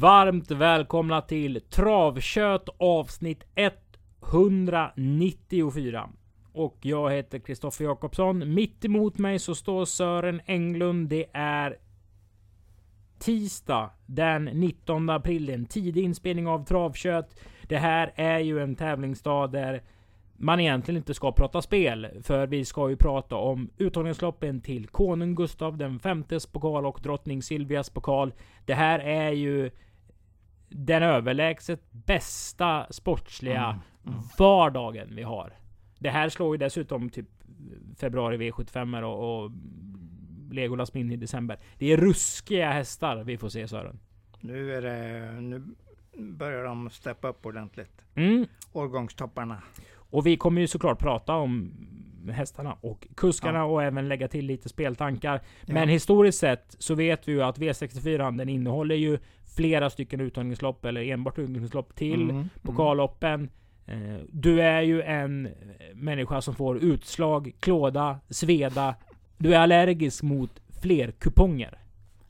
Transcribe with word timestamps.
Varmt 0.00 0.50
välkomna 0.50 1.20
till 1.20 1.60
Travkött 1.60 2.68
avsnitt 2.78 3.44
194. 3.54 6.10
Och 6.52 6.76
jag 6.80 7.10
heter 7.10 7.38
Kristoffer 7.38 7.84
Jakobsson. 7.84 8.54
Mitt 8.54 8.84
emot 8.84 9.18
mig 9.18 9.38
så 9.38 9.54
står 9.54 9.84
Sören 9.84 10.40
Englund. 10.46 11.08
Det 11.08 11.26
är 11.32 11.76
tisdag 13.18 13.90
den 14.06 14.44
19 14.44 15.10
april. 15.10 15.50
En 15.50 15.66
tidig 15.66 16.04
inspelning 16.04 16.46
av 16.46 16.64
Travkött. 16.64 17.40
Det 17.62 17.78
här 17.78 18.12
är 18.14 18.38
ju 18.38 18.60
en 18.60 18.74
tävlingsdag 18.74 19.46
där 19.46 19.82
man 20.36 20.60
egentligen 20.60 20.96
inte 20.96 21.14
ska 21.14 21.32
prata 21.32 21.62
spel. 21.62 22.08
För 22.22 22.46
vi 22.46 22.64
ska 22.64 22.90
ju 22.90 22.96
prata 22.96 23.36
om 23.36 23.70
uttagningsloppen 23.78 24.60
till 24.60 24.86
Konung 24.86 25.34
Gustav 25.34 25.76
den 25.76 25.98
femtes 25.98 26.46
pokal 26.46 26.86
och 26.86 27.00
drottning 27.02 27.42
Silvias 27.42 27.90
pokal. 27.90 28.32
Det 28.64 28.74
här 28.74 28.98
är 28.98 29.30
ju 29.30 29.70
den 30.68 31.02
överlägset 31.02 31.92
bästa 31.92 32.86
sportsliga 32.90 33.80
Mm, 34.08 34.18
mm. 34.18 34.28
vardagen 34.38 35.14
vi 35.14 35.22
har. 35.22 35.52
Det 35.98 36.10
här 36.10 36.28
slår 36.28 36.54
ju 36.54 36.58
dessutom 36.58 37.10
typ 37.10 37.26
februari 37.96 38.36
V75 38.36 39.02
och, 39.02 39.44
och 39.44 39.50
Legolas 40.50 40.94
Mini 40.94 41.14
i 41.14 41.16
december. 41.16 41.58
Det 41.78 41.92
är 41.92 41.96
ruskiga 41.96 42.70
hästar 42.70 43.24
vi 43.24 43.38
får 43.38 43.48
se 43.48 43.68
Sören. 43.68 43.98
Nu, 44.40 44.74
är 44.74 44.82
det, 44.82 45.40
nu 45.40 45.64
börjar 46.18 46.64
de 46.64 46.90
steppa 46.90 47.28
upp 47.28 47.46
ordentligt. 47.46 48.04
Mm. 48.14 48.46
Årgångstopparna. 48.72 49.62
Och 49.94 50.26
vi 50.26 50.36
kommer 50.36 50.60
ju 50.60 50.66
såklart 50.66 50.98
prata 50.98 51.34
om 51.34 51.72
hästarna 52.30 52.76
och 52.80 53.08
kuskarna 53.16 53.58
Ja. 53.58 53.64
och 53.64 53.82
även 53.82 54.08
lägga 54.08 54.28
till 54.28 54.46
lite 54.46 54.68
speltankar. 54.68 55.40
Ja. 55.66 55.74
Men 55.74 55.88
historiskt 55.88 56.38
sett 56.38 56.76
så 56.78 56.94
vet 56.94 57.28
vi 57.28 57.32
ju 57.32 57.42
att 57.42 57.58
V64 57.58 58.36
den 58.38 58.48
innehåller 58.48 58.94
ju 58.94 59.18
flera 59.56 59.90
stycken 59.90 60.20
uttagningslopp 60.20 60.84
eller 60.84 61.02
enbart 61.02 61.38
uttagningslopp 61.38 61.94
till 61.94 62.14
Mm, 62.22 62.30
mm. 62.36 62.48
pokalloppen. 62.62 63.50
Eh, 63.86 63.96
Du 64.32 64.60
är 64.62 64.82
ju 64.82 65.02
en 65.02 65.48
människa 65.94 66.40
som 66.40 66.54
får 66.54 66.78
utslag, 66.78 67.52
klåda, 67.60 68.18
sveda. 68.30 68.94
Du 69.38 69.54
är 69.54 69.58
allergisk 69.58 70.22
mot 70.22 70.60
fler 70.82 71.10
kuponger. 71.10 71.78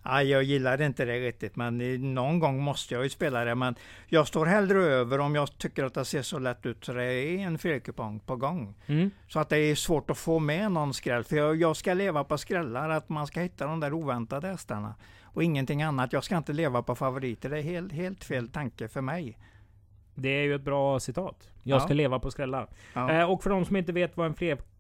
Ja, 0.09 0.23
jag 0.23 0.43
gillar 0.43 0.83
inte 0.83 1.05
det 1.05 1.21
riktigt, 1.21 1.57
men 1.57 1.79
någon 2.15 2.39
gång 2.39 2.61
måste 2.63 2.95
jag 2.95 3.03
ju 3.05 3.11
spela 3.11 3.45
det. 3.45 3.55
Men 3.55 3.75
jag 4.07 4.27
står 4.27 4.47
hellre 4.47 4.79
över 4.85 5.19
om 5.21 5.35
jag 5.35 5.59
tycker 5.59 5.85
att 5.85 5.95
det 5.95 6.05
ser 6.05 6.23
så 6.23 6.39
lätt 6.39 6.67
ut 6.67 6.85
så 6.85 6.93
det 6.93 7.05
är 7.05 7.39
en 7.39 7.59
felkupong 7.59 8.21
på 8.21 8.37
gång. 8.37 8.75
Mm. 8.87 9.11
Så 9.29 9.41
att 9.41 9.49
det 9.49 9.59
är 9.59 9.75
svårt 9.75 10.11
att 10.11 10.19
få 10.19 10.39
med 10.39 10.73
någon 10.73 10.95
skräll. 10.95 11.25
För 11.25 11.37
jag, 11.37 11.57
jag 11.57 11.77
ska 11.77 11.95
leva 11.95 12.25
på 12.25 12.39
skrällar, 12.39 12.89
att 12.89 13.09
man 13.09 13.27
ska 13.27 13.41
hitta 13.41 13.67
de 13.67 13.81
där 13.81 13.93
oväntade 13.93 14.49
hästarna. 14.49 14.95
Och 15.23 15.43
ingenting 15.45 15.83
annat. 15.83 16.13
Jag 16.13 16.25
ska 16.25 16.37
inte 16.37 16.53
leva 16.53 16.83
på 16.83 16.95
favoriter. 16.95 17.51
Det 17.51 17.59
är 17.59 17.63
helt, 17.63 17.93
helt 17.93 18.25
fel 18.25 18.49
tanke 18.49 18.89
för 18.89 19.01
mig. 19.01 19.39
Det 20.15 20.29
är 20.29 20.43
ju 20.43 20.55
ett 20.55 20.63
bra 20.63 21.01
citat. 21.01 21.49
Jag 21.63 21.77
Ja. 21.77 21.81
ska 21.81 21.95
leva 21.95 22.19
på 22.19 22.31
skrällar. 22.31 22.69
Ja. 22.95 23.11
Eh, 23.13 23.31
och 23.31 23.43
för 23.43 23.51
de 23.51 23.65
som 23.65 23.77
inte 23.77 23.93
vet 23.93 24.17
vad 24.17 24.27
en 24.27 24.35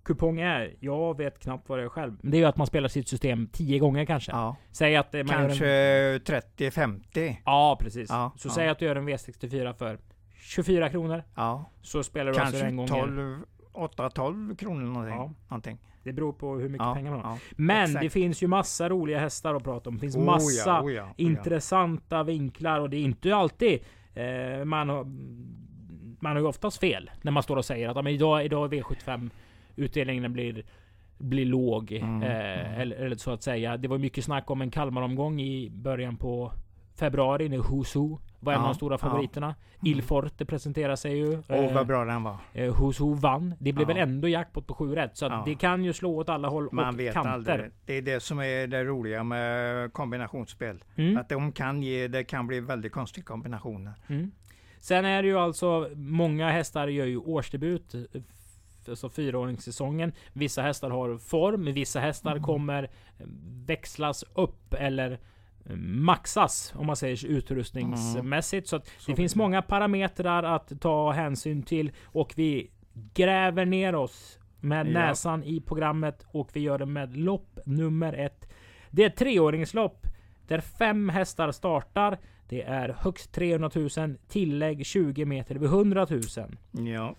flerkupong 0.09 0.41
är. 0.41 0.75
Jag 0.81 1.17
vet 1.17 1.39
knappt 1.39 1.69
vad 1.69 1.79
det 1.79 1.85
är 1.85 1.89
själv. 1.89 2.17
Men 2.21 2.31
det 2.31 2.37
är 2.37 2.39
ju 2.39 2.45
att 2.45 2.57
man 2.57 2.67
spelar 2.67 2.89
sitt 2.89 3.09
system 3.09 3.49
10 3.53 3.79
gånger 3.79 4.05
kanske. 4.05 4.33
Ja. 4.33 4.57
Säg 4.73 4.97
att 4.97 5.15
eh, 5.15 5.25
man 5.25 5.35
gör 5.35 5.43
en... 5.43 5.49
Kanske 5.49 6.41
30-50. 6.59 7.37
Ja, 7.45 7.77
precis. 7.81 8.11
Ja, 8.11 8.33
så 8.37 8.49
ja. 8.49 8.53
säg 8.53 8.69
att 8.69 8.79
du 8.79 8.85
gör 8.85 8.97
en 8.97 9.09
V64 9.09 9.73
för 9.73 9.99
24 10.41 10.89
kronor. 10.89 11.23
Ja. 11.35 11.65
Så 11.83 12.03
spelar 12.03 12.33
du 12.33 12.39
alltså 12.39 12.43
Kanske 12.43 12.67
den 12.67 12.77
gången. 12.77 13.45
12, 13.73 13.91
8-12 13.97 14.57
kronor 14.57 14.87
någonting. 14.87 15.15
Ja. 15.15 15.33
någonting. 15.49 15.79
Det 16.03 16.13
beror 16.13 16.33
på 16.33 16.57
hur 16.57 16.69
mycket 16.69 16.87
Ja, 16.87 16.95
pengar 16.95 17.11
man 17.11 17.21
har. 17.21 17.33
ja. 17.33 17.39
Men 17.57 17.85
exakt. 17.85 18.03
det 18.03 18.11
finns 18.11 18.43
ju 18.43 18.47
massa 18.47 18.89
roliga 18.89 19.19
hästar 19.19 19.55
att 19.55 19.65
prata 19.65 19.91
om. 19.91 19.95
Det 19.95 20.01
finns 20.01 20.17
Oh 20.17 20.25
ja, 20.25 20.33
massa 20.33 20.83
oh 20.83 20.83
ja, 20.83 20.83
oh 20.83 20.93
ja. 20.93 21.15
intressanta 21.17 22.23
vinklar 22.23 22.81
och 22.81 22.91
det 22.91 22.97
är 22.97 23.03
inte 23.03 23.37
alltid 23.37 23.81
eh, 24.15 24.65
man 24.65 24.89
har 24.89 25.07
man 26.21 26.33
har 26.33 26.41
ju 26.41 26.47
oftast 26.47 26.81
fel 26.81 27.11
när 27.23 27.33
man 27.33 27.43
står 27.43 27.57
och 27.57 27.65
säger 27.65 27.89
att 27.89 28.09
idag, 28.09 28.45
idag 28.45 28.75
är 28.75 28.83
V75 28.83 29.31
utdelningen 29.79 30.33
blir 30.33 30.63
blir 31.19 31.45
låg. 31.47 31.93
Mm, 31.93 32.23
eh, 32.23 32.31
mm. 32.67 32.81
Eller, 32.81 32.97
eller 32.97 33.17
så 33.17 33.31
att 33.31 33.43
säga. 33.43 33.77
Det 33.77 33.89
var 33.89 33.99
mycket 33.99 34.25
snack 34.25 34.51
om 34.51 34.63
en 34.63 34.71
Kalmaromgång 34.71 35.41
i 35.41 35.71
början 35.71 36.17
på 36.17 36.53
februari 36.97 37.49
när 37.49 37.59
Husu 37.79 37.99
var 38.41 38.53
en 38.53 38.59
av 38.59 38.65
Ja, 38.65 38.69
de 38.69 38.75
stora 38.75 38.95
ja. 38.95 38.99
favoriterna. 38.99 39.47
Mm. 39.47 39.57
Ilforte 39.99 40.45
presenterar 40.47 40.97
sig 40.97 41.19
ju. 41.19 41.43
Åh, 41.49 41.57
Eh, 41.57 41.75
vad 41.75 41.87
bra 41.87 42.05
den 42.05 42.23
var. 42.23 42.37
Eh, 42.53 42.75
Husu 42.85 43.15
vann. 43.15 43.55
Det 43.61 43.73
blev 43.73 43.89
Ja. 43.91 43.95
väl 43.95 44.03
ändå 44.09 44.29
jackpot 44.29 44.67
på 44.67 44.75
7 44.75 44.95
rätt. 44.95 45.17
Så 45.17 45.25
Ja. 45.25 45.43
det 45.47 45.55
kan 45.55 45.85
ju 45.85 45.93
slå 45.93 46.17
åt 46.17 46.29
alla 46.29 46.49
håll 46.49 46.69
Man 46.73 46.95
och 46.95 47.01
vet 47.01 47.15
kanter. 47.15 47.31
aldrig. 47.31 47.71
Det 47.87 47.93
är 47.99 48.03
det 48.03 48.21
som 48.23 48.39
är 48.39 48.67
det 48.67 48.85
roliga 48.85 49.25
med 49.25 49.93
kombinationsspel. 49.93 50.85
Mm. 50.97 51.17
Att 51.17 51.29
de 51.29 51.53
kan 51.53 51.83
ge, 51.83 52.09
det 52.09 52.25
kan 52.25 52.47
bli 52.47 52.61
väldigt 52.61 52.93
konstiga 52.93 53.25
kombinationer. 53.25 53.93
Mm. 54.07 54.31
Sen 54.81 55.05
är 55.05 55.23
det 55.23 55.29
ju 55.29 55.39
alltså, 55.39 55.89
många 55.95 56.51
hästar 56.51 56.89
gör 56.89 57.07
ju 57.07 57.17
årsdebut. 57.17 57.95
F- 58.89 58.91
Alltså 58.91 59.09
fyraåringssäsongen. 59.11 60.13
Vissa 60.33 60.63
hästar 60.63 60.91
har 60.91 61.19
form, 61.19 61.65
vissa 61.65 62.01
hästar 62.01 62.31
Mm. 62.31 62.43
kommer 62.43 62.83
eh, 62.85 63.27
växlas 63.67 64.25
upp 64.35 64.75
eller 64.75 65.13
eh, 65.67 65.77
maxas 65.77 66.73
om 66.77 66.87
man 66.87 66.97
säger 66.97 67.17
så, 67.17 67.27
utrustningsmässigt. 67.27 68.69
Så 68.69 68.77
att 68.77 68.87
Så 68.99 69.11
det 69.11 69.17
finns 69.17 69.35
blir 69.35 69.43
det. 69.43 69.45
många 69.47 69.63
parametrar 69.63 70.43
att 70.43 70.81
ta 70.81 71.11
hänsyn 71.13 71.63
till 71.63 71.93
och 72.05 72.33
vi 72.37 72.71
gräver 73.15 73.65
ner 73.65 73.95
oss 73.95 74.39
med 74.61 74.87
Ja. 74.87 74.91
näsan 74.93 75.45
i 75.45 75.61
programmet 75.61 76.27
och 76.29 76.51
vi 76.53 76.61
gör 76.61 76.79
det 76.79 76.87
med 76.87 77.17
lopp 77.17 77.59
nummer 77.67 78.13
ett. 78.13 78.49
Det 78.91 79.03
är 79.03 79.07
ett 79.07 79.17
treåringslopp 79.17 80.07
där 80.47 80.61
fem 80.61 81.09
hästar 81.09 81.53
startar. 81.53 82.19
Det 82.49 82.63
är 82.63 82.89
högst 82.99 83.33
300 83.33 83.71
000, 83.75 84.17
tillägg 84.29 84.87
20 84.87 85.25
meter 85.25 85.55
vid 85.55 85.69
100 85.69 86.07
000. 86.11 86.23
Ja, 86.95 87.15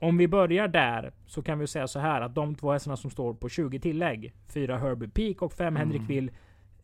Om 0.00 0.16
vi 0.16 0.28
börjar 0.28 0.68
där 0.68 1.12
så 1.26 1.42
kan 1.42 1.58
vi 1.58 1.66
säga 1.66 1.88
så 1.88 1.98
här 1.98 2.20
att 2.20 2.34
de 2.34 2.54
två 2.54 2.72
hästarna 2.72 2.96
som 2.96 3.10
står 3.10 3.34
på 3.34 3.48
20 3.48 3.80
tillägg, 3.80 4.34
fyra 4.48 4.78
Herbie 4.78 5.08
Peak 5.08 5.42
och 5.42 5.52
fem 5.52 5.76
Henrik 5.76 5.96
Mm. 6.00 6.06
Will, 6.08 6.30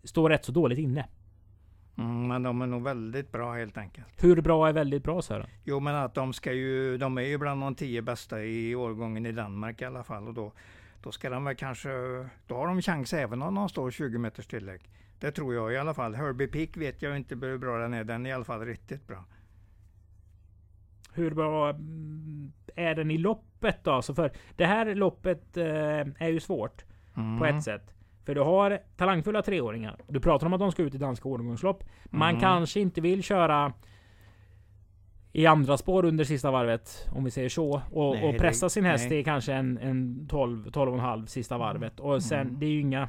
står 0.05 0.29
rätt 0.31 0.45
så 0.45 0.53
dåligt 0.53 0.79
inne. 0.79 1.09
mm, 1.99 2.27
men 2.29 2.43
de 2.43 2.63
är 2.63 2.67
nog 2.67 2.83
väldigt 2.83 3.33
bra 3.33 3.53
helt 3.55 3.79
enkelt. 3.79 4.25
Hur 4.25 4.41
bra 4.43 4.69
är 4.69 4.73
väldigt 4.73 5.03
bra 5.05 5.23
Sören? 5.23 5.47
Jo, 5.65 5.81
men 5.81 5.95
att 5.95 6.15
de 6.15 6.33
ska 6.33 6.53
ju, 6.53 6.99
de 6.99 7.19
är 7.19 7.23
ju 7.23 7.39
bland 7.39 7.61
de 7.61 7.75
tio 7.75 8.03
bästa 8.03 8.43
i 8.45 8.75
årgången 8.75 9.27
i 9.27 9.33
Danmark 9.33 9.83
i 9.83 9.85
alla 9.85 10.03
fall. 10.05 10.29
Och 10.29 10.35
då, 10.35 10.53
då 11.03 11.13
ska 11.13 11.31
de 11.31 11.45
väl 11.45 11.55
kanske, 11.57 11.89
då 12.47 12.55
har 12.55 12.67
de 12.67 12.83
chans 12.83 13.13
även 13.13 13.43
om 13.43 13.55
de 13.55 13.69
står 13.69 13.91
20 13.91 14.19
meters 14.19 14.47
tillägg. 14.47 14.81
Det 15.21 15.31
tror 15.31 15.55
jag 15.55 15.73
i 15.73 15.77
alla 15.77 15.95
fall. 15.95 16.15
Herbie 16.15 16.47
Peak 16.47 16.77
vet 16.77 17.03
jag 17.03 17.17
inte 17.17 17.35
hur 17.35 17.59
bra 17.59 17.79
den 17.79 17.95
är. 17.95 18.05
Den 18.05 18.27
är 18.27 18.31
i 18.31 18.33
alla 18.33 18.45
fall 18.45 18.61
riktigt 18.61 19.07
bra. 19.07 19.25
Hur 21.15 21.35
bra 21.35 21.71
mm, 21.71 22.53
är 22.77 22.95
den 22.95 23.11
i 23.11 23.19
loppet 23.19 23.85
då? 23.85 24.03
Så 24.03 24.15
för 24.15 24.31
det 24.57 24.65
här 24.67 24.95
loppet 24.95 25.57
eh, 25.57 25.65
är 26.19 26.29
ju 26.29 26.41
svårt 26.41 26.85
Mm. 27.17 27.39
på 27.39 27.45
ett 27.47 27.63
sätt. 27.63 27.95
För 28.25 28.35
du 28.35 28.41
har 28.41 28.79
talangfulla 28.97 29.43
treåringar. 29.43 29.97
Du 30.09 30.21
pratar 30.21 30.47
om 30.47 30.53
att 30.53 30.61
de 30.61 30.73
ska 30.73 30.83
ut 30.83 30.95
i 30.95 30.99
danska 30.99 31.29
årgångslopp. 31.29 31.85
Man 32.11 32.29
Mm. 32.29 32.41
kanske 32.41 32.81
inte 32.81 33.01
vill 33.01 33.23
köra 33.23 33.73
i 35.33 35.47
andra 35.47 35.77
spår 35.77 36.05
under 36.05 36.25
sista 36.25 36.51
varvet, 36.51 37.09
om 37.15 37.25
vi 37.25 37.31
säger 37.31 37.49
så. 37.49 37.83
Och, 37.93 38.15
Nej, 38.15 38.29
och 38.29 38.39
pressa 38.41 38.69
sin 38.69 38.85
häst 38.85 39.07
nej. 39.11 39.19
i 39.19 39.25
kanske 39.25 39.53
en, 39.53 39.79
en 39.79 40.27
12, 40.29 40.67
12,5 40.71 41.27
sista 41.27 41.59
varvet. 41.59 42.01
Och 42.01 42.23
sen, 42.23 42.41
Mm. 42.41 42.59
det 42.59 42.67
är 42.67 42.71
ju 42.71 42.81
inga 42.81 43.09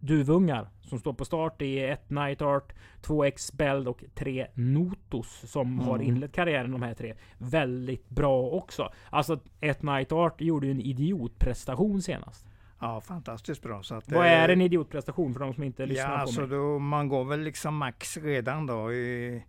duvungar 0.00 0.68
som 0.82 0.98
står 0.98 1.12
på 1.12 1.24
start. 1.24 1.54
Det 1.58 1.84
är 1.84 1.92
ett 1.92 2.10
Night 2.10 2.42
Art, 2.42 2.72
två 3.00 3.24
X-Beld 3.24 3.88
och 3.88 4.04
tre 4.14 4.46
Notos 4.54 5.50
som 5.50 5.78
har 5.78 5.94
Mm. 5.94 6.06
inlett 6.08 6.32
karriären 6.32 6.70
de 6.72 6.82
här 6.82 6.94
tre. 6.94 7.14
Väldigt 7.38 8.08
bra 8.08 8.42
också. 8.50 8.92
Alltså 9.10 9.40
ett 9.60 9.82
Night 9.82 10.12
Art 10.12 10.40
gjorde 10.40 10.66
ju 10.66 10.72
en 10.72 10.80
idiotprestation 10.80 12.02
senast. 12.02 12.46
Ja, 12.80 13.00
fantastiskt 13.00 13.62
bra. 13.62 13.82
Så 13.82 13.94
att, 13.94 14.12
Vad 14.12 14.26
eh, 14.26 14.32
är 14.32 14.48
en 14.48 14.60
idiotprestation 14.60 15.32
för 15.32 15.40
de 15.40 15.54
som 15.54 15.62
inte 15.62 15.82
Ja, 15.82 15.86
lyssnar 15.86 16.08
på 16.08 16.14
alltså 16.14 16.40
mig? 16.40 16.50
då, 16.50 16.78
man 16.78 17.08
går 17.08 17.24
väl 17.24 17.40
liksom 17.40 17.76
max 17.76 18.16
redan 18.16 18.66
då 18.66 18.92
i, 18.92 19.42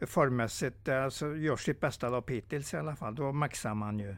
i 0.00 0.06
formmässigt. 0.06 0.88
Alltså 0.88 1.36
gör 1.36 1.56
sitt 1.56 1.80
bästa 1.80 2.08
lopp 2.08 2.30
hittills 2.30 2.74
i 2.74 2.76
alla 2.76 2.96
fall. 2.96 3.14
Då 3.14 3.32
maxar 3.32 3.74
man 3.74 3.98
ju. 3.98 4.16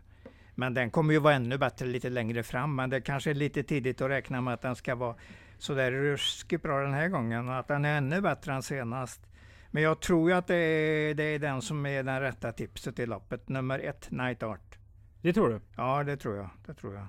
Men 0.54 0.75
den 0.75 0.90
kommer 0.90 1.12
ju 1.12 1.19
vara 1.20 1.34
ännu 1.34 1.58
bättre 1.58 1.86
lite 1.86 2.10
längre 2.10 2.42
fram. 2.42 2.75
Men 2.76 2.90
det 2.90 3.00
kanske 3.00 3.30
är 3.30 3.34
lite 3.34 3.62
tidigt 3.62 4.00
att 4.00 4.10
räkna 4.10 4.40
med 4.40 4.54
att 4.54 4.62
den 4.62 4.76
ska 4.76 4.94
vara 4.94 5.14
så 5.58 5.75
där 5.75 5.90
ruskigt 5.93 6.62
bra 6.62 6.81
den 6.82 6.94
här 6.94 7.08
gången. 7.08 7.49
Och 7.49 7.56
att 7.58 7.69
den 7.69 7.84
är 7.84 7.99
ännu 7.99 8.20
bättre 8.20 8.52
än 8.52 8.62
senast. 8.62 9.26
Men 9.70 9.82
jag 9.82 10.00
tror 10.00 10.31
ju 10.31 10.37
att 10.37 10.46
det 10.46 10.55
är, 10.56 11.14
det 11.14 11.22
är 11.25 11.38
den 11.38 11.62
som 11.62 11.87
är 11.87 12.02
den 12.02 12.20
rätta 12.20 12.52
tipset 12.52 12.99
i 12.99 13.06
loppet. 13.06 13.49
Nummer 13.49 13.78
ett, 13.78 14.10
Night 14.10 14.43
Art. 14.43 14.78
Det 15.22 15.32
tror 15.32 15.49
du? 15.49 15.60
Ja, 15.76 16.05
det 16.05 16.16
tror 16.16 16.37
jag. 16.37 16.50
Det 16.66 16.75
tror 16.75 16.94
jag. 16.94 17.06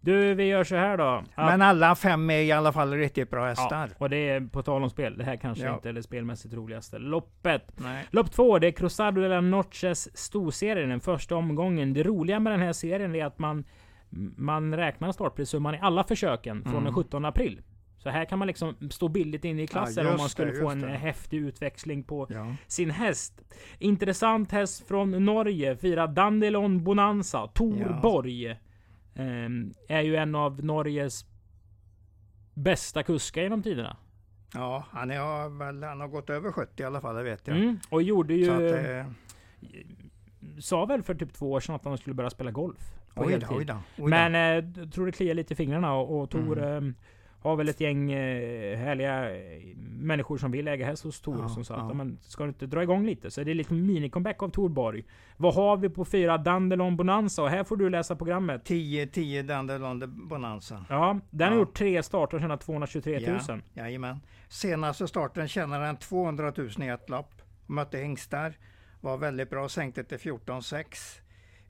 Du, 0.00 0.34
vi 0.34 0.44
gör 0.44 0.64
så 0.64 0.76
här 0.76 0.96
då. 0.96 1.04
Att- 1.04 1.50
Men 1.50 1.62
alla 1.62 1.94
fem 1.94 2.30
är 2.30 2.38
i 2.42 2.52
alla 2.52 2.72
fall 2.72 2.92
riktigt 2.94 3.30
bra 3.30 3.40
ja, 3.40 3.46
hästar. 3.48 3.90
och 3.98 4.10
det 4.10 4.16
är 4.16 4.40
på 4.40 4.62
tal 4.62 4.82
om 4.82 4.90
spel. 4.90 5.18
Det 5.18 5.24
här 5.24 5.36
kanske 5.36 5.64
Ja. 5.64 5.74
inte 5.74 5.88
är 5.88 5.92
det 5.92 6.02
spelmässigt 6.02 6.54
roligaste 6.54 6.98
loppet. 6.98 7.72
Nej. 7.76 8.04
Lopp 8.10 8.32
två, 8.32 8.58
det 8.58 8.66
är 8.66 8.70
Cruzado 8.72 9.20
de 9.22 9.28
la 9.28 9.40
Noches 9.40 10.16
storserie, 10.18 10.86
den 10.86 11.00
första 11.00 11.36
omgången. 11.36 11.92
Det 11.94 12.02
roliga 12.02 12.40
med 12.40 12.52
den 12.52 12.60
här 12.60 12.72
serien 12.72 13.14
är 13.14 13.24
att 13.26 13.38
man, 13.38 13.64
man 14.36 14.74
räknar 14.76 15.12
startprissumman 15.12 15.74
i 15.74 15.78
alla 15.82 16.04
försöken 16.04 16.62
från 16.62 16.72
Mm. 16.72 16.84
den 16.84 16.92
17 16.94 17.24
april. 17.24 17.62
Så 17.98 18.10
här 18.10 18.24
kan 18.24 18.38
man 18.38 18.48
liksom 18.48 18.76
stå 18.90 19.08
billigt 19.08 19.44
inne 19.44 19.62
i 19.62 19.66
klassen 19.66 20.04
Ja, 20.04 20.10
om 20.12 20.16
man 20.18 20.28
skulle 20.28 20.52
det, 20.52 20.58
få 20.60 20.68
en 20.70 20.80
det. 20.80 20.88
häftig 20.88 21.36
utväxling 21.38 22.02
på 22.02 22.26
Ja. 22.30 22.54
sin 22.66 22.90
häst. 22.90 23.42
Intressant 23.78 24.52
häst 24.52 24.88
från 24.88 25.24
Norge. 25.24 25.76
Firar 25.76 26.06
Dandelon 26.08 26.84
Bonanza. 26.84 27.46
Tor 27.46 27.78
Ja. 28.26 28.56
Ehm, 29.14 29.74
är 29.88 30.00
ju 30.02 30.16
en 30.16 30.34
av 30.34 30.64
Norges 30.64 31.26
bästa 32.54 33.02
kuskar 33.02 33.42
genom 33.42 33.62
tiderna. 33.62 33.96
ja, 34.54 34.84
han, 34.90 35.10
är, 35.10 35.48
väl, 35.58 35.82
han 35.82 36.00
har 36.00 36.08
gått 36.08 36.30
över 36.30 36.52
70 36.52 36.82
i 36.82 36.86
alla 36.86 37.00
fall, 37.00 37.14
det 37.16 37.22
vet 37.22 37.46
jag. 37.46 37.56
Mm, 37.56 37.78
och 37.90 38.02
gjorde 38.02 38.34
ju... 38.34 38.50
Att, 38.50 38.84
eh, 38.86 39.06
Sa 40.60 40.84
väl 40.86 41.02
för 41.02 41.14
typ 41.14 41.32
två 41.32 41.52
år 41.52 41.60
sedan 41.60 41.74
att 41.74 41.84
han 41.84 41.98
skulle 41.98 42.14
börja 42.14 42.30
spela 42.30 42.50
golf. 42.50 42.92
På 43.16 43.22
oj, 43.24 43.30
heltid. 43.32 43.48
oj 43.58 43.64
då, 43.64 43.74
oj 43.74 43.80
då. 43.96 44.06
Men 44.08 44.34
eh, 44.34 44.88
tror 44.90 45.06
det 45.06 45.12
kliar 45.12 45.34
lite 45.34 45.52
i 45.52 45.56
fingrarna 45.56 45.94
och, 45.94 46.20
och 46.20 46.30
Tor 46.30 46.58
Mm. 46.58 46.88
eh, 46.88 46.94
har 47.40 47.56
väl 47.56 47.68
ett 47.68 47.80
gäng 47.80 48.12
eh, 48.12 48.78
härliga 48.78 49.36
eh, 49.36 49.60
människor 49.88 50.38
som 50.38 50.50
vill 50.50 50.68
äga 50.68 50.86
häst 50.86 51.04
hos 51.04 51.20
Tor. 51.20 51.38
Ja, 51.40 51.48
som 51.48 51.64
sa 51.64 51.74
ja. 51.76 51.90
att 51.90 51.96
men, 51.96 52.18
ska 52.22 52.42
du 52.42 52.48
inte 52.48 52.66
dra 52.66 52.82
igång 52.82 53.06
lite? 53.06 53.30
Så 53.30 53.42
det 53.42 53.50
är 53.50 53.54
lite 53.54 53.74
mini-comeback 53.74 54.42
av 54.42 54.48
Tor 54.48 54.68
Borg. 54.68 55.04
Vad 55.36 55.54
har 55.54 55.76
vi 55.76 55.88
på 55.88 56.04
fyra? 56.04 56.38
Dandelon 56.38 56.96
Bonanza. 56.96 57.42
Och 57.42 57.48
här 57.50 57.64
får 57.64 57.76
du 57.76 57.90
läsa 57.90 58.16
programmet. 58.16 58.64
10, 58.64 59.06
10 59.06 59.42
Dandelon 59.42 60.28
Bonanza. 60.28 60.84
Ja, 60.88 61.20
den 61.30 61.48
har 61.48 61.54
Ja. 61.54 61.60
gjort 61.60 61.74
tre 61.76 62.02
starter 62.02 62.36
och 62.36 62.40
tjänat 62.40 62.60
223 62.60 63.20
000. 63.30 63.40
Ja, 63.48 63.58
jajamän. 63.74 64.20
Senaste 64.48 65.08
starten 65.08 65.48
tjänade 65.48 65.86
han 65.86 65.96
200 65.96 66.52
000 66.56 66.68
i 66.80 66.88
ett 66.88 67.08
lopp. 67.10 67.42
Mötte 67.66 67.98
hingstar. 67.98 68.54
Var 69.00 69.18
väldigt 69.18 69.50
bra, 69.50 69.68
sänkte 69.68 70.04
till 70.04 70.18
14,6. 70.18 71.20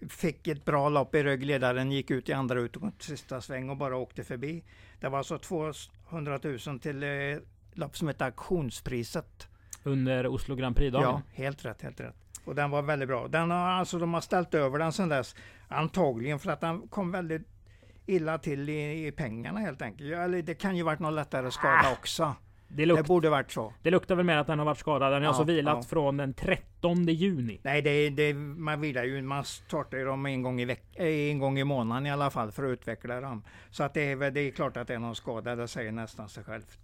Fick 0.08 0.48
ett 0.48 0.64
bra 0.64 0.88
lopp 0.88 1.14
i 1.14 1.22
rygg. 1.22 1.46
Ledaren 1.46 1.92
gick 1.92 2.10
ut 2.10 2.28
i 2.28 2.32
andra 2.32 2.60
utgång 2.60 2.92
till 2.92 3.06
sista 3.08 3.40
sväng 3.40 3.70
och 3.70 3.76
bara 3.76 3.96
åkte 3.96 4.24
förbi. 4.24 4.64
Det 5.00 5.08
var 5.08 5.18
alltså 5.18 5.38
200 5.38 6.38
000 6.42 6.58
till 6.80 7.02
eh, 7.02 7.08
lopp 7.72 7.96
som 7.96 8.08
hette 8.08 8.24
auktionspriset. 8.24 9.48
Under 9.82 10.26
Oslo 10.26 10.54
Grand 10.56 10.76
Prix-dagen. 10.76 11.02
Ja, 11.04 11.22
helt 11.34 11.64
rätt, 11.64 11.82
helt 11.82 12.00
rätt. 12.00 12.14
Och 12.44 12.54
den 12.54 12.70
var 12.70 12.82
väldigt 12.82 13.08
bra. 13.08 13.28
Den 13.28 13.50
har, 13.50 13.58
alltså, 13.68 13.98
de 13.98 14.14
har 14.14 14.20
ställt 14.20 14.54
över 14.54 14.78
den 14.78 14.92
sedan 14.92 15.08
dess. 15.08 15.34
Antagligen 15.68 16.38
för 16.38 16.50
att 16.50 16.60
den 16.60 16.88
kom 16.88 17.12
väldigt 17.12 17.42
illa 18.06 18.38
till 18.38 18.68
i, 18.68 19.06
i 19.06 19.12
pengarna 19.12 19.60
helt 19.60 19.82
enkelt. 19.82 20.12
Eller 20.12 20.42
det 20.42 20.54
kan 20.54 20.76
ju 20.76 20.82
varit 20.82 21.00
någon 21.00 21.14
lättare 21.14 21.50
skada 21.50 21.82
Ah, 21.84 21.92
också. 21.92 22.34
Det, 22.76 22.82
Det 22.82 22.86
luk 22.86 23.06
borde 23.06 23.30
varit 23.30 23.50
så. 23.52 23.72
det 23.82 23.90
luktar 23.90 24.14
väl 24.14 24.26
mer 24.26 24.36
att 24.36 24.46
den 24.46 24.58
har 24.58 24.66
varit 24.66 24.78
skadad. 24.78 25.12
Den 25.12 25.14
har 25.14 25.20
Ja, 25.22 25.28
alltså 25.28 25.44
vilat 25.44 25.76
ja. 25.76 25.82
från 25.82 26.16
den 26.16 26.34
13 26.34 27.06
juni. 27.06 27.60
Nej, 27.62 27.82
det, 27.82 28.10
det, 28.10 28.34
man 28.34 28.80
vilar 28.80 29.04
ju, 29.04 29.22
man 29.22 29.44
startar 29.44 29.98
ju 29.98 30.04
dem 30.04 30.26
en 30.26 30.42
gång, 30.42 30.60
i 30.60 30.64
veck, 30.64 30.82
eh, 30.94 31.06
en 31.30 31.38
gång 31.38 31.58
i 31.58 31.64
månaden 31.64 32.06
i 32.06 32.10
alla 32.10 32.30
fall 32.30 32.52
för 32.52 32.64
att 32.64 32.70
utveckla 32.70 33.20
dem. 33.20 33.42
Så 33.70 33.82
att 33.84 33.94
det, 33.94 34.12
är, 34.12 34.30
det 34.30 34.40
är 34.40 34.50
klart 34.50 34.76
att 34.76 34.88
det 34.88 34.94
är 34.94 34.98
någon 34.98 35.16
skada, 35.16 35.56
det 35.56 35.68
säger 35.68 35.92
nästan 35.92 36.28
sig 36.28 36.44
självt. 36.44 36.78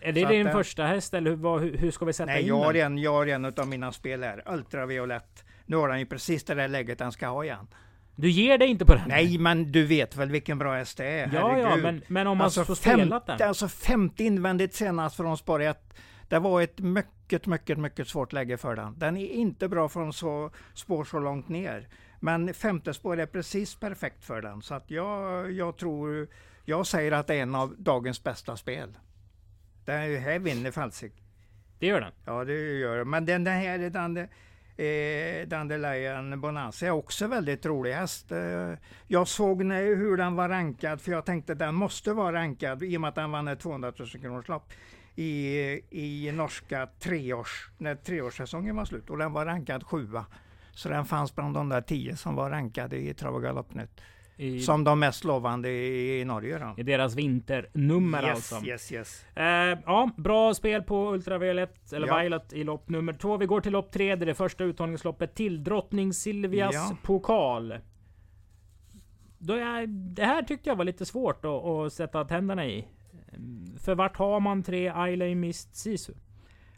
Är 0.00 0.12
det 0.12 0.22
Så 0.22 0.28
din 0.28 0.46
att, 0.46 0.52
eh, 0.54 0.58
första 0.58 0.84
häst 0.84 1.14
eller 1.14 1.30
hur, 1.30 1.76
hur, 1.78 1.90
ska 1.90 2.04
vi 2.04 2.12
sätta 2.12 2.26
Nej, 2.32 2.42
in 2.42 2.48
jag 2.48 2.74
den? 2.74 2.92
en, 2.92 2.98
jag 2.98 3.12
har 3.12 3.26
en 3.26 3.44
av 3.44 3.68
mina 3.68 3.92
spel 3.92 4.22
här, 4.22 4.42
ultraviolett. 4.46 5.44
Nu 5.66 5.76
har 5.76 5.88
han 5.88 5.98
ju 5.98 6.06
precis 6.06 6.44
det 6.44 6.54
där 6.54 6.68
läget 6.68 7.00
han 7.00 7.12
ska 7.12 7.28
ha 7.28 7.44
igen. 7.44 7.66
Du 8.20 8.30
ger 8.30 8.58
dig 8.58 8.68
inte 8.68 8.84
på 8.84 8.94
den? 8.94 9.08
Nej, 9.08 9.38
men 9.38 9.72
du 9.72 9.84
vet 9.84 10.16
väl 10.16 10.30
vilken 10.30 10.58
bra 10.58 10.74
häst 10.74 10.96
det 10.96 11.04
är? 11.04 11.30
Ja, 11.32 11.58
ja, 11.58 11.76
men, 11.76 12.02
men 12.08 12.26
om 12.26 12.38
man 12.38 12.44
alltså, 12.44 12.64
fem, 12.64 12.74
spelat 12.76 13.26
den? 13.26 13.48
alltså 13.48 13.68
50 13.68 14.24
invändigt 14.24 14.74
senast 14.74 15.16
från 15.16 15.38
spår 15.38 15.62
1. 15.62 15.94
Det 16.28 16.38
var 16.38 16.62
ett 16.62 16.78
mycket, 16.78 17.46
mycket, 17.46 17.78
mycket 17.78 18.08
svårt 18.08 18.32
läge 18.32 18.56
för 18.56 18.76
den. 18.76 18.98
Den 18.98 19.16
är 19.16 19.26
inte 19.26 19.68
bra 19.68 19.88
från 19.88 20.12
så, 20.12 20.50
spår 20.74 21.04
så 21.04 21.18
långt 21.18 21.48
ner. 21.48 21.88
Men 22.20 22.54
femte 22.54 22.94
spår 22.94 23.20
är 23.20 23.26
precis 23.26 23.74
perfekt 23.74 24.24
för 24.24 24.42
den. 24.42 24.62
Så 24.62 24.74
att 24.74 24.90
jag, 24.90 25.52
jag 25.52 25.76
tror, 25.76 26.28
jag 26.64 26.86
säger 26.86 27.12
att 27.12 27.26
det 27.26 27.34
är 27.34 27.42
en 27.42 27.54
av 27.54 27.74
dagens 27.78 28.24
bästa 28.24 28.56
spel. 28.56 28.98
Det 29.84 29.92
här 29.92 30.38
vinner 30.38 30.70
Falsik. 30.70 31.12
Det 31.78 31.86
gör 31.86 32.00
den. 32.00 32.12
Ja, 32.24 32.44
det 32.44 32.78
gör 32.78 32.98
det. 32.98 33.04
Men 33.04 33.26
den, 33.26 33.44
den 33.44 33.54
här 33.54 33.78
är 33.78 33.90
den, 33.90 34.28
eh, 34.78 35.48
Dandelion 35.48 36.40
Bonanza 36.40 36.86
är 36.86 36.90
också 36.90 37.26
väldigt 37.26 37.66
rolig 37.66 37.92
häst. 37.92 38.32
Eh, 38.32 38.72
jag 39.06 39.28
såg 39.28 39.64
nu 39.64 39.94
hur 39.94 40.16
den 40.16 40.36
var 40.36 40.48
rankad, 40.48 41.00
för 41.00 41.12
jag 41.12 41.24
tänkte 41.24 41.54
den 41.54 41.74
måste 41.74 42.12
vara 42.12 42.32
rankad 42.32 42.82
i 42.82 42.96
och 42.96 43.00
med 43.00 43.08
att 43.08 43.14
den 43.14 43.30
vann 43.30 43.48
ett 43.48 43.60
200 43.60 43.92
000 43.98 44.08
kronors 44.08 44.48
lopp 44.48 44.72
i, 45.14 45.80
i 45.90 46.32
norska 46.32 46.88
treårs, 46.98 47.70
när 47.78 47.94
treårssäsongen 47.94 48.76
var 48.76 48.84
slut. 48.84 49.10
Och 49.10 49.18
den 49.18 49.32
var 49.32 49.46
rankad 49.46 49.84
sjua. 49.84 50.26
Så 50.72 50.88
den 50.88 51.04
fanns 51.04 51.34
bland 51.34 51.54
de 51.54 51.68
där 51.68 51.80
tio 51.80 52.16
som 52.16 52.34
var 52.34 52.50
rankade 52.50 52.96
i 52.96 53.14
Trav 53.14 53.34
och 53.34 53.42
Galoppnytt. 53.42 54.00
I, 54.40 54.60
Som 54.60 54.84
de 54.84 54.98
mest 55.00 55.24
lovande 55.24 55.68
i, 55.70 56.20
i 56.20 56.24
Norge. 56.24 56.58
Då. 56.58 56.74
I 56.76 56.82
deras 56.82 57.14
vinternummer 57.14 58.22
yes, 58.22 58.52
alltså. 58.52 58.66
yes, 58.66 58.92
yes. 58.92 59.24
Eh, 59.34 59.44
ja, 59.86 60.10
bra 60.16 60.54
spel 60.54 60.82
på 60.82 61.12
Ultraviolett, 61.14 61.92
eller 61.92 62.06
Ja. 62.06 62.18
Violet 62.18 62.52
i 62.52 62.64
lopp 62.64 62.88
nummer 62.88 63.12
två. 63.12 63.36
Vi 63.36 63.46
går 63.46 63.60
till 63.60 63.72
lopp 63.72 63.92
tre, 63.92 64.16
det 64.16 64.24
är 64.24 64.26
det 64.26 64.34
första 64.34 64.64
uttagningsloppet 64.64 65.34
till 65.34 65.64
Drottning 65.64 66.12
Silvias 66.12 66.74
Ja. 66.74 66.96
pokal. 67.02 67.74
Jag, 69.38 69.88
det 69.88 70.24
här 70.24 70.42
tyckte 70.42 70.68
jag 70.68 70.76
var 70.76 70.84
lite 70.84 71.06
svårt 71.06 71.44
att, 71.44 71.64
att 71.64 71.92
sätta 71.92 72.24
tänderna 72.24 72.66
i. 72.66 72.88
För 73.78 73.94
vart 73.94 74.16
har 74.16 74.40
man 74.40 74.62
tre 74.62 74.88
Ailey 74.88 75.34
Mist 75.34 75.76
Sisu? 75.76 76.12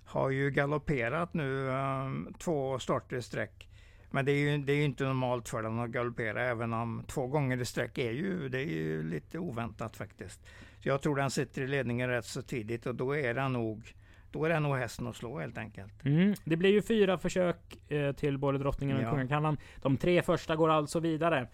har 0.05 0.31
ju 0.31 0.51
galopperat 0.51 1.35
nu 1.35 1.69
um, 1.69 2.35
två 2.39 2.79
starter 2.79 3.17
i 3.17 3.23
sträck. 3.23 3.69
Men 4.11 4.25
det 4.25 4.33
är 4.33 4.37
ju 4.37 4.59
det 4.59 4.73
är 4.73 4.77
ju 4.77 4.85
inte 4.85 5.05
normalt 5.05 5.49
för 5.49 5.63
den 5.63 5.79
att 5.79 5.91
galoppera, 5.91 6.43
även 6.43 6.73
om 6.73 7.05
två 7.07 7.27
gånger 7.27 7.61
i 7.61 7.65
sträck 7.65 7.99
är 7.99 8.11
ju, 8.11 8.49
det 8.49 8.59
är 8.59 8.67
ju 8.67 9.03
lite 9.03 9.39
oväntat 9.39 9.97
faktiskt. 9.97 10.41
Så 10.83 10.89
jag 10.89 11.03
tror 11.03 11.17
den 11.17 11.31
sitter 11.31 11.63
i 11.63 11.67
ledningen 11.67 12.09
rätt 12.09 12.25
så 12.25 12.43
tidigt 12.43 12.87
och 12.87 12.95
då 12.95 13.17
är 13.17 13.35
den 13.35 13.53
nog, 13.53 13.95
då 14.31 14.45
är 14.45 14.49
den 14.49 14.63
nog 14.63 14.77
hästen 14.77 15.07
att 15.07 15.17
slå 15.17 15.39
helt 15.41 15.59
enkelt. 15.59 16.05
Mm. 16.05 16.35
Det 16.45 16.57
blir 16.57 16.71
ju 16.71 16.83
fyra 16.83 17.19
försök 17.19 17.91
eh, 17.93 18.13
till 18.13 18.39
både 18.39 18.59
Drottningen 18.59 18.97
och 18.97 19.03
Ja. 19.03 19.11
Kungakannan. 19.11 19.57
De 19.83 19.97
tre 19.97 20.23
första 20.23 20.57
går 20.57 20.69
alltså 20.69 21.01
vidare. 21.01 21.49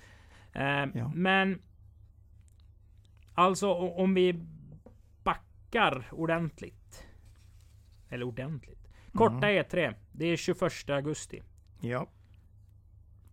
Eh, 0.53 0.87
Ja. 0.95 1.13
Men... 1.15 1.63
Alltså 3.39 3.73
om 3.75 4.15
vi 4.15 4.45
backar 5.23 6.09
ordentligt. 6.13 7.07
Eller 8.09 8.27
ordentligt. 8.27 8.89
Korta 9.15 9.51
Mm. 9.51 9.65
E3. 9.65 9.95
Det 10.13 10.27
är 10.27 10.37
21 10.37 10.91
augusti. 10.91 11.43
Ja, 11.81 12.09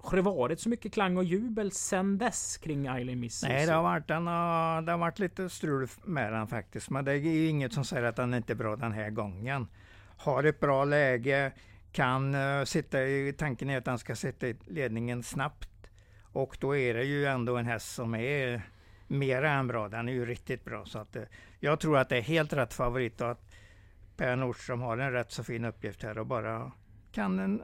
har 0.06 0.16
det 0.16 0.22
varit 0.22 0.60
så 0.60 0.70
mycket 0.70 0.94
klang 0.94 1.18
och 1.18 1.24
jubel 1.24 1.72
sen 1.72 2.18
dess 2.18 2.58
kring 2.58 2.88
Eileen 2.88 3.20
Miss? 3.20 3.44
nej 3.44 3.66
det 3.66 3.74
har 3.74 3.84
varit, 3.84 4.10
en, 4.10 4.28
eh, 4.28 4.86
det 4.86 4.92
har 4.92 4.98
varit 4.98 5.20
lite 5.20 5.50
strul 5.50 5.88
med 6.04 6.34
den 6.34 6.48
faktiskt. 6.48 6.90
Men 6.90 7.06
det 7.06 7.12
är 7.12 7.16
ju 7.16 7.48
inget 7.48 7.74
som 7.74 7.86
säger 7.86 8.04
att 8.04 8.16
den 8.16 8.34
inte 8.34 8.54
är 8.54 8.56
bra 8.56 8.76
den 8.76 8.92
här 8.92 9.10
gången. 9.10 9.68
Har 10.18 10.44
ett 10.44 10.60
bra 10.60 10.86
läge, 10.86 11.52
kan 11.92 12.36
uh, 12.36 12.66
sitta 12.66 13.04
i, 13.04 13.34
tanken 13.38 13.70
är 13.70 13.78
att 13.78 13.86
den 13.86 14.00
ska 14.00 14.16
sitta 14.16 14.48
i 14.48 14.56
ledningen 14.68 15.24
snabbt. 15.24 15.90
Och 16.22 16.58
då 16.60 16.76
är 16.76 16.94
det 16.94 17.04
ju 17.04 17.26
ändå 17.26 17.58
en 17.58 17.66
häst 17.66 17.96
som 17.96 18.16
är 18.16 18.62
mera 19.08 19.52
än 19.52 19.68
bra. 19.68 19.90
Den 19.90 20.10
är 20.10 20.14
ju 20.14 20.26
riktigt 20.26 20.66
bra. 20.66 20.86
Så 20.86 21.00
att, 21.00 21.16
uh, 21.16 21.24
jag 21.60 21.80
tror 21.80 21.98
att 21.98 22.10
det 22.10 22.18
är 22.18 22.22
helt 22.22 22.54
rätt 22.54 22.74
favorit 22.74 23.22
och 23.22 23.32
att 23.32 23.52
Per 24.18 24.36
Nordström 24.36 24.82
har 24.82 24.98
en 24.98 25.12
rätt 25.12 25.32
så 25.32 25.44
fin 25.44 25.66
uppgift 25.66 26.04
här 26.04 26.18
och 26.18 26.26
bara 26.28 26.72
kan 27.12 27.40
en, 27.40 27.62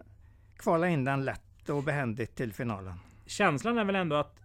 kvala 0.58 0.88
in 0.88 1.03
den 1.03 1.25
lätt 1.25 1.48
och 1.69 1.83
behändigt 1.83 2.35
till 2.35 2.53
finalen. 2.53 2.93
Känslan 3.25 3.77
är 3.77 3.83
väl 3.83 3.95
ändå 3.95 4.15
att... 4.15 4.41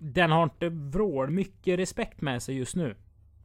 Den 0.00 0.30
har 0.30 0.42
inte 0.42 0.68
vrål 0.68 1.30
mycket 1.30 1.78
respekt 1.78 2.20
med 2.20 2.42
sig 2.42 2.56
just 2.56 2.76
nu. 2.76 2.96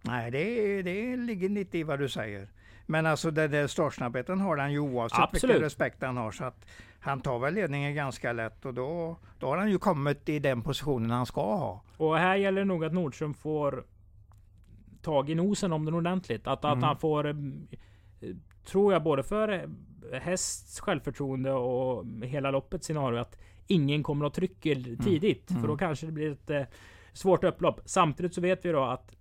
Nej, 0.01 0.31
det, 0.31 0.81
det 0.81 1.17
ligger 1.17 1.50
lite 1.50 1.77
i 1.77 1.83
vad 1.83 2.00
du 2.00 2.09
säger. 2.09 2.47
Men 2.85 3.05
alltså 3.05 3.31
det 3.31 3.47
där 3.47 3.67
startsnabbheten 3.67 4.39
har 4.39 4.57
han 4.57 4.71
ju 4.71 4.79
oavsett 4.79 5.19
Absolut. 5.19 5.43
vilken 5.43 5.62
respekt 5.63 6.01
han 6.01 6.17
har. 6.17 6.31
Så 6.31 6.43
att 6.43 6.65
han 7.00 7.21
tar 7.21 7.39
väl 7.39 7.53
ledningen 7.53 7.95
ganska 7.95 8.33
lätt 8.33 8.65
och 8.65 8.73
då, 8.73 9.17
då 9.39 9.47
har 9.47 9.57
han 9.57 9.71
ju 9.71 9.77
kommit 9.77 10.29
i 10.29 10.39
den 10.39 10.62
positionen 10.62 11.12
han 11.12 11.25
ska 11.25 11.41
ha. 11.55 11.81
Och 11.97 12.17
här 12.17 12.35
gäller 12.35 12.62
det 12.62 12.65
nog 12.65 12.85
att 12.85 12.93
Nordström 12.93 13.33
får 13.33 13.83
tag 15.01 15.29
i 15.29 15.35
nosen 15.35 15.73
om 15.73 15.85
den 15.85 15.93
ordentligt. 15.93 16.47
Att, 16.47 16.65
att 16.65 16.73
Mm. 16.73 16.83
han 16.83 16.97
får, 16.97 17.27
eh, 17.27 17.35
tror 18.65 18.93
jag, 18.93 19.03
både 19.03 19.23
för 19.23 19.69
hästs 20.12 20.79
självförtroende 20.79 21.51
och 21.51 22.05
hela 22.24 22.51
loppets 22.51 22.86
scenario, 22.86 23.17
att 23.19 23.38
ingen 23.67 24.03
kommer 24.03 24.25
att 24.25 24.33
trycka 24.33 24.69
tidigt. 25.03 25.50
Mm. 25.50 25.62
För 25.62 25.67
då 25.67 25.77
kanske 25.77 26.05
det 26.05 26.12
blir 26.12 26.31
ett 26.31 26.50
eh, 26.50 26.63
svårt 27.13 27.43
upplopp. 27.43 27.81
Samtidigt 27.86 28.33
så 28.33 28.41
vet 28.41 28.65
vi 28.65 28.72
då 28.72 28.83
att 28.83 29.15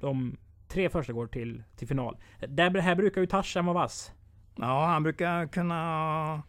de 0.00 0.36
tre 0.68 0.88
första 0.88 1.12
går 1.12 1.26
till, 1.26 1.62
till 1.76 1.88
final. 1.88 2.16
Där, 2.48 2.80
här 2.80 2.94
brukar 2.94 3.20
ju 3.20 3.26
Tarzan 3.26 3.66
vara 3.66 3.74
vass. 3.74 4.12
Ja, 4.56 4.86
han 4.86 5.02
brukar 5.02 5.46
kunna, 5.46 6.42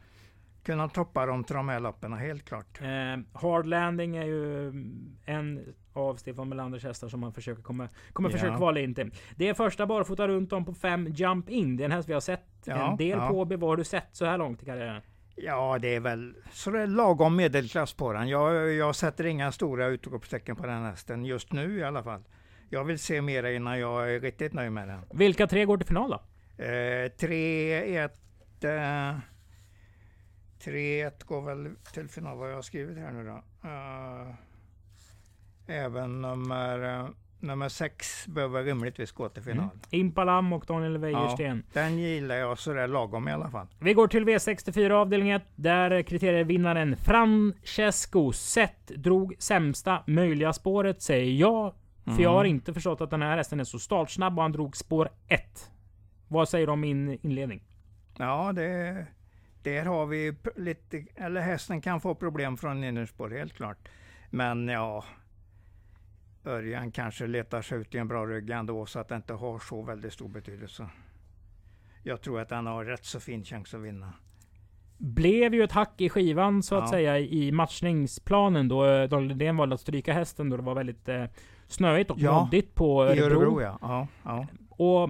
kunna 0.65 0.89
toppa 0.89 1.25
dem 1.25 1.43
till 1.43 1.55
de 1.55 1.69
här 1.69 1.79
loppen, 1.79 2.13
helt 2.13 2.45
klart. 2.45 2.81
Eh, 2.81 3.39
Hard 3.41 3.65
Landing 3.65 4.15
är 4.17 4.25
ju 4.25 4.67
en 5.25 5.75
av 5.93 6.15
Stefan 6.15 6.49
Melanders 6.49 6.83
hästar 6.83 7.07
som 7.09 7.19
man 7.19 7.33
försöker 7.33 7.61
komma, 7.63 7.89
kommer 8.13 8.29
Ja. 8.29 8.33
försöka 8.33 8.57
kvala 8.57 8.79
in 8.79 8.95
till. 8.95 9.11
Det 9.35 9.49
är 9.49 9.53
första 9.53 9.85
barfota 9.85 10.27
runt 10.27 10.53
om 10.53 10.65
på 10.65 10.73
fem 10.73 11.07
Jump 11.07 11.49
In. 11.49 11.77
Det 11.77 11.83
är 11.83 11.85
en 11.85 11.91
häst 11.91 12.09
vi 12.09 12.13
har 12.13 12.21
sett 12.21 12.45
Ja, 12.65 12.91
en 12.91 12.97
del 12.97 13.09
ja. 13.17 13.27
på. 13.29 13.43
Vad 13.45 13.61
har 13.61 13.77
du 13.77 13.83
sett 13.83 14.07
så 14.11 14.25
här 14.25 14.37
långt 14.37 14.63
i 14.63 14.65
karriären? 14.65 15.01
Ja, 15.35 15.77
det 15.81 15.95
är 15.95 15.99
väl 15.99 16.33
så 16.51 16.71
det 16.71 16.81
är 16.81 16.87
lagom 16.87 17.35
medelklass 17.35 17.93
på 17.93 18.13
den. 18.13 18.27
Jag, 18.29 18.73
jag 18.73 18.95
sätter 18.95 19.25
inga 19.25 19.51
stora 19.51 19.85
utropstecken 19.85 20.55
på 20.55 20.65
den 20.65 20.83
hästen 20.83 21.25
just 21.25 21.53
nu 21.53 21.77
i 21.79 21.83
alla 21.83 22.03
fall. 22.03 22.23
jag 22.69 22.83
vill 22.83 22.99
se 22.99 23.21
mera 23.21 23.51
innan 23.51 23.79
jag 23.79 24.13
är 24.15 24.19
riktigt 24.19 24.53
nöjd 24.53 24.71
med 24.71 24.87
den. 24.87 24.99
Vilka 25.13 25.47
tre 25.47 25.65
går 25.65 25.77
till 25.77 25.87
final 25.87 26.09
då? 26.09 26.19
Eh, 26.63 27.09
3-1 27.19 28.09
eh, 28.61 29.15
3-1 30.65 31.25
går 31.25 31.41
väl 31.41 31.69
till 31.93 32.07
final, 32.07 32.37
vad 32.37 32.49
jag 32.49 32.55
har 32.55 32.61
skrivit 32.61 32.97
här 32.97 33.11
nu 33.11 33.23
då. 33.23 33.67
Uh, 33.69 34.33
även 35.67 36.21
nummer, 36.21 36.99
uh, 37.03 37.09
nummer 37.39 37.69
6 37.69 38.27
behöver 38.27 38.63
rimligtvis 38.63 39.11
gå 39.11 39.29
till 39.29 39.43
final. 39.43 39.63
Mm. 39.63 39.79
Impalam 39.89 40.53
och 40.53 40.65
Daniel 40.67 40.97
Wäjersten. 40.97 41.63
Ja, 41.73 41.81
den 41.81 41.97
gillar 41.97 42.35
jag 42.35 42.59
sådär 42.59 42.87
lagom 42.87 43.27
i 43.27 43.31
alla 43.31 43.49
fall. 43.49 43.67
Vi 43.79 43.93
går 43.93 44.07
till 44.07 44.25
V64 44.25 44.91
avdelning 44.91 45.31
1. 45.31 45.43
Där 45.55 46.01
kriterievinnaren 46.01 46.97
Francesco 46.97 48.31
Zet 48.31 48.87
drog 48.87 49.35
sämsta 49.39 50.03
möjliga 50.07 50.53
spåret, 50.53 51.01
säger 51.01 51.31
jag. 51.31 51.73
För 52.03 52.11
mm. 52.11 52.23
jag 52.23 52.29
har 52.29 52.45
inte 52.45 52.73
förstått 52.73 53.01
att 53.01 53.09
den 53.09 53.21
här 53.21 53.37
hästen 53.37 53.59
är 53.59 53.63
så 53.63 53.79
startsnabb 53.79 54.37
och 54.37 54.41
han 54.41 54.51
drog 54.51 54.77
spår 54.77 55.09
1. 55.27 55.71
Vad 56.27 56.49
säger 56.49 56.67
du 56.67 56.73
om 56.73 56.79
min 56.79 57.19
inledning? 57.21 57.63
Ja, 58.17 58.51
det 58.53 59.07
där 59.65 59.85
har 59.85 60.05
vi 60.05 60.35
lite, 60.55 61.05
eller 61.15 61.41
hästen 61.41 61.81
kan 61.81 62.01
få 62.01 62.15
problem 62.15 62.57
från 62.57 62.83
innerspår 62.83 63.29
helt 63.29 63.53
klart. 63.53 63.77
Men 64.29 64.67
ja, 64.67 65.03
Örjan 66.45 66.91
kanske 66.91 67.27
letar 67.27 67.61
sig 67.61 67.77
ut 67.77 67.95
i 67.95 67.97
en 67.97 68.07
bra 68.07 68.25
rygg 68.25 68.49
ändå 68.49 68.85
så 68.85 68.99
att 68.99 69.07
det 69.07 69.15
inte 69.15 69.33
har 69.33 69.59
så 69.59 69.81
väldigt 69.81 70.13
stor 70.13 70.27
betydelse. 70.27 70.89
Jag 72.03 72.21
tror 72.21 72.41
att 72.41 72.51
han 72.51 72.67
har 72.67 72.85
rätt 72.85 73.05
så 73.05 73.19
fin 73.19 73.43
chans 73.43 73.73
att 73.73 73.81
vinna. 73.81 74.13
Blev 74.97 75.53
ju 75.53 75.63
ett 75.63 75.71
hack 75.71 76.01
i 76.01 76.09
skivan 76.09 76.63
så 76.63 76.75
att 76.75 76.83
ja. 76.83 76.87
säga 76.87 77.19
i 77.19 77.51
matchningsplanen 77.51 78.67
då 78.67 78.85
eh, 78.85 79.09
Daniel 79.09 79.27
Lidén 79.27 79.57
valde 79.57 79.75
att 79.75 79.81
stryka 79.81 80.13
hästen 80.13 80.49
då 80.49 80.57
det 80.57 80.63
var 80.63 80.75
väldigt 80.75 81.09
eh, 81.09 81.25
snöigt 81.67 82.11
och 82.11 82.19
ja, 82.19 82.41
moddigt 82.43 82.75
på 82.75 83.03
Örebro. 83.03 83.15
I 83.15 83.23
Örebro. 83.23 83.61
Ja, 83.61 84.07
ja. 84.23 84.47
Och 84.69 85.09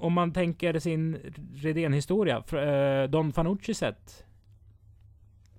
om 0.00 0.12
man 0.12 0.32
tänker 0.32 0.78
sin 0.78 1.32
Redén-historia. 1.54 2.42
Eh, 2.52 3.10
Don 3.10 3.32
Fanucci 3.32 3.74
sett. 3.74 4.24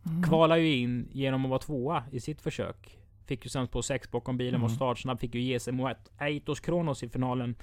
Mm. 0.06 0.24
Kvalar 0.24 0.58
ju 0.58 0.76
in 0.76 1.08
genom 1.12 1.46
att 1.46 1.50
vara 1.50 1.60
tvåa 1.60 2.04
i 2.12 2.20
sitt 2.20 2.42
försök. 2.42 2.98
Fick 3.26 3.46
ju 3.46 3.50
sen 3.50 3.68
på 3.68 3.82
sex 3.82 4.12
bakom 4.12 4.38
bilen, 4.38 4.56
mm. 4.56 4.62
var 4.62 4.70
startsnabb. 4.70 5.20
Fick 5.20 5.36
ju 5.36 5.42
ge 5.42 5.60
sig 5.60 5.74
mot 5.74 5.98
Eitos 6.20 6.60
Kronos 6.60 7.04
i 7.04 7.10
finalen. 7.10 7.56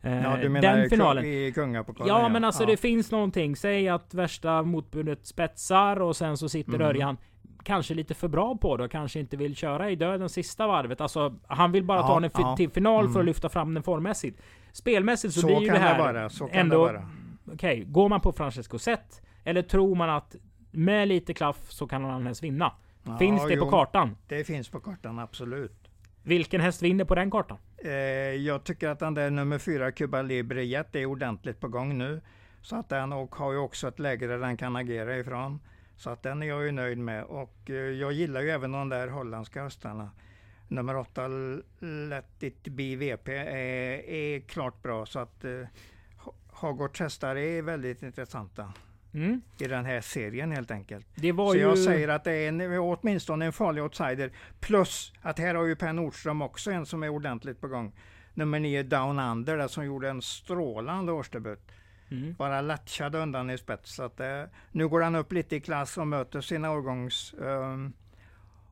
Eh, 0.00 0.22
ja, 0.22 0.36
du 0.36 0.48
menar 0.48 0.76
den 0.76 0.90
finalen. 0.90 1.24
i 1.24 1.52
kungapokalen? 1.54 2.14
Ja, 2.14 2.28
men 2.28 2.44
alltså 2.44 2.62
ja. 2.62 2.66
det 2.66 2.76
finns 2.76 3.10
någonting. 3.10 3.56
Säg 3.56 3.88
att 3.88 4.14
värsta 4.14 4.62
motbudet 4.62 5.26
spetsar 5.26 6.02
och 6.02 6.16
sen 6.16 6.36
så 6.36 6.48
sitter 6.48 6.74
mm. 6.74 6.86
Örjan 6.86 7.16
kanske 7.64 7.94
lite 7.94 8.14
för 8.14 8.28
bra 8.28 8.56
på 8.56 8.76
det 8.76 8.84
och 8.84 8.90
kanske 8.90 9.20
inte 9.20 9.36
vill 9.36 9.56
köra 9.56 9.90
i 9.90 9.96
döden 9.96 10.28
sista 10.28 10.66
varvet. 10.66 11.00
Alltså, 11.00 11.34
han 11.46 11.72
vill 11.72 11.84
bara 11.84 11.98
ja, 11.98 12.06
ta 12.06 12.20
den 12.20 12.30
ja. 12.34 12.56
till 12.56 12.70
final 12.70 13.00
mm. 13.00 13.12
för 13.12 13.20
att 13.20 13.22
mm. 13.22 13.26
lyfta 13.26 13.48
fram 13.48 13.74
den 13.74 13.82
formmässigt. 13.82 14.40
Spelmässigt 14.74 15.34
så, 15.34 15.40
så 15.40 15.46
blir 15.46 15.60
ju 15.60 15.66
det 15.66 15.78
här 15.78 15.96
det 15.96 16.02
vara, 16.02 16.28
så 16.28 16.48
ändå... 16.52 16.84
Okej, 16.84 17.54
okay, 17.54 17.84
går 17.84 18.08
man 18.08 18.20
på 18.20 18.32
Francesco 18.32 18.78
Zet? 18.78 19.22
Eller 19.44 19.62
tror 19.62 19.94
man 19.94 20.10
att 20.10 20.36
med 20.70 21.08
lite 21.08 21.34
klaff 21.34 21.70
så 21.70 21.86
kan 21.86 22.04
han 22.04 22.22
ens 22.22 22.42
vinna? 22.42 22.72
Ja, 23.02 23.18
finns 23.18 23.46
det 23.46 23.54
jo, 23.54 23.64
på 23.64 23.70
kartan? 23.70 24.16
Det 24.28 24.44
finns 24.44 24.68
på 24.68 24.80
kartan, 24.80 25.18
absolut. 25.18 25.90
Vilken 26.22 26.60
häst 26.60 26.82
vinner 26.82 27.04
på 27.04 27.14
den 27.14 27.30
kartan? 27.30 27.58
Eh, 27.84 27.90
jag 27.90 28.64
tycker 28.64 28.88
att 28.88 28.98
den 28.98 29.14
där 29.14 29.30
nummer 29.30 29.58
fyra, 29.58 29.92
Cuba 29.92 30.22
Libre 30.22 30.64
Jet, 30.64 30.96
är 30.96 31.06
ordentligt 31.06 31.60
på 31.60 31.68
gång 31.68 31.98
nu. 31.98 32.20
Så 32.62 32.76
att 32.76 32.88
den 32.88 33.12
och 33.12 33.34
har 33.34 33.52
ju 33.52 33.58
också 33.58 33.88
ett 33.88 33.98
läge 33.98 34.26
där 34.26 34.38
den 34.38 34.56
kan 34.56 34.76
agera 34.76 35.18
ifrån. 35.18 35.60
Så 35.96 36.10
att 36.10 36.22
den 36.22 36.42
är 36.42 36.46
jag 36.46 36.64
ju 36.64 36.72
nöjd 36.72 36.98
med. 36.98 37.24
Och 37.24 37.70
eh, 37.70 37.74
jag 37.74 38.12
gillar 38.12 38.40
ju 38.40 38.50
även 38.50 38.72
de 38.72 38.88
där 38.88 39.08
holländska 39.08 39.62
hästarna. 39.62 40.10
Nummer 40.74 40.96
8, 40.96 41.28
Let 42.08 42.42
It 42.42 42.68
Be 42.68 42.96
VP, 42.96 43.36
är, 43.36 44.10
är 44.10 44.40
klart 44.40 44.82
bra. 44.82 45.06
Så 45.06 45.18
att 45.18 45.44
eh, 45.44 45.50
Hagårds 46.52 47.00
hästar 47.00 47.36
är 47.36 47.62
väldigt 47.62 48.02
intressanta. 48.02 48.72
Mm. 49.14 49.40
i 49.58 49.66
den 49.66 49.84
här 49.84 50.00
serien 50.00 50.52
helt 50.52 50.70
enkelt. 50.70 51.06
så 51.16 51.54
ju... 51.54 51.60
jag 51.60 51.78
säger 51.78 52.08
att 52.08 52.24
det 52.24 52.32
är 52.32 52.48
en, 52.48 52.78
åtminstone 52.78 53.44
en 53.44 53.52
farlig 53.52 53.82
outsider. 53.82 54.32
Plus 54.60 55.12
att 55.22 55.38
här 55.38 55.54
har 55.54 55.64
ju 55.64 55.76
Per 55.76 55.92
Nordström 55.92 56.42
också 56.42 56.70
en 56.70 56.86
som 56.86 57.02
är 57.02 57.08
ordentligt 57.08 57.60
på 57.60 57.68
gång. 57.68 57.92
Nummer 58.34 58.60
9 58.60 58.82
Down 58.82 59.18
Under 59.18 59.56
där, 59.56 59.68
som 59.68 59.84
gjorde 59.84 60.10
en 60.10 60.22
strålande 60.22 61.12
årsdebut. 61.12 61.60
Mm. 62.10 62.34
Bara 62.38 62.60
latchade 62.60 63.18
undan 63.18 63.50
i 63.50 63.58
spets. 63.58 63.94
Så 63.94 64.02
att, 64.02 64.20
eh, 64.20 64.42
nu 64.72 64.88
går 64.88 65.00
han 65.00 65.14
upp 65.14 65.32
lite 65.32 65.56
i 65.56 65.60
klass 65.60 65.98
och 65.98 66.06
möter 66.06 66.40
sina 66.40 66.72
årgångs, 66.72 67.34
eh, 67.34 67.76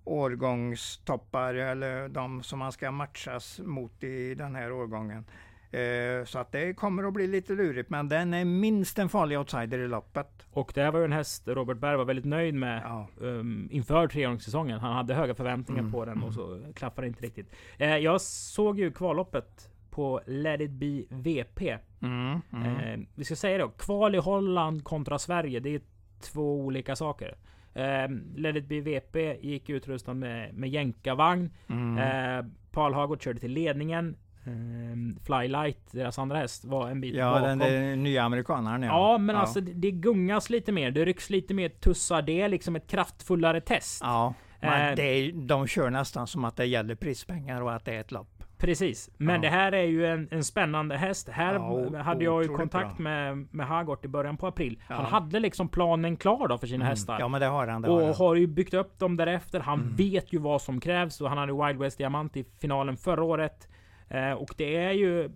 årgångstoppar, 0.05 1.55
eller 1.55 2.09
de 2.09 2.43
som 2.43 2.61
han 2.61 2.73
ska 2.73 2.91
matchas 2.91 3.61
mot 3.65 4.05
i 4.05 4.35
den 4.35 4.55
här 4.55 4.73
årgången. 4.73 5.25
Eh, 5.73 6.25
så 6.25 6.39
att 6.39 6.53
det 6.53 6.75
kommer 6.75 7.05
att 7.05 7.13
bli 7.13 7.27
lite 7.27 7.53
lurigt, 7.53 7.91
men 7.91 8.09
den 8.09 8.35
är 8.35 8.45
minst 8.45 8.99
en 8.99 9.09
farlig 9.09 9.39
outsider 9.39 9.79
i 9.79 9.89
loppet. 9.89 10.47
Och 10.51 10.73
det 10.75 10.83
här 10.83 10.93
var 10.93 10.99
ju 10.99 11.05
en 11.05 11.13
häst 11.13 11.49
Robert 11.49 11.79
Berg 11.79 11.97
var 11.97 12.05
väldigt 12.05 12.25
nöjd 12.25 12.55
med 12.55 12.83
ja. 12.85 13.09
um, 13.21 13.69
inför 13.71 14.09
treåringssäsongen. 14.09 14.81
Han 14.81 14.93
hade 14.93 15.15
höga 15.15 15.35
förväntningar 15.35 15.81
mm. 15.81 15.93
på 15.93 16.05
den 16.05 16.23
och 16.23 16.35
så 16.35 16.61
klaffade 16.75 17.07
det 17.07 17.09
inte 17.09 17.23
riktigt. 17.23 17.55
Eh, 17.79 17.97
jag 17.97 18.21
såg 18.21 18.79
ju 18.79 18.93
kvalloppet 18.93 19.71
på 19.91 20.21
Let 20.27 20.61
It 20.61 20.71
Be 20.71 21.03
VP. 21.09 21.79
Mm, 22.03 22.41
mm. 22.53 22.77
Eh, 22.77 23.07
vi 23.15 23.25
ska 23.25 23.37
säga 23.37 23.59
det, 23.59 23.71
kval 23.79 24.15
i 24.15 24.19
Holland 24.19 24.85
kontra 24.85 25.19
Sverige, 25.19 25.61
det 25.61 25.75
är 25.75 25.81
två 26.21 26.61
olika 26.61 26.97
saker. 26.97 27.37
Eh, 27.75 28.09
Let 28.37 28.65
VP 28.71 29.37
gick 29.41 29.71
utrustad 29.71 30.15
med, 30.15 30.55
med 30.55 30.71
jänkarvagn. 30.71 31.51
Mm. 31.69 31.99
Eh, 31.99 32.45
Paul 32.71 32.95
Hagård 32.95 33.23
körde 33.23 33.41
till 33.41 33.53
ledningen. 33.53 34.17
Um, 34.45 35.19
Flylight, 35.25 35.93
deras 35.93 36.19
andra 36.19 36.37
häst, 36.37 36.65
var 36.65 36.91
en 36.91 37.01
bit 37.01 37.15
ja, 37.15 37.31
bakom. 37.31 37.61
Ja, 37.61 37.67
den 37.69 38.03
nya 38.03 38.23
amerikanaren 38.23 38.83
ja. 38.83 38.89
Ja, 38.89 39.19
men 39.19 39.35
ja. 39.35 39.41
alltså 39.41 39.61
det, 39.61 39.73
det, 39.73 39.91
gungas 39.91 40.51
lite 40.51 40.73
mer. 40.73 40.91
Det 40.91 41.05
rycks 41.05 41.31
lite 41.31 41.55
mer 41.55 41.69
tussar. 41.69 42.23
Det 42.23 42.41
är 42.41 42.49
liksom 42.49 42.77
ett 42.77 42.87
kraftfullare 42.87 43.61
test. 43.61 44.03
Ja, 44.03 44.35
men 44.63 44.91
uh, 44.91 44.97
det 44.97 45.03
är, 45.03 45.33
de 45.33 45.67
kör 45.67 45.91
nästan 45.91 46.27
som 46.27 46.45
att 46.45 46.57
det 46.57 46.67
gäller 46.67 46.95
prispengar 46.95 47.61
och 47.61 47.75
att 47.75 47.85
det 47.85 47.95
är 47.95 48.01
ett 48.01 48.13
lopp. 48.13 48.45
Precis. 48.63 49.11
Men 49.17 49.35
ja. 49.35 49.41
det 49.41 49.49
här 49.49 49.73
är 49.73 49.83
ju 49.83 50.07
en, 50.07 50.29
en 50.31 50.45
spännande 50.45 50.97
häst. 50.97 51.29
Här 51.29 51.55
ja, 51.55 52.03
hade 52.03 52.25
jag 52.25 52.43
ju 52.43 52.49
kontakt 52.49 52.99
med, 52.99 53.47
med 53.51 53.67
Hagort 53.67 54.05
i 54.05 54.09
början 54.09 54.37
på 54.37 54.47
april. 54.47 54.79
Ja. 54.89 54.95
Han 54.95 55.05
hade 55.05 55.41
liksom 55.41 55.69
planen 55.69 56.17
klar 56.17 56.49
då 56.49 56.59
för 56.59 56.67
sina 56.67 56.85
mm. 56.85 56.89
hästar. 56.89 57.17
Ja 57.21 57.29
men 57.29 57.41
det 57.41 57.47
har 57.47 57.67
han. 57.67 57.83
Det 57.83 57.89
och 57.89 58.01
har, 58.01 58.07
han. 58.07 58.15
har 58.15 58.35
ju 58.35 58.47
byggt 58.47 58.75
upp 58.75 58.99
dem 58.99 59.17
därefter. 59.17 59.61
Han 59.61 59.81
mm. 59.81 59.97
vet 59.97 60.33
ju 60.33 60.39
vad 60.39 60.63
som 60.63 60.81
krävs. 60.81 61.21
Och 61.21 61.29
han 61.29 61.39
hade 61.39 61.67
Wild 61.67 61.79
West 61.79 61.99
Diamant 61.99 62.37
i 62.37 62.45
finalen 62.61 62.97
förra 62.97 63.25
året. 63.25 63.69
Eh, 64.09 64.33
och 64.33 64.55
det 64.57 64.77
är 64.77 64.93
ju 64.93 65.31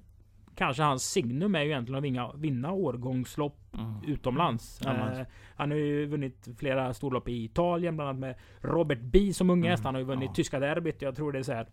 Kanske 0.56 0.82
hans 0.82 1.10
signum 1.10 1.54
är 1.54 1.62
ju 1.62 1.66
egentligen 1.66 1.98
att 1.98 2.04
vinna, 2.04 2.32
vinna 2.32 2.72
årgångslopp 2.72 3.58
mm. 3.74 3.94
utomlands. 4.06 4.80
Mm. 4.86 4.96
Eh, 4.96 5.26
han 5.56 5.70
har 5.70 5.78
ju 5.78 6.06
vunnit 6.06 6.48
flera 6.58 6.94
storlopp 6.94 7.28
i 7.28 7.44
Italien, 7.44 7.96
bland 7.96 8.08
annat 8.08 8.20
med 8.20 8.34
Robert 8.60 9.00
B 9.02 9.32
som 9.32 9.50
unge 9.50 9.70
häst. 9.70 9.80
Mm. 9.80 9.86
Han 9.86 9.94
har 9.94 10.00
ju 10.00 10.06
vunnit 10.06 10.34
tyska 10.34 10.58
derbyt. 10.58 11.02
Jag 11.02 11.16
tror 11.16 11.32
det 11.32 11.38
är 11.38 11.42
så 11.42 11.52
här 11.52 11.66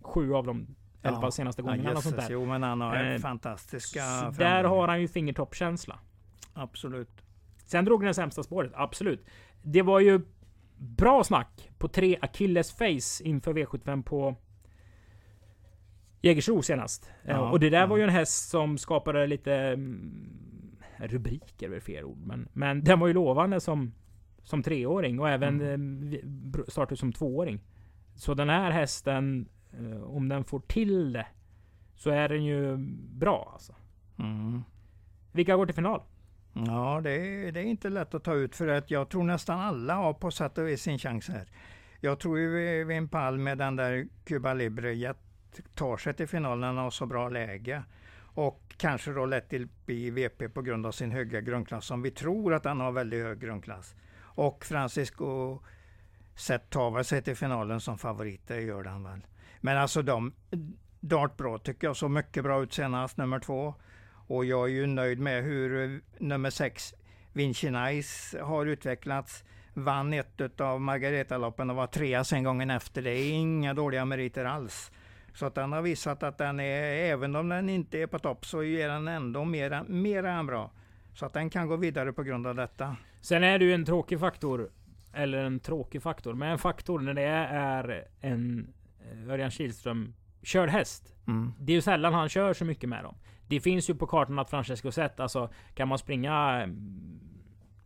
sju 0.00 0.34
av 0.34 0.46
dem 0.46 0.66
i 1.02 1.06
alla 1.06 1.20
fall 1.20 1.32
senaste 1.32 1.62
gången. 1.62 1.84
Ja, 1.84 2.00
sånt 2.00 2.16
där. 2.16 2.26
Jo, 2.30 2.46
men 2.46 2.62
han 2.62 2.80
har 2.80 3.12
eh, 3.12 3.18
fantastiska 3.18 4.30
Där 4.38 4.64
har 4.64 4.88
han 4.88 5.00
ju 5.00 5.08
fingertoppkänsla. 5.08 5.98
Absolut. 6.54 7.24
Sen 7.64 7.84
drog 7.84 8.04
den 8.04 8.14
sämsta 8.14 8.42
spåret, 8.42 8.72
absolut. 8.74 9.26
Det 9.62 9.82
var 9.82 10.00
ju 10.00 10.20
bra 10.76 11.24
snack 11.24 11.70
på 11.78 11.88
tre 11.88 12.18
Achilles 12.20 12.72
face 12.72 13.24
inför 13.24 13.54
V75 13.54 14.02
på 14.02 14.36
Jägersro 16.20 16.62
senast. 16.62 17.10
Ja, 17.22 17.50
och 17.50 17.60
det 17.60 17.70
där 17.70 17.80
ja. 17.80 17.86
var 17.86 17.96
ju 17.96 18.02
en 18.02 18.10
häst 18.10 18.48
som 18.48 18.78
skapade 18.78 19.26
lite 19.26 19.54
mm, 19.54 20.76
rubriker, 20.98 21.70
är 21.70 21.80
fel 21.80 22.04
ord. 22.04 22.18
Men, 22.26 22.48
men 22.52 22.84
den 22.84 23.00
var 23.00 23.06
ju 23.06 23.14
lovande 23.14 23.60
som, 23.60 23.92
som 24.42 24.62
treåring 24.62 25.20
och 25.20 25.28
även 25.28 25.60
mm. 25.60 26.12
Eh, 26.12 26.60
startade 26.68 26.96
som 26.96 27.12
tvååring. 27.12 27.60
Så 28.14 28.34
den 28.34 28.48
här 28.48 28.70
hästen 28.70 29.48
Eh, 29.72 30.02
om 30.02 30.28
den 30.28 30.44
får 30.44 30.60
till 30.60 31.12
det 31.12 31.26
så 31.94 32.10
är 32.10 32.28
den 32.28 32.44
ju 32.44 32.76
bra 33.18 33.50
alltså. 33.52 33.74
Mm. 34.18 34.62
Vilka 35.32 35.56
går 35.56 35.66
till 35.66 35.74
final? 35.74 36.02
Ja, 36.52 37.00
det 37.04 37.10
är, 37.10 37.52
det 37.52 37.60
är, 37.60 37.64
inte 37.64 37.88
lätt 37.88 38.14
att 38.14 38.24
ta 38.24 38.34
ut 38.34 38.56
för 38.56 38.68
att 38.68 38.90
jag 38.90 39.08
tror 39.08 39.24
nästan 39.24 39.60
alla 39.60 39.94
har 39.94 40.12
på 40.12 40.30
sätt 40.30 40.58
och 40.58 40.68
vis 40.68 40.82
sin 40.82 40.98
chans 40.98 41.28
här. 41.28 41.48
Jag 42.00 42.18
tror 42.18 42.38
ju 42.38 42.84
Wimpal 42.84 43.38
med 43.38 43.58
den 43.58 43.76
där 43.76 44.08
Cuba 44.24 44.54
Libre 44.54 44.92
tar 45.74 45.96
sig 45.96 46.14
till 46.14 46.28
finalen 46.28 46.78
och 46.78 46.84
har 46.84 46.90
så 46.90 47.06
bra 47.06 47.28
läge. 47.28 47.82
Och 48.34 48.74
kanske 48.76 49.12
då 49.12 49.26
lätt 49.26 49.48
till 49.48 49.68
i 49.86 50.10
VP 50.10 50.48
på 50.48 50.62
grund 50.62 50.86
av 50.86 50.92
sin 50.92 51.10
höga 51.10 51.40
grundklass 51.40 51.86
som 51.86 52.02
vi 52.02 52.10
tror 52.10 52.54
att 52.54 52.64
han 52.64 52.80
har 52.80 52.92
väldigt 52.92 53.24
hög 53.24 53.40
grundklass. 53.40 53.94
Och 54.20 54.64
Francisco 54.64 55.58
Zet 56.34 56.70
tar 56.70 57.02
sig 57.02 57.22
till 57.22 57.36
finalen 57.36 57.80
som 57.80 57.98
favorit, 57.98 58.40
det 58.46 58.60
gör 58.60 58.84
han 58.84 59.04
väl. 59.04 59.20
Men 59.60 59.78
alltså 59.78 60.02
de, 60.02 60.32
Dart 61.00 61.36
bra 61.36 61.58
tycker 61.58 61.86
jag, 61.86 61.96
såg 61.96 62.10
mycket 62.10 62.44
bra 62.44 62.62
ut 62.62 62.72
senast, 62.72 63.16
nummer 63.16 63.38
två. 63.38 63.74
Och 64.26 64.44
jag 64.44 64.68
är 64.68 64.72
ju 64.72 64.86
nöjd 64.86 65.18
med 65.18 65.44
hur 65.44 65.94
eh, 65.94 65.98
nummer 66.18 66.50
sex, 66.50 66.94
Vinci 67.32 67.70
Nice, 67.70 68.42
har 68.42 68.66
utvecklats. 68.66 69.44
Vann 69.74 70.12
ett 70.12 70.60
av 70.60 70.80
Margaretaloppen 70.80 71.70
och 71.70 71.76
var 71.76 71.86
trea 71.86 72.24
sen 72.24 72.44
gången 72.44 72.70
efter. 72.70 73.02
Det 73.02 73.10
är 73.10 73.32
inga 73.32 73.74
dåliga 73.74 74.04
meriter 74.04 74.44
alls. 74.44 74.90
Så 75.34 75.46
att 75.46 75.54
den 75.54 75.72
har 75.72 75.82
visat 75.82 76.22
att 76.22 76.38
den 76.38 76.60
är, 76.60 76.82
även 77.12 77.36
om 77.36 77.48
den 77.48 77.68
inte 77.68 77.98
är 77.98 78.06
på 78.06 78.18
topp, 78.18 78.46
så 78.46 78.62
är 78.62 78.88
den 78.88 79.08
ändå 79.08 79.44
mera, 79.44 79.84
mera 79.88 80.32
än 80.32 80.46
bra. 80.46 80.70
Så 81.14 81.26
att 81.26 81.32
den 81.32 81.50
kan 81.50 81.68
gå 81.68 81.76
vidare 81.76 82.12
på 82.12 82.22
grund 82.22 82.46
av 82.46 82.54
detta. 82.54 82.96
Sen 83.20 83.44
är 83.44 83.58
det 83.58 83.64
ju 83.64 83.74
en 83.74 83.84
tråkig 83.84 84.20
faktor, 84.20 84.70
eller 85.12 85.44
en 85.44 85.60
tråkig 85.60 86.02
faktor, 86.02 86.34
men 86.34 86.50
en 86.50 86.58
faktor 86.58 87.00
när 87.00 87.14
det 87.14 87.22
är 87.22 88.08
en 88.20 88.72
eh, 89.12 89.30
Örjan 89.30 89.50
Kihlström 89.50 90.14
körd 90.42 90.68
häst. 90.68 91.14
Mm. 91.26 91.52
Det 91.58 91.72
är 91.72 91.74
ju 91.74 91.82
sällan 91.82 92.14
han 92.14 92.28
kör 92.28 92.52
så 92.52 92.64
mycket 92.64 92.88
med 92.88 93.04
dem. 93.04 93.14
Det 93.46 93.60
finns 93.60 93.90
ju 93.90 93.94
på 93.94 94.06
kartan 94.06 94.38
att 94.38 94.50
Francesco 94.50 94.92
Zet, 94.92 95.20
alltså 95.20 95.50
kan 95.74 95.88
man 95.88 95.98
springa 95.98 96.62
mm, 96.62 97.20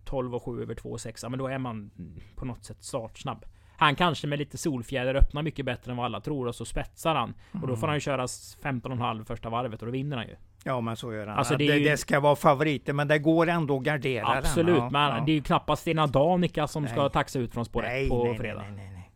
12 0.05 0.35
och 0.35 0.43
7 0.43 0.63
över 0.63 0.75
2 0.75 0.91
och 0.91 1.01
6, 1.01 1.25
men 1.29 1.39
då 1.39 1.47
är 1.47 1.59
man 1.59 1.91
mm, 1.99 2.21
på 2.37 2.45
något 2.45 2.65
sätt 2.65 2.83
startsnabb. 2.83 3.45
Han 3.76 3.95
kanske 3.97 4.26
med 4.26 4.38
lite 4.38 4.59
solfjäder 4.59 5.14
öppnar 5.14 5.43
mycket 5.43 5.64
bättre 5.66 5.90
än 5.90 5.97
vad 5.97 6.07
alla 6.07 6.21
tror 6.21 6.47
och 6.47 6.54
så 6.54 6.64
spetsar 6.64 7.14
han. 7.14 7.35
Och 7.62 7.69
då 7.69 7.76
får 7.76 7.87
han 7.87 7.97
ju 7.97 8.00
köra 8.00 8.26
15,5 8.26 9.25
första 9.25 9.50
varvet 9.50 9.81
och 9.83 9.87
då 9.87 9.93
vinner 9.93 10.16
han 10.16 10.26
ju. 10.26 10.35
Ja 10.64 10.81
men 10.81 10.97
så 10.97 11.12
gör 11.12 11.26
han. 11.26 11.38
Alltså, 11.38 11.57
det, 11.57 11.66
det 11.69 11.76
ju- 11.78 11.88
det 11.88 11.97
ska 11.97 12.21
vara 12.21 12.37
favoriter 12.37 12.93
men 12.93 13.09
det 13.09 13.19
går 13.19 13.47
ändå 13.49 13.76
att 13.76 13.83
gardera 13.83 14.28
den. 14.28 14.38
Absolut, 14.38 14.76
Ja, 14.76 14.90
men 14.90 15.16
ja. 15.16 15.23
det 15.26 15.33
är 15.33 15.35
ju 15.35 15.43
knappast 15.43 15.83
Stina 15.83 16.07
Danica 16.07 16.66
som 16.66 16.87
ska 16.88 17.02
Nej. 17.02 17.11
taxa 17.11 17.38
ut 17.38 17.54
från 17.54 17.64
spår 17.64 17.83
nej, 17.83 18.02
1 18.04 18.09
på 18.11 18.25
nej, 18.25 18.37
fredag. 18.38 18.61
Nej, 18.62 18.73
nej, 18.73 18.90
nej. 18.93 19.11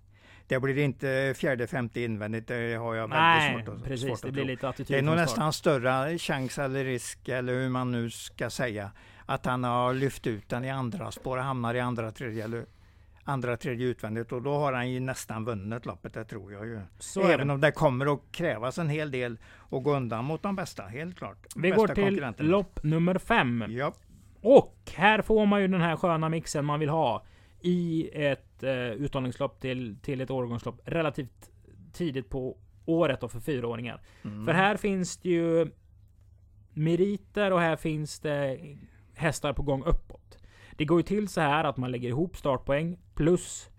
Det 0.47 0.61
blir 0.61 0.79
inte 0.79 1.35
fjärde, 1.37 1.67
femte 1.67 2.00
invändigt. 2.00 2.47
Det 2.49 2.75
har 2.75 2.95
jag 2.95 3.11
Nej, 3.11 3.49
väldigt 3.55 3.67
svårt 3.75 3.85
precis. 3.85 4.09
svårt 4.09 4.23
Det 4.23 4.29
att 4.29 4.33
blir 4.33 4.43
tro. 4.43 4.50
lite 4.50 4.69
attityd 4.69 4.87
Det 4.97 4.99
är 4.99 5.03
nog 5.03 5.17
nästan 5.17 5.53
större 5.53 6.19
chans 6.19 6.59
eller 6.59 6.85
risk, 6.85 7.29
eller 7.29 7.53
hur 7.53 7.69
man 7.69 7.91
nu 7.93 8.11
ska 8.11 8.50
säga, 8.50 8.91
att 9.27 9.47
han 9.47 9.65
har 9.65 9.95
lyft 9.95 10.27
ut 10.27 10.49
den 10.49 10.65
i 10.65 10.71
andra 10.71 11.11
spår 11.11 11.37
och 11.37 11.43
hamnar 11.45 11.75
i 11.75 11.81
andra, 11.81 12.11
tredje 12.11 12.45
eller 12.45 12.65
andra, 13.29 13.57
tredje 13.57 13.87
utvändigt 13.87 14.33
och 14.33 14.43
då 14.43 14.55
har 14.55 14.73
han 14.73 14.91
ju 14.91 15.01
nästan 15.01 15.45
vunnit 15.45 15.87
loppet, 15.87 16.15
det 16.15 16.25
tror 16.25 16.53
jag 16.53 16.67
ju. 16.67 16.81
Så 16.99 17.23
Även 17.23 17.47
det. 17.47 17.55
om 17.55 17.61
det 17.61 17.73
kommer 17.73 18.15
att 18.15 18.21
krävas 18.33 18.79
en 18.79 18.89
hel 18.89 19.11
del 19.11 19.39
att 19.71 19.83
gå 19.83 19.97
undan 19.97 20.25
mot 20.25 20.43
de 20.43 20.57
bästa, 20.57 20.83
helt 20.83 21.17
klart. 21.17 21.47
Vi 21.57 21.71
går 21.71 21.89
till 21.89 22.47
lopp 22.49 22.83
nummer 22.83 23.19
5. 23.19 23.65
Ja, 23.69 23.93
Och 24.41 24.77
här 24.95 25.23
får 25.23 25.47
man 25.47 25.61
ju 25.61 25.69
den 25.69 25.81
här 25.81 25.97
sköna 25.97 26.29
mixen 26.29 26.65
man 26.65 26.81
vill 26.81 26.89
ha 26.89 27.25
i 27.61 28.11
ett 28.13 28.63
eh, 28.63 28.73
uttagningslopp 28.73 29.61
till, 29.61 29.97
till 30.03 30.21
ett 30.21 30.31
årgångslopp 30.31 30.81
relativt 30.85 31.51
tidigt 31.93 32.29
på 32.29 32.57
året 32.85 33.21
då 33.21 33.29
för 33.29 33.41
fyraåringar. 33.41 34.01
Mm. 34.25 34.47
För 34.47 34.53
här 34.53 34.77
finns 34.77 35.17
det 35.17 35.29
ju 35.29 35.71
meriter 36.73 37.53
och 37.53 37.61
här 37.61 37.77
finns 37.77 38.21
det 38.21 38.59
hästar 39.15 39.53
på 39.53 39.63
gång 39.63 39.83
uppåt. 39.83 40.28
Det 40.79 40.85
går 40.85 40.99
ju 40.99 41.03
till 41.03 41.29
så 41.29 41.41
här 41.41 41.65
att 41.65 41.77
man 41.77 41.91
lägger 41.91 42.09
ihop 42.09 42.37
startpoäng 42.37 42.99
plus 43.15 43.71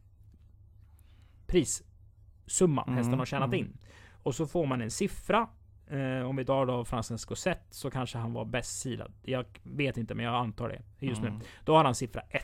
prissumman 1.48 2.88
Mm, 2.88 2.98
hästen 2.98 3.20
har 3.20 3.26
tjänat 3.26 3.48
mm. 3.48 3.60
in. 3.60 3.78
Och 4.24 4.36
så 4.36 4.48
får 4.48 4.66
man 4.66 4.82
en 4.82 4.92
siffra. 4.92 5.50
Eh, 5.88 6.30
om 6.30 6.36
vi 6.36 6.46
tar 6.46 6.66
då 6.66 6.86
Francesco 6.86 7.36
Zet 7.36 7.62
så 7.70 7.92
kanske 7.92 8.18
han 8.18 8.34
var 8.34 8.46
bäst 8.46 8.80
sidad. 8.80 9.14
Jag 9.22 9.46
vet 9.64 9.98
inte 9.98 10.16
men 10.16 10.26
jag 10.26 10.36
antar 10.36 10.70
det 10.70 11.06
just 11.06 11.22
nu. 11.22 11.28
Mm. 11.28 11.42
Då 11.64 11.76
har 11.76 11.84
han 11.84 11.96
siffra 11.96 12.22
1. 12.30 12.44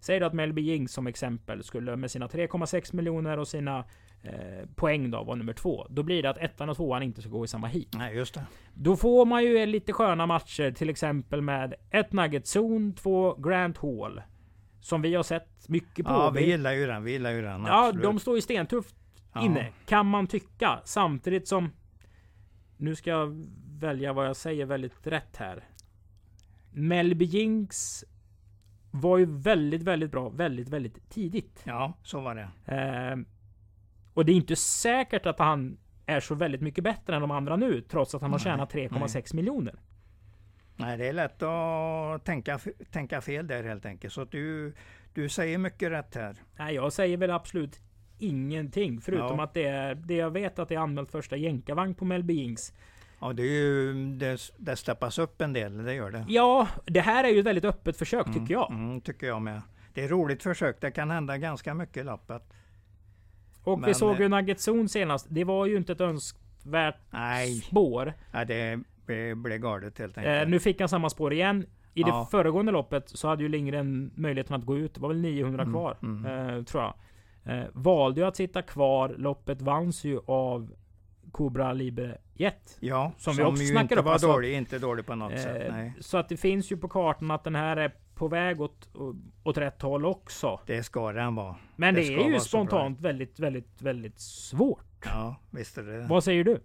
Säg 0.00 0.20
då 0.20 0.26
att 0.26 0.32
Melby 0.32 0.62
Jing 0.62 0.88
som 0.88 1.06
exempel 1.06 1.64
skulle 1.64 1.96
med 1.96 2.10
sina 2.10 2.26
3,6 2.26 2.96
miljoner 2.96 3.38
och 3.38 3.48
sina 3.48 3.84
eh, 4.24 4.68
poäng 4.74 5.10
då 5.10 5.24
vara 5.24 5.36
nummer 5.36 5.52
två. 5.52 5.86
Då 5.90 6.02
blir 6.02 6.22
det 6.22 6.30
att 6.30 6.38
ettan 6.38 6.68
och 6.68 6.76
tvåan 6.76 7.02
inte 7.02 7.20
ska 7.20 7.30
gå 7.30 7.44
i 7.44 7.48
samma 7.48 7.66
heat. 7.66 7.86
Nej, 7.94 8.16
just 8.16 8.34
det. 8.34 8.46
Då 8.74 8.96
får 8.96 9.26
man 9.26 9.44
ju 9.44 9.66
lite 9.66 9.92
sköna 9.92 10.26
matcher, 10.26 10.70
till 10.72 10.90
exempel 10.90 11.40
med 11.42 11.74
ett 11.90 12.12
Nugget 12.12 12.56
Zone, 12.56 12.92
två 12.92 13.34
Grant 13.34 13.78
Hall. 13.78 14.22
Som 14.80 15.02
vi 15.02 15.14
har 15.14 15.22
sett 15.22 15.68
mycket 15.68 16.06
på. 16.06 16.12
Ja, 16.12 16.30
vi 16.30 16.46
gillar 16.46 16.72
ju 16.72 16.86
den. 16.86 17.04
Vi 17.04 17.12
gillar 17.12 17.30
ju 17.30 17.42
den. 17.42 17.64
ja 17.64 17.86
absolut. 17.86 18.02
de 18.02 18.18
står 18.18 18.34
ju 18.34 18.40
stentufft 18.42 18.96
Ja. 19.36 19.44
inne, 19.44 19.72
kan 19.86 20.06
man 20.06 20.26
tycka. 20.26 20.80
Samtidigt 20.84 21.48
som... 21.48 21.70
Nu 22.76 22.94
ska 22.96 23.10
jag 23.10 23.46
välja 23.80 24.12
vad 24.12 24.26
jag 24.26 24.36
säger 24.36 24.66
väldigt 24.66 25.06
rätt 25.06 25.36
här. 25.36 25.64
Melby 26.72 27.24
Jinx 27.24 28.04
var 28.90 29.18
ju 29.18 29.24
väldigt, 29.26 29.82
väldigt 29.82 30.10
bra 30.10 30.28
väldigt, 30.28 30.68
väldigt 30.68 31.10
tidigt. 31.10 31.62
Ja, 31.64 31.92
så 32.02 32.20
var 32.20 32.34
det. 32.34 32.74
Eh, 32.76 33.16
och 34.14 34.24
det 34.24 34.32
är 34.32 34.36
inte 34.36 34.56
säkert 34.56 35.26
att 35.26 35.38
han 35.38 35.76
är 36.06 36.20
så 36.20 36.34
väldigt 36.34 36.60
mycket 36.60 36.84
bättre 36.84 37.14
än 37.14 37.20
de 37.20 37.30
andra 37.30 37.56
nu, 37.56 37.80
trots 37.80 38.14
att 38.14 38.22
han 38.22 38.32
har 38.32 38.38
tjänat 38.38 38.72
3,6 38.74 39.34
miljoner. 39.36 39.74
Nej, 40.76 40.98
det 40.98 41.06
är 41.08 41.12
lätt 41.12 41.42
att 41.42 42.24
tänka, 42.24 42.58
tänka 42.90 43.20
fel 43.20 43.46
där 43.46 43.62
helt 43.64 43.86
enkelt. 43.86 44.12
Så 44.12 44.24
du, 44.24 44.74
du 45.14 45.28
säger 45.28 45.58
mycket 45.58 45.90
rätt 45.90 46.14
här. 46.14 46.36
Nej, 46.58 46.74
jag 46.74 46.92
säger 46.92 47.16
väl 47.16 47.30
absolut 47.30 47.80
ingenting. 48.18 49.00
Förutom 49.00 49.38
Ja. 49.38 49.44
att 49.44 49.54
det 49.54 49.64
är 49.64 49.94
det 49.94 50.14
jag 50.14 50.30
vet 50.30 50.58
att 50.58 50.68
det 50.68 50.74
är 50.74 50.78
anmält 50.78 51.10
första 51.10 51.36
jänkarvagn 51.36 51.94
på 51.94 52.04
Melby 52.04 52.34
Jinx. 52.34 52.72
Ja, 53.20 53.32
det, 53.32 53.42
är 53.42 53.46
ju, 53.62 53.92
det, 54.16 54.40
det 54.58 54.76
steppas 54.76 55.18
upp 55.18 55.40
en 55.40 55.52
del, 55.52 55.84
det 55.84 55.94
gör 55.94 56.10
det. 56.10 56.24
Ja, 56.28 56.68
det 56.84 57.00
här 57.00 57.24
är 57.24 57.28
ju 57.28 57.38
ett 57.40 57.46
väldigt 57.46 57.64
öppet 57.64 57.96
försök 57.96 58.26
Mm, 58.26 58.40
tycker 58.40 58.54
jag. 58.54 58.70
Mm, 58.70 59.00
tycker 59.00 59.26
jag 59.26 59.42
med. 59.42 59.62
Det 59.94 60.04
är 60.04 60.08
roligt 60.08 60.42
försök. 60.42 60.80
Det 60.80 60.90
kan 60.90 61.10
hända 61.10 61.38
ganska 61.38 61.74
mycket 61.74 61.96
i 61.96 62.02
loppet. 62.02 62.42
Och 63.64 63.78
vi 63.78 63.80
Men, 63.80 63.94
såg 63.94 64.16
ju 64.18 64.24
eh, 64.24 64.30
Nugget 64.30 64.58
Zone 64.68 64.88
senast. 64.88 65.26
Det 65.30 65.44
var 65.44 65.66
ju 65.66 65.76
inte 65.76 65.92
ett 65.92 66.00
önskvärt 66.00 66.96
Nej, 67.10 67.54
spår. 67.60 68.12
ja, 68.32 68.44
det 68.44 68.80
blev, 69.06 69.36
galet 69.58 69.98
helt 69.98 70.16
Eh, 70.18 70.24
enkelt. 70.24 70.50
nu 70.50 70.60
fick 70.60 70.80
han 70.80 70.88
samma 70.88 71.10
spår 71.10 71.32
igen. 71.32 71.66
I 71.94 72.00
Ja. 72.00 72.06
det 72.20 72.30
föregående 72.30 72.72
loppet 72.72 73.08
så 73.08 73.28
hade 73.28 73.42
ju 73.42 73.48
Lindgren 73.48 74.10
möjligheten 74.14 74.56
att 74.56 74.64
gå 74.64 74.78
ut. 74.78 74.94
Det 74.94 75.00
var 75.00 75.08
väl 75.08 75.20
900 75.20 75.62
Mm, 75.62 75.72
kvar, 75.74 75.96
mm. 76.02 76.48
Eh, 76.58 76.64
tror 76.64 76.82
jag. 76.82 76.94
Eh, 77.58 77.64
valde 77.72 78.20
ju 78.20 78.26
att 78.26 78.36
sitta 78.36 78.62
kvar. 78.62 79.14
Loppet 79.18 79.62
vanns 79.62 80.04
ju 80.04 80.20
av 80.26 80.70
Cobra 81.32 81.72
Libre 81.72 82.18
Jet. 82.34 82.76
ja, 82.80 83.12
som 83.18 83.36
vi 83.36 83.42
också 83.42 83.62
ju 83.62 83.68
snackade 83.68 83.94
inte 83.94 84.02
var 84.06 84.12
alltså. 84.12 84.26
dålig, 84.32 84.52
inte 84.54 84.78
dålig 84.78 85.06
på 85.06 85.14
något 85.14 85.40
sätt. 85.40 85.62
Eh, 85.68 85.74
Nej. 85.74 85.92
så 86.00 86.18
att 86.18 86.28
det 86.28 86.36
finns 86.36 86.72
ju 86.72 86.76
på 86.76 86.88
kartan 86.88 87.30
att 87.30 87.44
den 87.44 87.54
här 87.54 87.76
är 87.76 87.92
på 88.14 88.28
väg 88.28 88.60
åt, 88.60 88.88
åt 89.42 89.58
rätt 89.58 89.82
håll 89.82 90.06
också. 90.06 90.60
Det 90.66 90.82
ska 90.82 91.12
den 91.12 91.34
vara. 91.34 91.56
Men 91.76 91.94
det 91.94 92.00
det, 92.00 92.14
är 92.14 92.28
ju 92.28 92.40
spontant 92.40 93.00
väldigt, 93.00 93.38
väldigt, 93.38 93.82
väldigt 93.82 94.18
svårt. 94.18 95.04
Ja, 95.04 95.36
visst 95.50 95.78
är 95.78 95.82
det. 95.82 96.06
Vad 96.06 96.24
säger 96.24 96.44
du? 96.44 96.60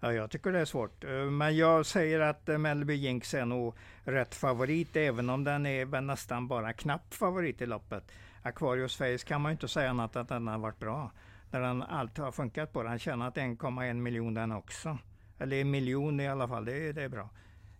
Ja, 0.00 0.12
jag 0.12 0.30
tycker 0.30 0.52
det 0.52 0.60
är 0.60 0.64
svårt. 0.64 1.04
Eh, 1.04 1.10
Men 1.10 1.56
jag 1.56 1.86
säger 1.86 2.20
att 2.20 2.48
eh, 2.48 2.58
Melby 2.58 2.94
Jinx 2.94 3.34
är 3.34 3.44
nog 3.44 3.74
rätt 4.04 4.34
favorit, 4.34 4.96
även 4.96 5.30
om 5.30 5.44
den 5.44 5.66
är 5.66 6.00
nästan 6.00 6.48
bara 6.48 6.72
knapp 6.72 7.14
favorit 7.14 7.62
i 7.62 7.66
loppet. 7.66 8.12
Aquarius 8.42 8.96
Face 8.96 9.18
kan 9.26 9.40
man 9.40 9.50
ju 9.50 9.52
inte 9.52 9.68
säga 9.68 9.90
annat 9.90 10.16
än 10.16 10.22
att 10.22 10.28
den 10.28 10.46
har 10.46 10.58
varit 10.58 10.78
bra. 10.78 11.10
När 11.50 11.60
den 11.60 11.82
allt 11.82 12.18
har 12.18 12.32
funkat 12.32 12.72
på 12.72 12.82
den. 12.82 12.98
tjänat 12.98 13.36
1,1 13.36 13.94
miljon 13.94 14.34
den 14.34 14.52
också. 14.52 14.98
Eller 15.38 15.60
en 15.60 15.70
miljon 15.70 16.20
i 16.20 16.28
alla 16.28 16.48
fall, 16.48 16.64
det 16.64 16.92
det 16.92 17.02
är 17.02 17.08
bra. 17.08 17.28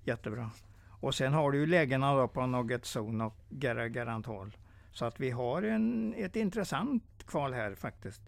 Jättebra. 0.05 0.51
Och 1.01 1.15
sen 1.15 1.33
har 1.33 1.53
du 1.53 1.59
ju 1.59 1.67
lägena 1.67 2.15
då 2.15 2.29
på 2.29 2.47
Nugget 2.47 2.97
Zone 2.97 3.25
och 3.25 3.37
Gar- 3.51 3.89
Garant 3.89 4.27
Hall. 4.27 4.57
Så 4.93 5.05
att 5.05 5.21
vi 5.21 5.31
har 5.31 5.63
en, 5.63 6.15
ett 6.17 6.37
intressant 6.37 7.05
kval 7.27 7.53
här 7.53 7.75
faktiskt. 7.75 8.23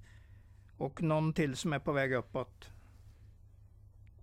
Och 0.78 1.02
någon 1.02 1.32
till 1.32 1.56
som 1.56 1.72
är 1.72 1.78
på 1.78 1.92
väg 1.92 2.12
uppåt. 2.12 2.70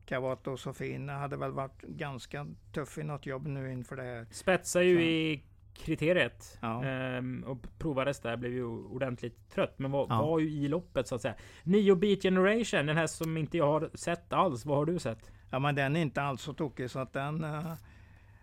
Kavato 0.05 0.51
och 0.51 0.59
Sofin 0.59 1.09
hade 1.09 1.37
väl 1.37 1.51
varit 1.51 1.81
ganska 1.81 2.47
tuff 2.73 2.97
i 2.97 3.03
något 3.03 3.25
jobb 3.25 3.47
nu 3.47 3.71
inför 3.71 3.95
det 3.95 4.03
här. 4.03 4.27
Spetsar 4.31 4.81
ju 4.81 4.95
Så. 4.95 5.01
i 5.01 5.43
kriteriet. 5.73 6.57
Ja. 6.61 6.83
Ehm, 6.85 7.43
och 7.47 7.57
provades 7.79 8.19
där, 8.19 8.37
blev 8.37 8.53
ju 8.53 8.63
ordentligt 8.65 9.49
trött. 9.49 9.79
Men 9.79 9.91
var, 9.91 10.05
Ja. 10.09 10.21
var 10.21 10.39
ju 10.39 10.49
i 10.49 10.67
loppet 10.67 11.07
så 11.07 11.15
att 11.15 11.21
säga. 11.21 11.35
Nio 11.63 11.95
Beat 11.95 12.21
Generation, 12.21 12.85
den 12.85 12.97
här 12.97 13.07
som 13.07 13.37
inte 13.37 13.57
jag 13.57 13.65
har 13.67 13.89
sett 13.93 14.33
alls. 14.33 14.65
Vad 14.65 14.77
har 14.77 14.85
du 14.85 14.99
sett? 14.99 15.31
Ja 15.51 15.59
men 15.59 15.75
den 15.75 15.95
är 15.95 16.01
inte 16.01 16.21
alls 16.21 16.41
så 16.41 16.53
tokig 16.53 16.89
så 16.91 16.99
att 16.99 17.13
den 17.13 17.43
eh, 17.43 17.73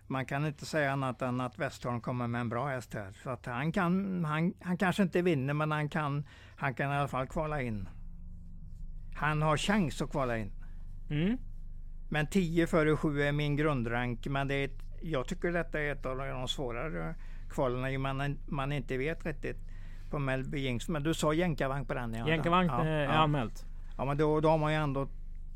man 0.07 0.25
kan 0.25 0.45
inte 0.45 0.65
säga 0.65 0.91
annat 0.91 1.21
än 1.21 1.41
att 1.41 1.59
Westholm 1.59 2.01
kommer 2.01 2.27
med 2.27 2.41
en 2.41 2.49
bra 2.49 2.67
häst 2.67 2.93
här. 2.93 3.13
Så 3.23 3.29
att 3.29 3.45
han 3.45 3.71
kan, 3.71 4.25
han, 4.25 4.53
han 4.61 4.77
kanske 4.77 5.03
inte 5.03 5.21
vinner 5.21 5.53
men 5.53 5.71
han 5.71 5.89
kan, 5.89 6.25
han 6.55 6.73
kan 6.73 6.91
i 6.91 6.95
alla 6.95 7.07
fall 7.07 7.27
kvala 7.27 7.61
in. 7.61 7.89
Han 9.15 9.41
har 9.41 9.57
chans 9.57 10.01
att 10.01 10.11
kvala 10.11 10.37
in. 10.37 10.51
Mm. 11.09 11.37
Men 12.09 12.27
10 12.27 12.67
före 12.67 12.97
7 12.97 13.21
är 13.21 13.31
min 13.31 13.55
grundrank. 13.55 14.27
Men 14.27 14.47
det 14.47 14.55
är 14.55 14.65
ett, 14.65 14.83
jag 15.01 15.27
tycker 15.27 15.51
detta 15.51 15.79
är 15.79 15.91
ett 15.91 16.05
av 16.05 16.17
de 16.17 16.47
svårare 16.47 17.15
kvalen 17.49 18.01
man, 18.01 18.37
man 18.47 18.71
inte 18.71 18.97
vet 18.97 19.25
riktigt 19.25 19.57
på 20.09 20.19
Melby 20.19 20.59
Jinx. 20.59 20.89
Men 20.89 21.03
du 21.03 21.13
sa 21.13 21.33
jänkarvagn 21.33 21.85
på 21.85 21.93
den? 21.93 22.13
Ja, 22.13 22.27
Jänkarvagn 22.27 22.69
ja, 22.69 22.85
eh, 22.85 22.87
är 22.87 23.03
ja. 23.03 23.11
anmält. 23.11 23.65
ja 23.97 24.05
men 24.05 24.17
då, 24.17 24.39
då 24.39 24.49
har 24.49 24.57
man 24.57 24.71
ju 24.71 24.77
ändå 24.77 25.07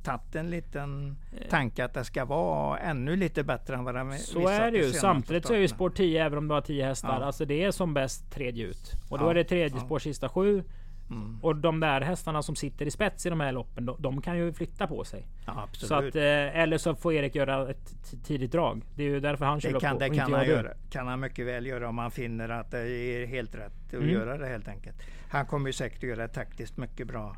tagit 0.04 0.36
en 0.36 0.50
liten 0.50 1.18
tanke 1.50 1.86
att 1.86 1.94
det 1.94 2.04
ska 2.06 2.26
vara 2.26 2.78
ännu 2.78 3.16
lite 3.16 3.44
bättre 3.44 3.76
än 3.76 3.84
vad 3.84 3.96
den 3.96 4.18
Så 4.20 4.48
är 4.48 4.72
det 4.72 4.72
de 4.72 4.78
ju. 4.78 4.92
Samtidigt 4.94 5.46
så 5.48 5.54
är 5.54 5.58
ju 5.58 5.68
spår 5.68 5.90
10, 5.90 6.26
även 6.26 6.38
om 6.38 6.48
du 6.48 6.54
har 6.54 6.62
10 6.62 6.86
hästar, 6.86 7.20
Ja. 7.20 7.26
alltså 7.26 7.46
det 7.46 7.64
är 7.64 7.72
som 7.72 7.94
bäst 7.94 8.32
tredje 8.32 8.66
ut. 8.68 8.92
Och 9.10 9.20
då 9.20 9.26
Ja, 9.26 9.30
är 9.30 9.34
det 9.34 9.44
tredje 9.44 9.78
ja. 9.78 9.86
spår 9.86 10.00
sista 10.00 10.30
sju. 10.30 10.64
Mm. 11.10 11.40
Och 11.42 11.56
de 11.56 11.80
där 11.80 12.02
hästarna 12.02 12.42
som 12.42 12.56
sitter 12.56 12.86
i 12.86 12.92
spets 12.92 13.26
i 13.26 13.30
de 13.30 13.40
här 13.40 13.52
loppen, 13.52 13.86
de, 13.86 13.96
de 14.00 14.22
kan 14.22 14.38
ju 14.38 14.54
flytta 14.54 14.88
på 14.88 15.04
sig. 15.04 15.26
Ja. 15.46 15.68
Så 15.72 15.96
att, 15.96 16.16
eh, 16.16 16.24
eller 16.60 16.78
så 16.78 16.96
får 16.96 17.14
Erik 17.14 17.36
göra 17.36 17.70
ett 17.70 18.14
tidigt 18.24 18.52
drag. 18.52 18.82
Det 18.96 19.04
är 19.04 19.08
ju 19.08 19.20
därför 19.20 19.46
han 19.46 19.62
kör 19.62 19.70
det 19.70 19.74
lopp 19.74 19.82
kan, 19.82 19.94
och 19.94 20.00
det 20.00 20.06
inte 20.06 20.20
kan 20.20 20.32
jag 20.32 20.38
han, 20.38 20.48
göra, 20.48 20.70
kan 20.92 21.08
han 21.08 21.20
mycket 21.20 21.46
väl 21.46 21.66
göra 21.66 21.90
om 21.90 21.98
han 21.98 22.12
finner 22.12 22.50
att 22.50 22.72
det 22.72 22.90
är 22.90 23.26
helt 23.26 23.56
rätt 23.56 23.72
att 23.88 23.94
Mm. 23.94 24.10
göra 24.10 24.38
det 24.38 24.48
helt 24.48 24.68
enkelt. 24.68 24.96
Han 25.30 25.46
kommer 25.46 25.70
ju 25.70 25.74
säkert 25.74 25.98
att 25.98 26.04
göra 26.10 26.22
det 26.22 26.34
taktiskt 26.34 26.78
mycket 26.78 27.08
bra. 27.08 27.36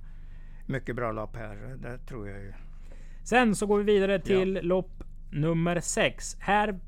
Mycket 0.66 0.96
bra 0.96 1.12
lopp 1.12 1.36
här. 1.36 1.76
Det 1.78 1.98
tror 1.98 2.30
jag 2.30 2.40
ju. 2.42 2.54
Sen 3.24 3.56
så 3.56 3.66
går 3.66 3.78
vi 3.78 3.84
vidare 3.84 4.20
till 4.20 4.60
lopp 4.64 5.04
nummer 5.32 5.80
6. 5.80 6.38
Här 6.40 6.80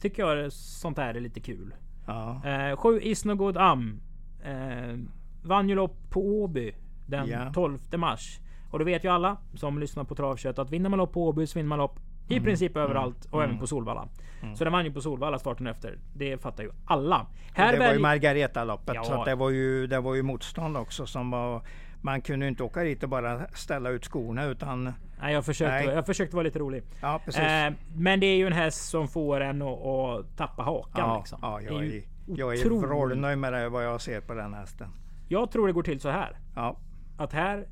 tycker 0.00 0.22
jag 0.22 0.52
sånt 0.52 0.98
här 0.98 1.14
är 1.14 1.20
lite 1.20 1.40
kul. 1.40 1.74
Ja, 2.06 2.42
Eh, 2.44 2.76
sju 2.76 3.00
Good 3.36 3.56
Am. 3.56 4.00
Eh, 4.44 4.96
vann 5.42 5.68
ju 5.68 5.74
lopp 5.74 6.10
på 6.10 6.20
Åby 6.42 6.74
den 7.06 7.28
Ja. 7.28 7.52
12 7.54 7.78
mars. 7.96 8.38
Och 8.70 8.78
då 8.78 8.84
vet 8.84 9.04
ju 9.04 9.08
alla 9.08 9.36
som 9.54 9.78
lyssnar 9.78 10.04
på 10.04 10.14
travkött 10.14 10.58
att 10.58 10.70
vinner 10.70 10.88
man 10.88 10.98
lopp 10.98 11.12
på 11.12 11.28
Åby 11.28 11.46
så 11.46 11.58
vinner 11.58 11.68
man 11.68 11.78
lopp 11.78 11.98
i 12.28 12.32
Mm. 12.34 12.44
princip 12.44 12.76
överallt 12.76 13.24
och 13.30 13.44
även 13.44 13.58
på 13.58 13.66
Solvalla. 13.66 14.08
Så 14.54 14.64
den 14.64 14.72
vann 14.72 14.84
ju 14.84 14.92
på 14.92 15.00
Solvalla 15.00 15.38
starten 15.38 15.66
efter. 15.66 15.98
Det 16.14 16.38
fattar 16.42 16.64
ju 16.64 16.70
alla. 16.84 17.26
Här 17.54 17.72
det 17.72 17.78
var 17.78 17.92
ju 17.92 17.98
Margareta-loppet 17.98 18.94
Ja. 18.94 19.04
så 19.04 19.24
det, 19.24 19.34
var 19.34 19.50
ju, 19.50 19.86
det 19.86 20.00
var 20.00 20.14
ju 20.14 20.22
motstånd 20.22 20.76
också 20.76 21.06
som 21.06 21.30
var 21.30 21.62
man 22.00 22.20
kunde 22.20 22.48
inte 22.48 22.62
åka 22.62 22.82
dit 22.82 23.02
och 23.02 23.08
bara 23.08 23.46
ställa 23.48 23.90
ut 23.90 24.04
skorna 24.04 24.44
utan 24.44 24.92
Nej, 25.20 25.34
jag 25.34 25.44
försökte, 25.44 25.86
Nej. 25.86 25.94
jag 25.94 26.06
försökte 26.06 26.36
vara 26.36 26.44
lite 26.44 26.58
rolig. 26.58 26.82
ja 27.00 27.20
precis. 27.24 27.40
Eh, 27.40 27.72
men 27.96 28.20
det 28.20 28.26
är 28.26 28.36
ju 28.36 28.46
en 28.46 28.52
häst 28.52 28.88
som 28.88 29.08
får 29.08 29.40
en 29.40 29.62
att, 29.62 30.36
tappa 30.36 30.62
hakan. 30.62 31.08
ja, 31.08 31.18
liksom. 31.18 31.38
ja, 31.42 31.60
jag 31.60 31.84
ju 31.84 31.96
är, 31.96 32.02
jag 32.26 32.54
är 32.58 32.70
vrålnöjd 32.70 33.38
med 33.38 33.52
det, 33.52 33.68
vad 33.68 33.84
jag 33.84 34.00
ser 34.00 34.20
på 34.20 34.34
den 34.34 34.54
hästen. 34.54 34.88
Jag 35.28 35.50
tror 35.50 35.66
det 35.66 35.72
går 35.72 35.82
till 35.82 36.00
så 36.00 36.08
här. 36.08 36.38
Ja, 36.54 36.76
Att 37.16 37.32
här 37.32 37.66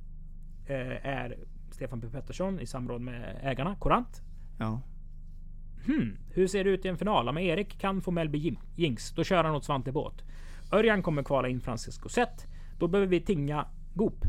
eh, 0.67 1.07
är 1.07 1.37
Stefan 1.71 2.01
P 2.01 2.07
Pettersson 2.13 2.61
i 2.61 2.67
samråd 2.67 3.01
med 3.01 3.41
ägarna, 3.43 3.77
Korant. 3.77 4.23
ja. 4.59 4.81
Hmm, 5.87 6.19
hur 6.31 6.47
ser 6.47 6.65
det 6.65 6.71
ut 6.71 6.85
i 6.85 6.89
en 6.89 6.99
final? 6.99 7.29
Om 7.29 7.39
Erik 7.39 7.79
kan 7.81 8.03
få 8.03 8.11
Melby 8.11 8.57
Jinx, 8.77 9.11
då 9.11 9.25
kör 9.25 9.45
han 9.45 9.55
åt 9.55 9.65
Svante 9.65 9.93
Båt. 9.93 10.25
Örjan 10.73 11.03
kommer 11.03 11.23
kvala 11.23 11.49
in 11.49 11.61
Francisco 11.61 12.09
Zet. 12.09 12.47
Då 12.79 12.89
behöver 12.89 13.11
vi 13.11 13.21
tinga 13.21 13.67
Goop. 13.97 14.25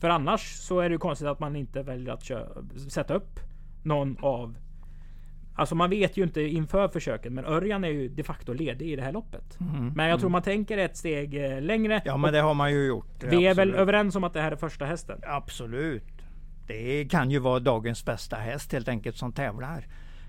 För 0.00 0.08
annars 0.08 0.52
så 0.52 0.80
är 0.80 0.88
det 0.88 0.92
ju 0.92 0.98
konstigt 0.98 1.28
att 1.28 1.40
man 1.40 1.56
inte 1.56 1.82
väljer 1.82 2.12
att 2.12 2.24
kö- 2.24 2.48
sätta 2.90 3.14
upp 3.14 3.40
någon 3.82 4.16
av... 4.20 4.56
Alltså 5.54 5.74
man 5.74 5.90
vet 5.90 6.16
ju 6.16 6.22
inte 6.22 6.42
inför 6.42 6.88
försöket, 6.88 7.32
men 7.32 7.44
Örjan 7.44 7.84
är 7.84 7.88
ju 7.88 8.08
de 8.08 8.22
facto 8.22 8.52
ledig 8.52 8.90
i 8.90 8.96
det 8.96 9.02
här 9.02 9.12
loppet. 9.12 9.58
Men 9.94 10.08
jag 10.08 10.20
tror 10.20 10.30
man 10.30 10.42
tänker 10.42 10.78
ett 10.78 10.96
steg 10.96 11.44
eh, 11.44 11.60
längre. 11.60 11.94
Mm. 11.94 12.02
ja 12.04 12.16
men 12.16 12.32
det 12.32 12.40
har 12.40 12.54
man 12.54 12.72
ju 12.72 12.86
gjort. 12.86 13.24
vi 13.24 13.46
är 13.46 13.54
väl 13.54 13.68
absolut. 13.68 13.74
överens 13.74 14.16
om 14.16 14.24
att 14.24 14.32
det 14.32 14.40
här 14.40 14.52
är 14.52 14.56
första 14.56 14.84
hästen? 14.84 15.20
Absolut. 15.26 16.04
Det 16.66 17.04
kan 17.04 17.30
ju 17.30 17.38
vara 17.38 17.60
dagens 17.60 18.04
bästa 18.04 18.36
häst 18.36 18.72
helt 18.72 18.88
enkelt 18.88 19.16
som 19.16 19.32
tävlar. 19.32 19.86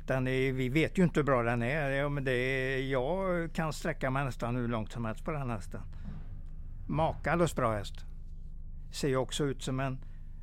Den 0.07 0.27
är, 0.27 0.51
vi 0.51 0.69
vet 0.69 0.97
ju 0.97 1.03
inte 1.03 1.19
hur 1.19 1.25
bra 1.25 1.43
den 1.43 1.61
är. 1.61 1.89
Ja, 1.89 2.09
men 2.09 2.23
det 2.23 2.31
är. 2.31 2.91
Jag 2.91 3.53
kan 3.53 3.73
sträcka 3.73 4.09
mig 4.09 4.25
nästan 4.25 4.55
hur 4.55 4.67
långt 4.67 4.91
som 4.91 5.05
helst 5.05 5.25
på 5.25 5.31
den 5.31 5.49
hästen. 5.49 5.81
Makalöst 6.89 7.56
bra 7.56 7.73
häst. 7.73 8.06
Ser 8.91 9.08
ju 9.08 9.17
också 9.17 9.43
ut 9.43 9.63
som 9.63 9.80
en 9.80 9.97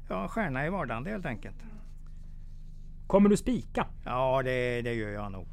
ja, 0.09 0.29
stjärna 0.29 0.67
i 0.67 0.71
vardagen 0.71 1.07
helt 1.07 1.27
enkelt. 1.27 1.57
Kommer 3.07 3.29
du 3.29 3.37
spika? 3.37 3.87
Ja, 4.05 4.43
det, 4.43 4.83
det 4.83 4.95
gör 4.95 5.11
jag 5.11 5.33
nog. 5.33 5.47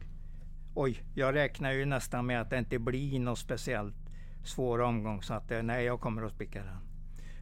Oj, 0.73 1.03
jag 1.13 1.35
räknar 1.35 1.71
ju 1.71 1.85
nästan 1.85 2.25
med 2.25 2.41
att 2.41 2.49
det 2.49 2.57
inte 2.57 2.79
blir 2.79 3.19
någon 3.19 3.37
speciellt 3.37 3.95
svår 4.43 4.81
omgång. 4.81 5.21
Så 5.21 5.33
att 5.33 5.51
eh, 5.51 5.61
nej, 5.63 5.85
jag 5.85 5.99
kommer 5.99 6.21
att 6.21 6.31
spika 6.31 6.63
den. 6.63 6.77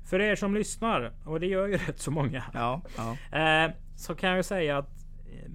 För 0.04 0.20
er 0.22 0.36
som 0.36 0.54
lyssnar, 0.56 1.14
och 1.26 1.40
det 1.40 1.48
gör 1.48 1.68
ju 1.68 1.78
rätt 1.88 2.00
så 2.00 2.12
många. 2.12 2.44
Ja, 2.54 2.82
ja. 2.98 3.38
Eh, 3.40 3.72
så 3.96 4.16
kan 4.16 4.30
jag 4.30 4.46
säga 4.46 4.78
att 4.78 5.06
eh, 5.26 5.52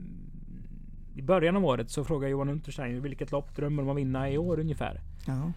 i 1.15 1.23
början 1.23 1.57
av 1.57 1.65
året 1.65 1.91
så 1.91 2.05
frågade 2.05 2.31
Johan 2.31 2.49
Untersteiner 2.49 3.01
vilket 3.01 3.33
lopp 3.33 3.57
drömmer 3.57 3.83
om 3.83 3.89
att 3.89 3.97
vinna 3.97 4.31
i 4.31 4.39
år 4.39 4.61
ungefär. 4.61 5.01
ja. 5.27 5.53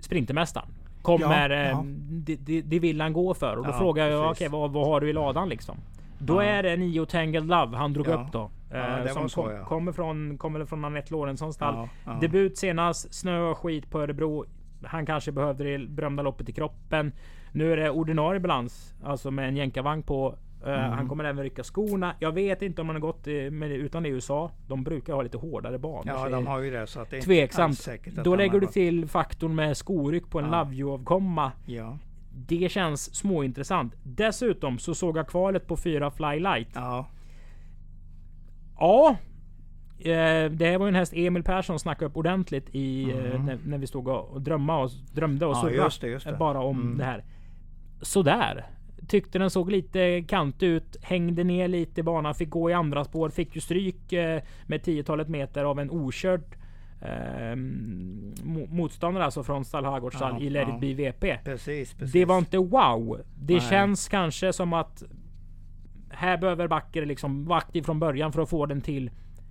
Sprintermästaren. 0.00 0.68
Kommer, 1.02 1.50
Ja, 1.50 1.56
ja. 1.70 1.82
det, 2.08 2.36
det, 2.36 2.60
det 2.62 2.78
vill 2.78 3.00
han 3.00 3.12
gå 3.12 3.34
för. 3.34 3.56
Och 3.56 3.64
då 3.64 3.70
Ja, 3.70 3.78
frågar 3.78 4.08
jag 4.08 4.30
okej 4.30 4.48
vad, 4.48 4.72
vad 4.72 4.86
har 4.86 5.00
du 5.00 5.10
i 5.10 5.12
ladan 5.12 5.48
liksom? 5.48 5.76
Då 6.18 6.40
är 6.40 6.62
det 6.62 6.76
Nio 6.76 7.06
Tangled 7.06 7.46
Love 7.46 7.76
han 7.76 7.92
drog 7.92 8.06
upp 8.08 8.32
då. 8.32 8.50
Eh, 8.70 9.12
som 9.12 9.28
så, 9.28 9.42
kom, 9.42 9.64
kommer 9.64 9.92
från, 9.92 10.38
kommer 10.38 10.64
från 10.64 10.84
Anette 10.84 11.12
Lorentzons 11.12 11.54
stall. 11.54 11.88
Debut 12.20 12.58
senast, 12.58 13.14
snö 13.14 13.40
och 13.40 13.58
skit 13.58 13.90
på 13.90 14.00
Örebro. 14.00 14.44
Han 14.84 15.06
kanske 15.06 15.32
behövde 15.32 15.64
det 15.64 15.86
berömda 15.88 16.22
loppet 16.22 16.48
i 16.48 16.52
kroppen. 16.52 17.12
Nu 17.52 17.72
är 17.72 17.76
det 17.76 17.90
ordinarie 17.90 18.40
balans, 18.40 18.94
alltså 19.04 19.30
med 19.30 19.48
en 19.48 19.56
jänkarvagn 19.56 20.02
på. 20.02 20.34
Eh, 20.66 20.72
Mm. 20.84 20.90
Han 20.92 21.08
kommer 21.08 21.24
även 21.24 21.42
rycka 21.44 21.62
skorna. 21.62 22.14
Jag 22.18 22.32
vet 22.32 22.62
inte 22.62 22.80
om 22.80 22.88
han 22.88 22.96
har 22.96 23.00
gått 23.00 23.26
eh, 23.26 23.34
med, 23.34 23.72
utan 23.72 24.06
i 24.06 24.08
USA. 24.08 24.50
De 24.68 24.84
brukar 24.84 25.12
ha 25.14 25.22
lite 25.22 25.38
hårdare 25.38 25.78
banor. 25.78 26.02
Ja, 26.06 26.28
de 26.28 26.46
har 26.46 26.58
ju 26.60 26.70
det. 26.70 26.86
Så 26.86 27.00
att 27.00 27.10
det 27.10 27.16
är 27.16 27.20
Tveksamt. 27.20 27.88
att 27.88 28.24
Då 28.24 28.36
lägger 28.36 28.60
du 28.60 28.66
till 28.66 29.08
faktorn 29.08 29.54
med 29.54 29.76
skoryck 29.76 30.30
på 30.30 30.38
en 30.40 30.52
Ja. 30.52 30.62
Love 30.64 30.76
You-avkomma. 30.76 31.52
Ja, 31.66 31.98
Det 32.34 32.70
känns 32.72 33.14
småintressant. 33.14 33.94
Dessutom 34.02 34.78
så 34.78 34.94
såg 34.94 35.16
jag 35.16 35.28
kvalet 35.28 35.66
på 35.66 35.76
fyra 35.76 36.10
Fly 36.10 36.38
Light. 36.40 36.68
ja, 36.74 37.06
Ja. 38.78 39.16
Eh, 39.98 40.50
det 40.50 40.76
var 40.78 40.86
ju 40.86 40.88
en 40.88 40.94
häst 40.94 41.12
Emil 41.16 41.42
Persson 41.42 41.78
snackade 41.78 42.06
upp 42.06 42.16
ordentligt 42.16 42.68
i 42.74 43.10
eh, 43.10 43.16
Mhm. 43.16 43.46
när, 43.46 43.58
när 43.66 43.78
vi 43.78 43.86
stod 43.86 44.08
och, 44.08 44.40
drömma 44.42 44.78
och 44.82 44.90
drömde 45.12 45.46
och 45.46 45.56
ja 45.72 45.90
surrade 45.90 46.36
bara 46.38 46.60
om 46.60 46.80
Mm. 46.80 46.98
det 46.98 47.04
här. 47.04 47.24
Sådär. 48.02 48.66
Tyckte 49.08 49.38
den 49.38 49.50
såg 49.50 49.70
lite 49.70 50.22
kant 50.28 50.62
ut. 50.62 50.96
Hängde 51.02 51.44
ner 51.44 51.68
lite 51.68 52.00
i 52.00 52.04
banan. 52.04 52.34
Fick 52.34 52.50
gå 52.50 52.70
i 52.70 52.72
andra 52.72 53.04
spår. 53.04 53.28
Fick 53.28 53.54
ju 53.54 53.60
stryk 53.60 54.12
eh, 54.12 54.42
med 54.66 54.82
tiotalet 54.82 55.28
meter 55.28 55.64
av 55.64 55.80
en 55.80 55.90
okörd 55.90 56.42
eh, 57.00 57.06
mo- 57.06 58.68
motståndare 58.70 59.24
alltså 59.24 59.42
från 59.42 59.64
Stall 59.64 59.84
Hagårdsstall 59.84 60.34
Ja, 60.38 60.46
i 60.46 60.50
Let 60.50 60.68
ja. 60.68 60.78
VP. 60.80 61.38
Precis, 61.44 61.94
precis. 61.94 62.12
Det 62.12 62.24
var 62.24 62.38
inte 62.38 62.58
wow. 62.58 63.20
Det 63.38 63.54
Nej. 63.54 63.62
känns 63.70 64.08
kanske 64.08 64.52
som 64.52 64.72
att 64.72 65.02
här 66.10 66.36
behöver 66.38 66.68
Backer 66.68 67.06
liksom 67.06 67.44
vara 67.44 67.58
aktiv 67.58 67.82
från 67.82 68.00
början 68.00 68.32
för 68.32 68.42
att 68.42 68.48
få 68.50 68.66
den 68.66 68.80
till 68.80 69.10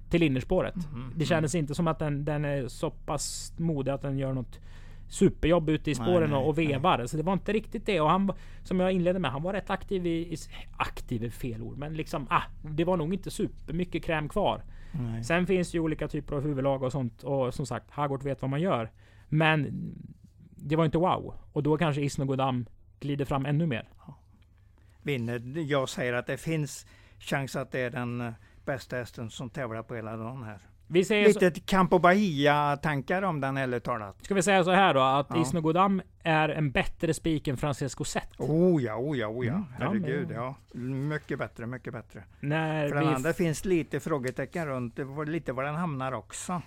till 0.09 0.23
innerspåret. 0.23 0.75
Mhm, 0.75 1.13
Det 1.15 1.25
kändes 1.25 1.55
inte 1.55 1.75
som 1.75 1.87
att 1.87 1.99
den, 1.99 2.25
den 2.25 2.45
är 2.45 2.67
så 2.67 2.89
pass 2.91 3.53
modig 3.57 3.91
att 3.91 4.01
den 4.01 4.17
gör 4.17 4.33
något 4.33 4.59
superjobb 5.11 5.69
ute 5.69 5.91
i 5.91 5.93
Nej, 5.93 6.05
spåren 6.05 6.29
nej, 6.29 6.39
och, 6.39 6.49
och 6.49 6.57
vevar. 6.57 7.05
Så 7.05 7.17
det 7.17 7.23
var 7.23 7.33
inte 7.33 7.53
riktigt 7.53 7.85
det. 7.85 8.01
Och 8.01 8.09
han, 8.09 8.31
som 8.63 8.79
jag 8.79 8.91
inledde 8.91 9.19
med, 9.19 9.31
han 9.31 9.43
var 9.43 9.53
rätt 9.53 9.69
aktiv 9.69 10.07
i... 10.07 10.33
i 10.33 10.37
aktiv 10.77 11.23
är 11.23 11.29
fel 11.29 11.61
ord, 11.61 11.77
men 11.77 11.93
liksom 11.93 12.27
ah, 12.29 12.43
det 12.61 12.83
var 12.83 12.97
nog 12.97 13.13
inte 13.13 13.31
supermycket 13.31 14.03
kräm 14.03 14.29
kvar. 14.29 14.63
Nej. 14.91 15.23
Sen 15.23 15.47
finns 15.47 15.71
det 15.71 15.75
ju 15.75 15.81
olika 15.81 16.07
typer 16.07 16.35
av 16.35 16.41
huvudlag 16.41 16.83
och 16.83 16.91
sånt. 16.91 17.23
Och 17.23 17.53
som 17.53 17.65
sagt, 17.65 17.91
Hagård 17.91 18.23
vet 18.23 18.41
vad 18.41 18.51
man 18.51 18.61
gör. 18.61 18.91
Men 19.29 19.69
det 20.55 20.75
var 20.75 20.85
inte 20.85 20.97
wow. 20.97 21.33
Och 21.53 21.63
då 21.63 21.77
kanske 21.77 22.01
Isnogodam 22.01 22.65
glider 22.99 23.25
fram 23.25 23.45
ännu 23.45 23.67
mer. 23.67 23.89
Vinner. 25.01 25.41
Jag 25.57 25.89
säger 25.89 26.13
att 26.13 26.27
det 26.27 26.37
finns 26.37 26.85
chans 27.19 27.55
att 27.55 27.71
det 27.71 27.79
är 27.79 27.89
den 27.89 28.21
eh, 28.21 28.33
bästa 28.65 28.95
hästen 28.95 29.29
som 29.29 29.49
tävlar 29.49 29.83
på 29.83 29.95
hela 29.95 30.17
dagen 30.17 30.43
här. 30.43 30.59
Vi 30.93 31.05
säger 31.05 31.33
så, 31.33 31.39
Lite 31.39 31.59
Campo 31.59 31.99
Bahia-tankar 31.99 33.21
om 33.21 33.41
den 33.41 33.57
ärligt 33.57 33.83
talat. 33.83 34.25
ska 34.25 34.33
vi 34.33 34.43
säga 34.43 34.63
så 34.63 34.71
här 34.71 34.93
då, 34.93 34.99
att 35.01 35.27
Ja. 35.29 35.41
Isnogodam 35.41 36.01
är 36.23 36.49
en 36.49 36.71
bättre 36.71 37.13
spik 37.13 37.47
än 37.47 37.57
Francesco 37.57 38.03
Zet. 38.03 38.29
Oh 38.39 38.83
ja, 38.83 38.95
oh 38.95 39.17
ja, 39.17 39.27
oh 39.27 39.45
ja. 39.45 39.53
Mm, 39.53 39.65
ja, 39.79 39.85
Herregud, 39.85 40.27
men- 40.27 40.35
ja. 40.37 40.55
Mycket 41.09 41.39
bättre, 41.39 41.65
mycket 41.65 41.93
bättre. 41.93 42.23
När 42.39 42.87
För 42.89 42.95
den 42.95 43.07
vi 43.07 43.13
andra 43.13 43.33
finns 43.33 43.65
lite 43.65 43.99
frågetecken 43.99 44.67
runt 44.67 44.99
lite 45.27 45.53
var 45.53 45.63
den 45.63 45.75
hamnar 45.75 46.11
också. 46.11 46.61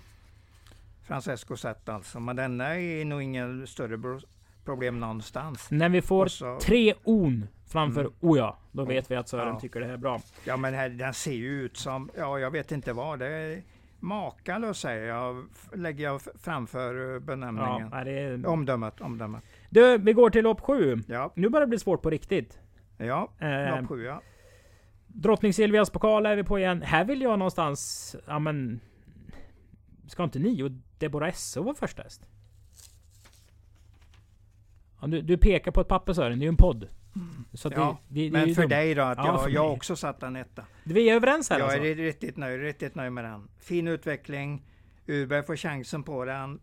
Francesco 1.03 1.57
Zet 1.57 1.89
alltså. 1.89 2.19
Men 2.19 2.35
denna 2.35 2.75
är 2.79 3.05
nog 3.05 3.21
ingen 3.23 3.67
större 3.67 4.19
problem 4.65 4.99
någonstans. 4.99 5.67
När 5.71 5.89
vi 5.89 6.01
får 6.01 6.27
så- 6.27 6.59
tre 6.61 6.93
on 7.03 7.47
framför 7.67 8.01
Mm. 8.01 8.13
oh 8.19 8.37
ja, 8.37 8.57
då 8.71 8.85
vet 8.85 9.11
vi 9.11 9.15
att 9.15 9.29
Sören 9.29 9.47
Ja. 9.53 9.59
tycker 9.59 9.79
det 9.79 9.85
här 9.85 9.93
är 9.93 9.97
bra. 9.97 10.21
Ja 10.43 10.57
men 10.57 10.73
här, 10.73 10.89
den 10.89 11.13
ser 11.13 11.31
ju 11.33 11.61
ut 11.61 11.77
som, 11.77 12.09
ja 12.17 12.39
jag 12.39 12.51
vet 12.51 12.71
inte 12.71 12.93
vad. 12.93 13.19
Det 13.19 13.27
är 13.27 13.61
makalöst 14.05 14.81
säger 14.81 15.07
jag, 15.07 15.45
lägger 15.73 16.03
jag 16.03 16.21
framför 16.39 16.95
eh, 17.07 17.13
Ja, 17.13 17.19
benämningen. 17.19 17.89
det 17.89 18.11
är... 18.19 18.45
Omdömet, 18.47 19.01
omdömet. 19.01 19.43
Du, 19.69 19.97
vi 19.97 20.13
går 20.13 20.29
till 20.29 20.43
lopp 20.43 20.61
sju. 20.61 20.97
Ja, 21.07 21.31
Nu 21.35 21.49
börjar 21.49 21.65
det 21.65 21.69
bli 21.69 21.79
svårt 21.79 22.01
på 22.01 22.09
riktigt. 22.09 22.59
ja, 22.97 23.31
Eh, 23.39 23.79
lopp 23.79 23.89
sju 23.89 24.03
ja. 24.03 24.21
Drottning 25.07 25.53
Silvias 25.53 25.89
pokal 25.89 26.25
är 26.25 26.35
vi 26.35 26.43
på 26.43 26.59
igen. 26.59 26.81
Här 26.81 27.05
vill 27.05 27.21
jag 27.21 27.39
någonstans, 27.39 28.15
ja 28.27 28.39
men... 28.39 28.79
Ska 30.07 30.23
inte 30.23 30.39
Nio 30.39 30.69
Deborah 30.97 31.29
Esse 31.29 31.59
vara 31.59 31.75
första 31.75 32.03
häst? 32.03 32.27
Ja, 35.01 35.07
du, 35.07 35.21
du 35.21 35.37
pekar 35.37 35.71
på 35.71 35.81
ett 35.81 35.87
papper 35.87 36.13
Sören, 36.13 36.39
det 36.39 36.43
är 36.43 36.45
ju 36.45 36.49
en 36.49 36.57
podd. 36.57 36.87
Så 37.53 37.71
Ja, 37.75 37.97
det, 38.07 38.23
det, 38.23 38.31
Men 38.31 38.55
för 38.55 38.61
dumt. 38.61 38.69
dig 38.69 38.95
då, 38.95 39.01
att 39.01 39.17
Ja, 39.17 39.41
jag, 39.41 39.51
jag 39.51 39.73
också 39.73 39.95
satt 39.95 40.23
en 40.23 40.35
etta. 40.35 40.65
Vi 40.83 41.09
är 41.09 41.15
överens 41.15 41.49
här 41.49 41.59
Jag 41.59 41.65
alltså? 41.65 41.85
är 41.85 41.95
riktigt 41.95 42.37
nöjd, 42.37 42.61
riktigt 42.61 42.95
nöjd 42.95 43.11
med 43.13 43.23
den. 43.23 43.47
Fin 43.59 43.87
utveckling. 43.87 44.65
Urberg 45.07 45.43
får 45.43 45.55
chansen 45.55 46.03
på 46.03 46.25
den. 46.25 46.59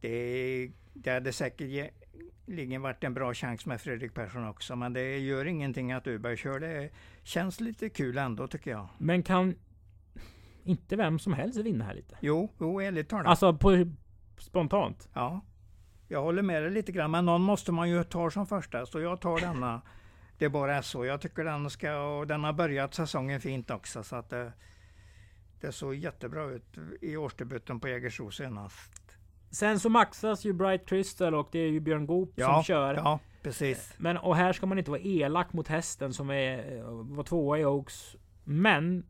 Det, 0.00 0.70
det 0.94 1.10
hade 1.10 1.32
säkerligen 1.32 2.82
varit 2.82 3.04
en 3.04 3.14
bra 3.14 3.34
chans 3.34 3.66
med 3.66 3.80
Fredrik 3.80 4.14
Persson 4.14 4.48
också, 4.48 4.76
men 4.76 4.92
det 4.92 5.18
gör 5.18 5.44
ingenting 5.44 5.92
att 5.92 6.06
Urberg 6.06 6.36
kör. 6.36 6.60
Det 6.60 6.90
känns 7.22 7.60
lite 7.60 7.88
kul 7.88 8.18
ändå 8.18 8.46
tycker 8.46 8.70
jag. 8.70 8.88
Men 8.98 9.22
kan 9.22 9.54
inte 10.64 10.96
vem 10.96 11.18
som 11.18 11.32
helst 11.32 11.58
vinna 11.58 11.84
här 11.84 11.94
lite? 11.94 12.16
Jo, 12.20 12.52
jo 12.60 12.80
ärligt 12.80 13.08
talat. 13.08 13.26
Alltså 13.26 13.54
på 13.54 13.92
spontant. 14.38 15.08
Ja. 15.14 15.40
Jag 16.08 16.22
håller 16.22 16.42
med 16.42 16.62
dig 16.62 16.70
lite 16.70 16.92
grann, 16.92 17.10
men 17.10 17.26
någon 17.26 17.42
måste 17.42 17.72
man 17.72 17.90
ju 17.90 18.04
ta 18.04 18.30
som 18.30 18.46
första, 18.46 18.86
så 18.86 19.00
jag 19.00 19.20
tar 19.20 19.40
denna. 19.40 19.82
Det 20.38 20.48
bara 20.48 20.76
är 20.76 20.82
så. 20.82 21.04
Jag 21.04 21.20
tycker 21.20 21.44
den 21.44 21.70
ska, 21.70 22.00
och 22.00 22.26
den 22.26 22.44
har 22.44 22.52
börjat 22.52 22.94
säsongen 22.94 23.40
fint 23.40 23.70
också, 23.70 24.02
så 24.02 24.16
att 24.16 24.30
det, 24.30 24.52
det 25.60 25.72
såg 25.72 25.94
jättebra 25.94 26.44
ut 26.44 26.78
i 27.00 27.16
årsdebuten 27.16 27.80
på 27.80 27.88
Jägersro 27.88 28.30
senast. 28.30 29.02
Sen 29.50 29.80
så 29.80 29.88
maxas 29.88 30.44
ju 30.44 30.52
Bright 30.52 30.86
Crystal 30.88 31.34
och 31.34 31.48
det 31.52 31.58
är 31.58 31.68
ju 31.70 31.80
Björn 31.80 32.06
Goop 32.06 32.32
Ja, 32.36 32.54
som 32.54 32.62
kör. 32.64 32.94
ja, 32.94 33.18
precis. 33.42 33.94
Men 33.98 34.16
och 34.16 34.36
här 34.36 34.52
ska 34.52 34.66
man 34.66 34.78
inte 34.78 34.90
vara 34.90 35.00
elak 35.00 35.52
mot 35.52 35.68
hästen 35.68 36.12
som 36.12 36.30
är, 36.30 36.80
var 37.14 37.24
tvåa 37.24 37.58
i 37.58 37.64
Oaks. 37.64 38.16
Men 38.44 39.06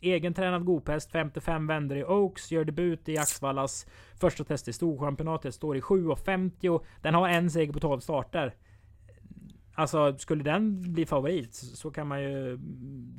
Egentränad 0.00 0.64
Goop-häst, 0.64 1.12
55 1.12 1.66
vänder 1.66 1.96
i 1.96 2.04
Oaks, 2.04 2.52
gör 2.52 2.64
debut 2.64 3.08
i 3.08 3.18
Axvallas 3.18 3.86
första 4.20 4.44
test 4.44 4.68
i 4.68 4.72
Storchampionatet, 4.72 5.54
står 5.54 5.76
i 5.76 5.80
7,50. 5.80 6.84
Den 7.02 7.14
har 7.14 7.28
en 7.28 7.50
seger 7.50 7.72
på 7.72 7.80
12 7.80 8.00
starter. 8.00 8.54
Alltså, 9.74 10.18
skulle 10.18 10.44
den 10.44 10.92
bli 10.92 11.06
favorit 11.06 11.54
så 11.54 11.90
kan 11.90 12.06
man 12.08 12.22
ju 12.22 12.58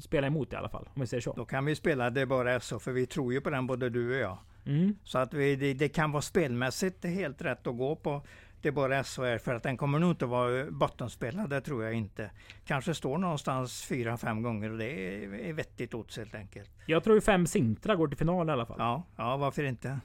spela 0.01 0.27
emot 0.27 0.53
i 0.53 0.55
alla 0.55 0.69
fall, 0.69 0.89
om 0.95 1.01
vi 1.01 1.07
säger 1.07 1.21
så. 1.21 1.33
Då 1.33 1.45
kan 1.45 1.65
vi 1.65 1.75
spela 1.75 2.09
Det 2.09 2.25
bara 2.25 2.59
så, 2.59 2.79
för 2.79 2.91
vi 2.91 3.05
tror 3.05 3.33
ju 3.33 3.41
på 3.41 3.49
den 3.49 3.67
både 3.67 3.89
du 3.89 4.09
och 4.09 4.19
jag. 4.19 4.37
Mm. 4.65 4.95
Så 5.03 5.17
att 5.17 5.33
vi, 5.33 5.55
det, 5.55 5.73
det 5.73 5.89
kan 5.89 6.11
vara 6.11 6.21
spelmässigt 6.21 7.05
helt 7.05 7.41
rätt 7.41 7.67
att 7.67 7.77
gå 7.77 7.95
på 7.95 8.25
det 8.61 8.71
bara 8.71 9.03
SHR 9.03 9.37
för 9.37 9.55
att 9.55 9.63
den 9.63 9.77
kommer 9.77 9.99
nog 9.99 10.11
inte 10.11 10.25
vara 10.25 10.71
bottenspelad, 10.71 11.49
det 11.49 11.61
tror 11.61 11.83
jag 11.83 11.93
inte. 11.93 12.31
Kanske 12.65 12.93
står 12.93 13.17
någonstans 13.17 13.85
fyra, 13.85 14.17
fem 14.17 14.41
gånger 14.41 14.71
och 14.71 14.77
det 14.77 14.85
är, 14.85 15.33
är 15.33 15.53
vettigt 15.53 15.93
odds 15.93 16.17
helt 16.17 16.35
enkelt. 16.35 16.71
Jag 16.85 17.03
tror 17.03 17.15
ju 17.15 17.21
fem 17.21 17.47
Sintra 17.47 17.95
går 17.95 18.07
till 18.07 18.17
final 18.17 18.49
i 18.49 18.51
alla 18.51 18.65
fall. 18.65 18.77
Ja, 18.79 19.03
ja 19.15 19.37
varför 19.37 19.63
inte? 19.63 19.99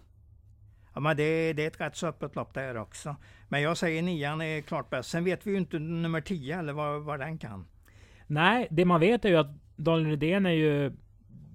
Ja, 0.94 1.00
men 1.00 1.16
det, 1.16 1.52
det 1.52 1.62
är 1.62 1.66
ett 1.66 1.80
rätt 1.80 1.96
så 1.96 2.06
öppet 2.06 2.36
lopp 2.36 2.54
där 2.54 2.76
också. 2.76 3.16
Men 3.48 3.62
jag 3.62 3.76
säger 3.76 4.02
nian 4.02 4.40
är 4.40 4.60
klart 4.60 4.90
bäst. 4.90 5.10
Sen 5.10 5.24
vet 5.24 5.46
vi 5.46 5.50
ju 5.50 5.56
inte 5.56 5.78
nummer 5.78 6.20
10 6.20 6.58
eller 6.58 6.72
vad, 6.72 7.02
vad 7.02 7.20
den 7.20 7.38
kan. 7.38 7.66
Nej, 8.26 8.68
det 8.70 8.84
man 8.84 9.00
vet 9.00 9.24
är 9.24 9.28
ju 9.28 9.36
att 9.36 9.54
Daniel 9.76 10.10
Redén 10.10 10.46
är 10.46 10.50
ju 10.50 10.92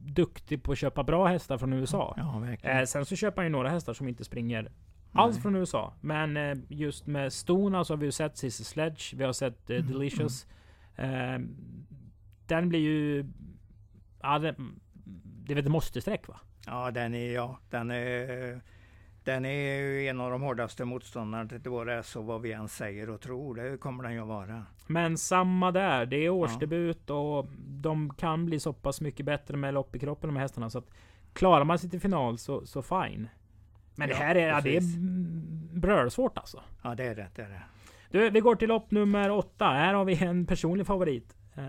duktig 0.06 0.64
på 0.64 0.72
att 0.72 0.78
köpa 0.78 1.04
bra 1.04 1.28
hästar 1.28 1.58
från 1.58 1.74
USA. 1.74 2.14
Ja, 2.18 2.40
verkligen. 2.40 2.78
Eh, 2.78 2.86
sen 2.86 3.06
så 3.06 3.16
köper 3.16 3.38
han 3.38 3.46
ju 3.46 3.52
några 3.52 3.70
hästar 3.70 3.94
som 3.94 4.08
inte 4.08 4.24
springer 4.24 4.72
alls 5.18 5.36
Nej. 5.36 5.42
från 5.42 5.56
USA. 5.56 5.94
Men 6.02 6.38
eh, 6.38 6.58
just 6.70 7.08
med 7.08 7.34
Stona 7.34 7.84
så 7.84 7.94
har 7.94 7.98
vi 7.98 8.06
ju 8.06 8.12
sett 8.12 8.38
Cissi 8.38 8.64
Sledge, 8.64 9.14
vi 9.16 9.24
har 9.24 9.34
sett 9.34 9.70
eh, 9.70 9.78
Mm, 9.78 9.92
Delicious. 9.92 10.48
Eh, 10.96 11.40
den 12.48 12.70
blir 12.70 12.80
ju... 12.80 13.26
Ja, 14.22 14.40
det, 14.40 14.56
det 15.46 15.54
är 15.54 15.56
väl 15.56 15.66
ett 15.66 15.72
måste-streck 15.72 16.28
va? 16.28 16.40
Ja, 16.66 16.92
den 16.92 17.14
är, 17.14 17.34
ja, 17.34 17.60
den 17.70 17.92
är, 17.92 18.62
den 19.24 19.46
är 19.46 19.80
ju 19.80 20.08
en 20.08 20.22
av 20.22 20.32
de 20.32 20.42
hårdaste 20.42 20.86
motståndarna 20.86 21.50
till 21.50 21.72
våra 21.72 21.94
är 21.94 22.02
så 22.02 22.22
vad 22.22 22.42
vi 22.42 22.52
än 22.52 22.68
säger 22.68 23.10
och 23.10 23.22
tror. 23.22 23.56
Det 23.56 23.78
kommer 23.78 24.04
den 24.04 24.14
ju 24.14 24.22
att 24.22 24.28
vara. 24.28 24.66
Men 24.88 25.18
samma 25.18 25.72
där. 25.72 26.06
Det 26.06 26.26
är 26.26 26.30
årsdebut 26.30 27.10
och 27.10 27.46
de 27.68 28.14
kan 28.14 28.46
bli 28.46 28.60
så 28.60 28.74
pass 28.74 29.02
mycket 29.02 29.26
bättre 29.26 29.58
med 29.58 29.74
lopp 29.74 29.96
i 29.96 30.00
kroppen 30.00 30.28
de 30.28 30.36
här 30.36 30.42
hästarna. 30.42 30.70
Så 30.70 30.78
att 30.78 30.90
klarar 31.34 31.64
man 31.64 31.80
sig 31.80 31.90
till 31.90 32.02
final 32.02 32.38
så, 32.38 32.66
så 32.66 32.82
fine. 32.82 33.30
Men 33.98 34.10
det 34.10 34.16
Ja, 34.16 34.20
här 34.22 34.36
är, 34.36 34.48
ja, 34.48 34.62
det 34.62 34.78
är 34.78 34.82
brölsvårt 35.80 36.38
alltså. 36.38 36.62
Ja, 36.82 36.96
det 36.96 37.04
är 37.04 37.16
rätt. 37.16 37.36
Det 37.36 37.42
är 37.42 37.50
det. 37.50 37.62
Du, 38.12 38.30
vi 38.30 38.40
går 38.40 38.56
till 38.56 38.68
lopp 38.68 38.92
nummer 38.92 39.30
åtta. 39.32 39.66
Här 39.66 39.94
har 39.94 40.06
vi 40.06 40.24
en 40.24 40.46
personlig 40.46 40.88
favorit. 40.88 41.36
Eh, 41.56 41.64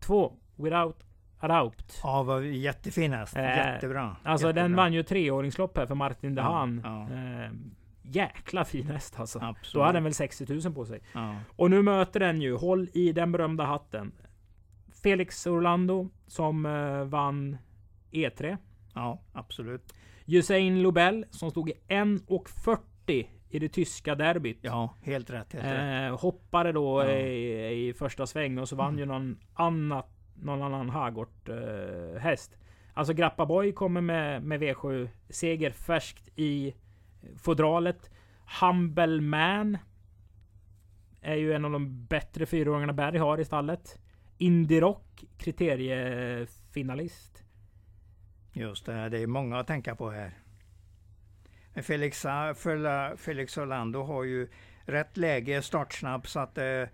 två, 0.00 0.32
Without 0.56 0.96
a 1.40 1.48
Doubt. 1.48 2.00
Ja, 2.02 2.22
vad 2.22 2.44
jättefin 2.44 3.12
häst. 3.12 3.36
Eh, 3.36 3.42
Jättebra. 3.44 4.16
Alltså 4.22 4.46
den 4.46 4.56
Jättebra. 4.56 4.76
vann 4.76 4.92
ju 4.92 5.02
treåringslopp 5.02 5.76
här 5.78 5.86
för 5.86 5.94
Martin 5.94 6.30
Ja, 6.36 6.42
Dehaan. 6.42 6.80
ja. 6.84 7.02
Eh, 7.14 7.50
jäkla 8.02 8.64
fin 8.64 8.86
häst 8.86 9.20
alltså. 9.20 9.38
Absolut. 9.38 9.74
Då 9.74 9.82
hade 9.82 9.96
den 9.96 10.04
väl 10.04 10.14
60 10.14 10.54
000 10.64 10.74
på 10.74 10.84
sig. 10.86 11.00
Ja. 11.12 11.34
Och 11.56 11.70
nu 11.70 11.82
möter 11.82 12.20
den 12.20 12.40
ju, 12.42 12.56
håll 12.56 12.88
i 12.94 13.12
den 13.12 13.32
berömda 13.32 13.64
hatten. 13.64 14.12
Felix 15.02 15.46
Orlando 15.46 16.08
som 16.26 16.66
eh, 16.66 17.04
vann 17.04 17.58
E3. 18.12 18.56
ja, 18.94 19.20
absolut. 19.32 19.94
Usain 20.36 20.82
Lobel 20.82 21.24
som 21.30 21.50
stod 21.50 21.68
i 21.70 21.72
1.40 21.88 23.26
i 23.50 23.58
det 23.58 23.68
tyska 23.68 24.14
derbyt. 24.14 24.58
Ja, 24.62 24.94
helt 25.02 25.30
rätt. 25.30 25.52
Helt 25.52 25.64
rätt. 25.64 26.10
Eh, 26.12 26.18
hoppade 26.20 26.72
då 26.72 27.02
Ja. 27.02 27.10
i, 27.12 27.88
i 27.88 27.92
första 27.92 28.26
sväng 28.26 28.58
och 28.58 28.68
så 28.68 28.76
vann 28.76 28.88
Mm. 28.88 28.98
ju 28.98 29.06
någon, 29.06 29.38
annat, 29.54 30.08
någon 30.34 30.62
annan 30.62 30.90
Hagort 30.90 31.48
eh, 31.48 32.20
häst. 32.20 32.56
Alltså 32.94 33.12
Grappa 33.12 33.46
Boy 33.46 33.72
kommer 33.72 34.00
med, 34.00 34.42
med 34.42 34.62
V7 34.62 35.08
seger 35.28 35.70
färskt 35.70 36.28
i 36.36 36.74
fodralet. 37.36 38.10
Humble 38.60 39.20
Man 39.20 39.78
är 41.20 41.34
ju 41.36 41.52
en 41.52 41.64
av 41.64 41.70
de 41.70 42.06
bättre 42.06 42.46
fyraåringarna 42.46 42.92
Berg 42.92 43.18
har 43.18 43.38
i 43.40 43.44
stallet. 43.44 43.98
Indie 44.38 44.80
Rock 44.80 45.24
kriteriefinalist. 45.38 47.27
Just 48.58 48.86
det, 48.86 49.08
det 49.08 49.18
är 49.18 49.26
många 49.26 49.58
att 49.58 49.66
tänka 49.66 49.94
på 49.94 50.10
här. 50.10 50.30
Men 51.74 51.84
Felix, 51.84 52.24
ah, 52.24 52.54
Felix 53.16 53.58
Orlando 53.58 54.02
har 54.02 54.24
ju 54.24 54.48
rätt 54.84 55.16
läge, 55.16 55.62
startsnabb, 55.62 56.26
så 56.26 56.40
att 56.40 56.58
eh, 56.58 56.84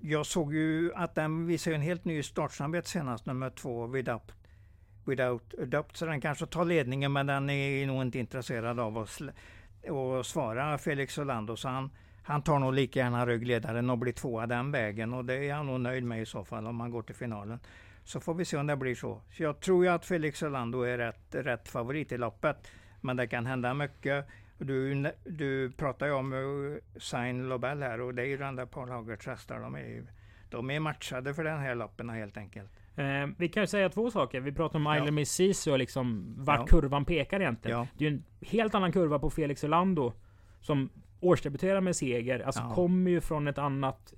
jag 0.00 0.26
såg 0.26 0.54
ju 0.54 0.94
att 0.94 1.14
den 1.14 1.46
visar 1.46 1.72
en 1.72 1.80
helt 1.80 2.04
ny 2.04 2.22
startsnabbhet 2.22 2.86
senast, 2.86 3.26
nummer 3.26 3.50
två, 3.50 3.86
Without, 3.86 4.32
without 5.04 5.54
Adopt. 5.62 5.96
Så 5.96 6.06
den 6.06 6.20
kanske 6.20 6.46
tar 6.46 6.64
ledningen, 6.64 7.12
men 7.12 7.26
den 7.26 7.50
är 7.50 7.86
nog 7.86 8.02
inte 8.02 8.18
intresserad 8.18 8.80
av 8.80 8.98
att, 8.98 9.20
att 9.90 10.26
svara 10.26 10.78
Felix 10.78 11.18
Orlando. 11.18 11.56
Så 11.56 11.68
han, 11.68 11.90
han 12.22 12.42
tar 12.42 12.58
nog 12.58 12.74
lika 12.74 13.00
gärna 13.00 13.26
ryggledaren 13.26 13.90
och 13.90 13.98
blir 13.98 14.12
tvåa 14.12 14.46
den 14.46 14.72
vägen. 14.72 15.14
Och 15.14 15.24
det 15.24 15.34
är 15.34 15.54
han 15.54 15.66
nog 15.66 15.80
nöjd 15.80 16.04
med 16.04 16.22
i 16.22 16.26
så 16.26 16.44
fall 16.44 16.66
om 16.66 16.80
han 16.80 16.90
går 16.90 17.02
till 17.02 17.14
finalen. 17.14 17.58
Så 18.04 18.20
får 18.20 18.34
vi 18.34 18.44
se 18.44 18.56
om 18.56 18.66
det 18.66 18.76
blir 18.76 18.94
så. 18.94 19.20
så 19.30 19.42
jag 19.42 19.60
tror 19.60 19.84
ju 19.84 19.90
att 19.90 20.04
Felix 20.04 20.42
Orlando 20.42 20.80
är 20.82 20.98
rätt, 20.98 21.34
rätt 21.34 21.68
favorit 21.68 22.12
i 22.12 22.18
loppet. 22.18 22.56
Men 23.00 23.16
det 23.16 23.26
kan 23.26 23.46
hända 23.46 23.74
mycket. 23.74 24.26
Du, 24.58 25.04
du 25.24 25.72
pratar 25.72 26.06
ju 26.06 26.12
om 26.12 26.32
uh, 26.32 26.76
Sain 26.96 27.48
Lobel 27.48 27.82
här 27.82 28.00
och 28.00 28.14
det 28.14 28.22
är 28.22 28.26
ju 28.26 28.36
den 28.36 28.56
där 28.56 28.66
Paul 28.66 28.88
Hagerts 28.88 29.26
hästar. 29.26 29.60
De 29.60 29.74
är, 29.74 29.78
ju- 29.80 30.06
de 30.50 30.70
är 30.70 30.80
matchade 30.80 31.34
för 31.34 31.44
den 31.44 31.58
här 31.58 31.74
loppen 31.74 32.10
helt 32.10 32.36
enkelt. 32.36 32.70
Eh, 32.96 33.26
vi 33.38 33.48
kan 33.48 33.62
ju 33.62 33.66
säga 33.66 33.88
två 33.88 34.10
saker. 34.10 34.40
Vi 34.40 34.52
pratar 34.52 34.78
om 34.78 34.82
Island 34.82 35.08
Ja. 35.08 35.12
Miss 35.12 35.30
Sisu 35.30 35.70
och 35.72 35.78
liksom 35.78 36.34
vart 36.38 36.58
Ja. 36.60 36.66
kurvan 36.80 37.04
pekar 37.04 37.40
egentligen. 37.40 37.78
Ja. 37.78 37.86
Det 37.98 38.06
är 38.06 38.10
ju 38.10 38.16
en 38.16 38.24
helt 38.40 38.74
annan 38.74 38.92
kurva 38.92 39.18
på 39.18 39.30
Felix 39.30 39.64
Orlando. 39.64 40.12
Som 40.60 40.90
årsdebuterar 41.20 41.80
med 41.80 41.96
seger. 41.96 42.40
Alltså 42.40 42.62
Ja. 42.62 42.74
kommer 42.74 43.10
ju 43.10 43.20
från 43.20 43.48
ett 43.48 43.58
annat 43.58 44.14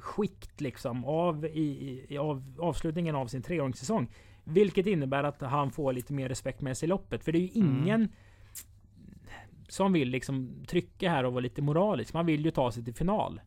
skikt 0.00 0.60
liksom. 0.60 1.04
Av, 1.04 1.44
i, 1.44 2.04
i, 2.08 2.18
av, 2.18 2.54
avslutningen 2.58 3.14
av 3.14 3.26
sin 3.26 3.42
treåringssäsong. 3.42 4.08
Vilket 4.44 4.86
innebär 4.86 5.24
att 5.24 5.40
han 5.40 5.70
får 5.70 5.92
lite 5.92 6.12
mer 6.12 6.28
respekt 6.28 6.60
med 6.60 6.76
sig 6.78 6.86
i 6.86 6.90
loppet. 6.90 7.24
För 7.24 7.32
det 7.32 7.38
är 7.38 7.40
ju 7.56 7.62
Mm. 7.62 7.82
ingen 7.82 8.08
som 9.68 9.92
vill 9.92 10.08
liksom 10.08 10.64
trycka 10.68 11.10
här 11.10 11.24
och 11.24 11.32
vara 11.32 11.40
lite 11.42 11.62
moralisk. 11.62 12.14
Man 12.14 12.26
vill 12.26 12.44
ju 12.44 12.50
ta 12.50 12.72
sig 12.72 12.84
till 12.84 12.94
final. 12.94 13.40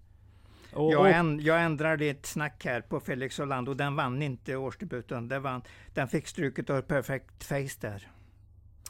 Och, 0.73 0.91
Jag, 0.93 1.11
änd, 1.11 1.41
jag 1.41 1.63
ändrar 1.63 1.97
ditt 1.97 2.25
snack 2.25 2.65
här 2.65 2.81
på 2.81 2.99
Felix 2.99 3.39
Orlando. 3.39 3.73
Den 3.73 3.95
vann 3.95 4.21
inte 4.21 4.55
årsdebuten. 4.55 5.27
Den, 5.27 5.41
vann, 5.41 5.61
den 5.93 6.07
fick 6.07 6.27
struket 6.27 6.69
av 6.69 6.81
Perfect 6.81 7.43
Face 7.43 7.77
där. 7.81 8.07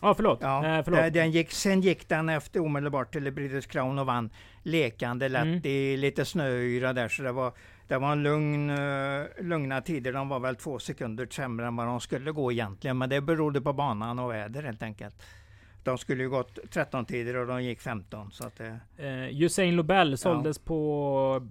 Ja, 0.02 0.14
förlåt. 0.14 0.40
Ja, 0.42 0.78
eh, 0.78 0.84
förlåt. 0.84 1.00
eh, 1.00 1.06
Den 1.12 1.32
gick, 1.32 1.52
sen 1.52 1.82
gick 1.82 2.10
den 2.10 2.30
efter 2.30 2.60
omedelbart 2.60 3.12
till 3.12 3.32
British 3.32 3.68
Crown 3.68 4.00
och 4.00 4.06
vann 4.06 4.30
lekande 4.64 5.30
lätt 5.30 5.42
Mm. 5.44 5.62
i 5.64 5.98
lite 5.98 6.26
snöyra 6.26 6.94
där. 6.94 7.08
Så 7.08 7.24
det 7.24 7.32
var, 7.32 7.54
det 7.88 7.98
var 7.98 8.12
en 8.12 8.24
lugn, 8.24 8.70
eh, 8.70 9.26
lugna 9.42 9.82
tider. 9.82 10.14
De 10.14 10.30
var 10.30 10.40
väl 10.40 10.56
två 10.56 10.80
sekunder 10.80 11.28
sämre 11.32 11.68
än 11.68 11.76
vad 11.76 11.88
de 11.88 12.00
skulle 12.00 12.32
gå 12.32 12.52
egentligen. 12.52 12.98
Men 12.98 13.10
det 13.10 13.22
berodde 13.22 13.62
på 13.62 13.74
banan 13.74 14.20
och 14.20 14.32
väder 14.32 14.64
helt 14.64 14.84
enkelt. 14.84 15.24
De 15.84 15.98
skulle 15.98 16.24
ju 16.24 16.30
gått 16.30 16.60
13 16.72 17.06
tider 17.06 17.36
och 17.38 17.48
de 17.48 17.64
gick 17.64 17.82
15. 17.82 18.32
Så 18.32 18.48
att 18.48 18.56
det, 18.58 18.80
Eh, 18.98 19.42
Usain 19.44 19.76
Lobel 19.76 20.18
såldes 20.18 20.60
på... 20.60 21.48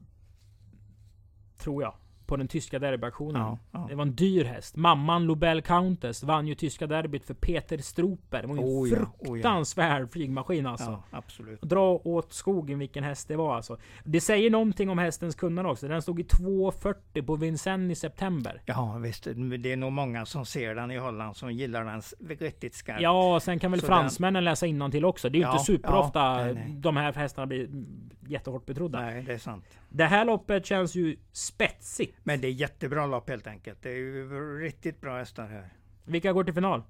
Tror 1.58 1.82
jag. 1.82 1.94
På 2.30 2.36
den 2.36 2.48
tyska 2.48 2.78
derbyaktionen. 2.78 3.42
ja, 3.42 3.58
ja. 3.72 3.86
Det 3.88 3.94
var 3.94 4.02
en 4.02 4.14
dyr 4.14 4.44
häst. 4.44 4.76
Mamman 4.76 5.24
Lobel 5.24 5.62
Countess 5.62 6.22
vann 6.22 6.46
ju 6.46 6.54
tyska 6.54 6.86
derbyt 6.86 7.24
för 7.24 7.34
Peter 7.34 7.78
Stroper. 7.78 8.42
Det 8.42 8.48
var 8.48 8.54
ju 8.54 8.60
en 8.60 8.66
Oh 8.68 8.88
ja, 8.88 8.96
oh 8.96 9.08
ja. 9.18 9.24
fruktansvärd 9.26 10.10
flygmaskin 10.10 10.66
alltså. 10.66 11.02
absolut. 11.10 11.62
Dra 11.62 12.00
åt 12.04 12.32
skogen 12.32 12.78
vilken 12.78 13.04
häst 13.04 13.28
det 13.28 13.36
var 13.36 13.56
alltså. 13.56 13.78
Det 14.04 14.20
säger 14.20 14.50
någonting 14.50 14.90
om 14.90 14.98
hästens 14.98 15.34
kunnande 15.34 15.70
också. 15.70 15.88
Den 15.88 16.02
stod 16.02 16.20
i 16.20 16.22
2.40 16.22 17.26
på 17.26 17.36
Vincennes 17.36 17.98
i 17.98 18.00
september. 18.00 18.62
Ja 18.66 18.98
visst, 18.98 19.24
det 19.62 19.72
är 19.72 19.76
nog 19.76 19.92
många 19.92 20.26
som 20.26 20.46
ser 20.46 20.74
den 20.74 20.90
i 20.90 20.96
Holland 20.96 21.36
som 21.36 21.52
gillar 21.52 21.84
den 21.84 22.02
riktigt 22.38 22.74
skarpt. 22.74 23.02
Ja, 23.02 23.40
sen 23.40 23.58
kan 23.58 23.70
väl 23.70 23.80
Så 23.80 23.86
fransmännen 23.86 24.44
läsa 24.44 24.66
till 24.90 25.04
också. 25.04 25.28
Det 25.28 25.38
är 25.38 25.40
ju 25.40 25.52
inte 25.52 25.64
superofta 25.64 26.52
de 26.68 26.96
här 26.96 27.12
hästarna 27.12 27.46
blir 27.46 27.68
jättehårt 28.26 28.66
betrodda. 28.66 29.00
Nej, 29.00 29.22
det 29.22 29.32
är 29.32 29.38
sant. 29.38 29.79
Det 29.92 30.05
här 30.05 30.24
loppet 30.24 30.66
känns 30.66 30.94
ju 30.94 31.16
spetsigt. 31.33 32.16
Men 32.22 32.40
det 32.40 32.48
är 32.48 32.53
jättebra 32.53 33.07
lopp 33.07 33.29
helt 33.29 33.46
enkelt. 33.46 33.83
Det 33.83 33.90
är 33.90 33.96
ju 33.96 34.59
riktigt 34.61 35.00
bra 35.00 35.18
hästar 35.18 35.46
här. 35.46 35.68
Vilka 36.05 36.33
går 36.33 36.44
till 36.44 36.55
final? 36.55 36.83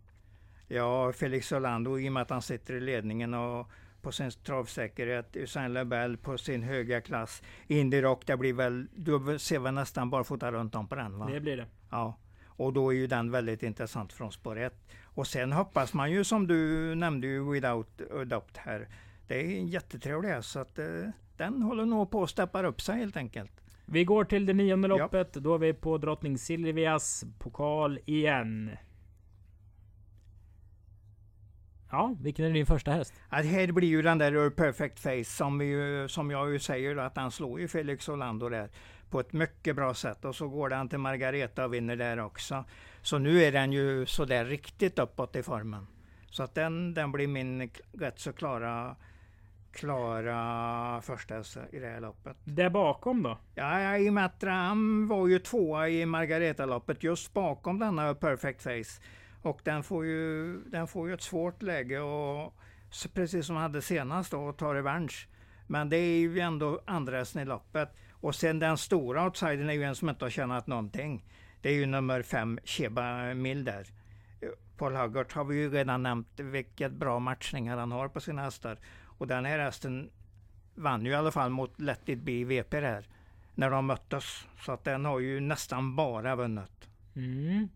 Ja, 0.68 1.12
Felix 1.12 1.52
Orlando 1.52 1.98
i 1.98 2.08
och 2.08 2.12
med 2.12 2.22
att 2.22 2.30
han 2.30 2.42
sitter 2.42 2.74
i 2.74 2.80
ledningen 2.80 3.34
och 3.34 3.70
på 4.02 4.12
sin 4.12 4.30
travsäkerhet. 4.30 5.36
Usain 5.36 5.72
Lebel 5.72 6.16
på 6.16 6.38
sin 6.38 6.62
höga 6.62 7.00
klass. 7.00 7.42
Indy 7.66 8.02
Rock, 8.02 8.26
det 8.26 8.36
blir 8.36 8.52
väl, 8.52 8.88
du 8.94 9.38
ser 9.38 9.58
väl 9.58 9.74
nästan 9.74 10.10
bara 10.10 10.24
fota 10.24 10.52
runt 10.52 10.74
om 10.74 10.88
på 10.88 10.94
den 10.94 11.18
va? 11.18 11.28
Det 11.32 11.40
blir 11.40 11.56
det. 11.56 11.66
Ja. 11.90 12.18
Och 12.46 12.72
då 12.72 12.92
är 12.92 12.96
ju 12.96 13.06
den 13.06 13.30
väldigt 13.30 13.62
intressant 13.62 14.12
från 14.12 14.32
spår 14.32 14.58
1. 14.58 14.74
Och 15.02 15.26
sen 15.26 15.52
hoppas 15.52 15.94
man 15.94 16.10
ju 16.12 16.24
som 16.24 16.46
du 16.46 16.94
nämnde 16.94 17.26
ju 17.26 17.50
Without 17.52 18.00
Adopt 18.20 18.56
här. 18.56 18.88
Det 19.26 19.34
är 19.34 19.58
en 19.58 19.66
jättetrevlig 19.66 20.28
häst 20.28 20.50
så 20.50 20.58
att 20.58 20.78
eh, 20.78 20.86
den 21.40 21.62
håller 21.62 21.86
nog 21.86 22.10
på 22.10 22.22
att 22.22 22.30
steppa 22.30 22.62
upp 22.62 22.80
sig 22.80 22.96
helt 22.96 23.16
enkelt. 23.16 23.52
Vi 23.86 24.04
går 24.04 24.24
till 24.24 24.46
det 24.46 24.52
nionde 24.52 24.88
loppet. 24.88 25.30
Ja. 25.32 25.40
Då 25.40 25.54
är 25.54 25.58
vi 25.58 25.72
på 25.72 25.98
drottning 25.98 26.38
Silvias 26.38 27.24
pokal 27.38 27.98
igen. 28.06 28.70
Ja, 31.90 32.16
vilken 32.20 32.44
är 32.44 32.50
din 32.50 32.66
första 32.66 32.92
häst? 32.92 33.14
Ja, 33.30 33.36
det 33.42 33.48
här 33.48 33.72
blir 33.72 33.88
ju 33.88 34.02
den 34.02 34.18
där 34.18 34.50
Perfect 34.50 35.00
Face 35.00 35.24
som, 35.24 35.58
vi, 35.58 36.06
som 36.08 36.30
jag 36.30 36.52
ju 36.52 36.58
säger 36.58 36.96
att 36.96 37.16
han 37.16 37.30
slår 37.30 37.60
ju 37.60 37.68
Felix 37.68 38.08
Orlando 38.08 38.48
där 38.48 38.70
på 39.10 39.20
ett 39.20 39.32
mycket 39.32 39.76
bra 39.76 39.94
sätt 39.94 40.24
och 40.24 40.36
så 40.36 40.48
går 40.48 40.68
den 40.68 40.88
till 40.88 40.98
Margareta 40.98 41.64
och 41.64 41.74
vinner 41.74 41.96
där 41.96 42.18
också. 42.18 42.64
Så 43.02 43.18
nu 43.18 43.42
är 43.42 43.52
den 43.52 43.72
ju 43.72 44.06
sådär 44.06 44.44
riktigt 44.44 44.98
uppåt 44.98 45.36
i 45.36 45.42
formen. 45.42 45.86
Så 46.30 46.42
att 46.42 46.54
den, 46.54 46.94
den 46.94 47.12
blir 47.12 47.28
min 47.28 47.70
rätt 47.92 48.18
så 48.18 48.32
klara 48.32 48.96
klara 49.72 51.00
första 51.00 51.34
i 51.72 51.78
det 51.78 51.86
här 51.86 52.00
loppet. 52.00 52.36
Där 52.44 52.70
bakom 52.70 53.22
då? 53.22 53.38
Ja, 53.54 53.96
i 53.98 54.08
och 54.08 54.12
med 54.12 54.24
att 54.24 54.42
han 54.42 55.08
var 55.08 55.28
ju 55.28 55.38
tvåa 55.38 55.88
i 55.88 56.06
Margareta-loppet 56.06 57.02
just 57.02 57.32
bakom 57.32 57.78
denna 57.78 58.14
Perfect 58.14 58.62
Face. 58.62 59.02
Och 59.42 59.60
den 59.64 59.82
får 59.82 60.06
ju, 60.06 60.56
den 60.64 60.88
får 60.88 61.08
ju 61.08 61.14
ett 61.14 61.22
svårt 61.22 61.62
läge 61.62 62.00
och 62.00 62.54
precis 63.14 63.46
som 63.46 63.56
han 63.56 63.62
hade 63.62 63.82
senast 63.82 64.30
då, 64.30 64.52
ta 64.52 64.74
revansch. 64.74 65.28
Men 65.66 65.88
det 65.88 65.96
är 65.96 66.18
ju 66.18 66.40
ändå 66.40 66.80
andra 66.86 67.20
i 67.20 67.44
loppet. 67.44 67.88
Och 68.12 68.34
sen 68.34 68.58
den 68.58 68.78
stora 68.78 69.24
outsidern 69.24 69.70
är 69.70 69.74
ju 69.74 69.84
en 69.84 69.94
som 69.94 70.08
inte 70.08 70.24
har 70.24 70.30
tjänat 70.30 70.66
någonting. 70.66 71.24
Det 71.62 71.68
är 71.68 71.74
ju 71.74 71.86
nummer 71.86 72.22
fem, 72.22 72.58
Sheba 72.64 73.34
Mill 73.34 73.64
där. 73.64 73.86
Paul 74.76 74.96
Huggart 74.96 75.32
har 75.32 75.44
vi 75.44 75.56
ju 75.56 75.70
redan 75.70 76.02
nämnt 76.02 76.40
vilket 76.40 76.92
bra 76.92 77.18
matchningar 77.18 77.76
han 77.76 77.92
har 77.92 78.08
på 78.08 78.20
sina 78.20 78.42
hästar. 78.42 78.78
Och 79.20 79.26
den 79.26 79.44
här 79.44 79.58
hästen 79.58 80.10
vann 80.74 81.04
ju 81.04 81.10
i 81.10 81.14
alla 81.14 81.30
fall 81.30 81.50
mot 81.50 81.80
Let 81.80 82.08
It 82.08 82.22
Be 82.22 82.44
VP 82.44 82.80
där. 82.80 83.08
När 83.54 83.70
de 83.70 83.86
möttes. 83.86 84.46
Så 84.60 84.72
att 84.72 84.84
den 84.84 85.04
har 85.04 85.18
ju 85.20 85.40
nästan 85.40 85.96
bara 85.96 86.36
vunnit. 86.36 86.88
Mm. 87.16 87.68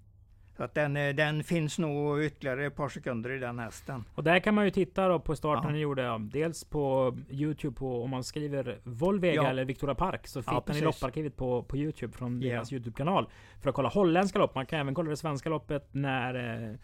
Så 0.56 0.62
att 0.62 0.74
den, 0.74 0.96
eh, 0.96 1.14
den 1.14 1.44
finns 1.44 1.78
nog 1.78 2.22
ytterligare 2.22 2.66
ett 2.66 2.76
par 2.76 2.88
sekunder 2.88 3.30
i 3.30 3.38
den 3.38 3.58
hästen. 3.58 4.04
Och 4.14 4.24
där 4.24 4.38
kan 4.38 4.54
man 4.54 4.64
ju 4.64 4.70
titta 4.70 5.08
då 5.08 5.20
på 5.20 5.36
starten 5.36 5.64
ja. 5.64 5.70
ni 5.70 5.78
gjorde. 5.78 6.18
Dels 6.32 6.64
på 6.64 7.16
Youtube 7.30 7.76
på, 7.76 8.02
om 8.02 8.10
man 8.10 8.24
skriver 8.24 8.78
Volvega 8.84 9.34
ja. 9.34 9.48
eller 9.48 9.64
Victoria 9.64 9.94
Park. 9.94 10.26
Så 10.26 10.38
hittar 10.38 10.62
ja, 10.66 10.74
ni 10.74 10.80
lopparkivet 10.80 11.36
på, 11.36 11.62
på 11.62 11.76
Youtube 11.76 12.12
från 12.16 12.42
yeah. 12.42 12.56
deras 12.56 12.72
Youtube-kanal. 12.72 13.28
För 13.60 13.68
att 13.70 13.76
kolla 13.76 13.88
holländska 13.88 14.38
lopp. 14.38 14.54
Man 14.54 14.66
kan 14.66 14.80
även 14.80 14.94
kolla 14.94 15.10
det 15.10 15.16
svenska 15.16 15.48
loppet 15.48 15.88
när 15.92 16.62
eh, 16.70 16.76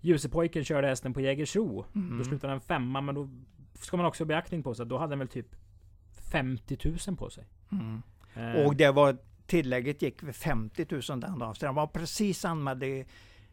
Ljusepojken 0.00 0.64
körde 0.64 0.88
hästen 0.88 1.14
på 1.14 1.20
Jägersro. 1.20 1.84
Mm. 1.94 2.18
Då 2.18 2.24
slutade 2.24 2.52
den 2.52 2.60
femma. 2.60 3.00
Men 3.00 3.14
då 3.14 3.28
ska 3.74 3.96
man 3.96 4.06
också 4.06 4.24
ha 4.24 4.26
beaktning 4.26 4.62
på 4.62 4.74
sig. 4.74 4.86
Då 4.86 4.98
hade 4.98 5.12
den 5.12 5.18
väl 5.18 5.28
typ 5.28 5.46
50 6.32 6.78
000 7.06 7.16
på 7.16 7.30
sig. 7.30 7.44
Mm. 7.72 8.02
Eh. 8.34 8.66
Och 8.66 8.76
det 8.76 8.90
var 8.90 9.16
tillägget 9.46 10.02
gick 10.02 10.22
vid 10.22 10.34
50 10.34 10.86
000 10.90 11.20
den 11.20 11.38
dagen. 11.38 11.54
Så 11.54 11.66
den 11.66 11.74
var 11.74 11.86
precis 11.86 12.44
anmäld 12.44 12.82
i, 12.82 13.06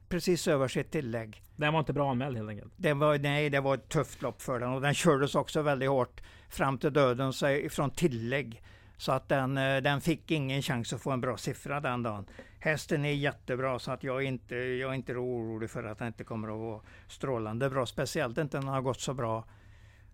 precis 0.10 0.48
över 0.48 0.68
sitt 0.68 0.92
tillägg. 0.92 1.44
Den 1.56 1.74
var 1.74 1.80
inte 1.80 1.94
bra 1.94 2.12
anmäld 2.12 2.38
helt 2.38 2.50
enkelt? 2.50 2.74
Det 2.78 2.94
var, 2.94 3.18
nej, 3.18 3.50
det 3.50 3.60
var 3.60 3.76
ett 3.76 3.90
tufft 3.90 4.22
lopp 4.22 4.42
för 4.42 4.60
den 4.60 4.70
och 4.70 4.82
den 4.82 4.94
kördes 4.94 5.36
också 5.36 5.62
väldigt 5.62 5.90
hårt 5.90 6.22
fram 6.50 6.78
till 6.78 6.94
döden 6.94 7.34
så 7.34 7.48
ifrån 7.48 7.92
tillägg. 7.92 8.62
Så 8.98 9.12
att 9.12 9.30
den, 9.30 9.58
eh, 9.58 9.78
den 9.78 10.02
fick 10.02 10.32
ingen 10.32 10.62
chans 10.62 10.94
att 10.94 11.02
få 11.02 11.12
en 11.12 11.22
bra 11.22 11.38
siffra 11.38 11.80
den 11.80 12.04
dagen. 12.04 12.26
Hästen 12.60 13.06
är 13.06 13.14
jättebra 13.14 13.80
så 13.80 13.92
att 13.92 14.04
jag 14.04 14.24
är 14.24 14.28
inte, 14.28 14.56
jag 14.56 14.92
är 14.92 14.96
inte 14.96 15.14
orolig 15.14 15.70
för 15.70 15.84
att 15.84 15.98
den 15.98 16.08
inte 16.08 16.24
kommer 16.24 16.48
att 16.48 16.60
vara 16.60 16.82
strålande 17.08 17.70
bra. 17.70 17.86
Speciellt 17.86 18.38
inte 18.38 18.58
när 18.58 18.66
den 18.66 18.74
har 18.74 18.82
gått 18.82 19.02
så 19.02 19.14
bra, 19.14 19.46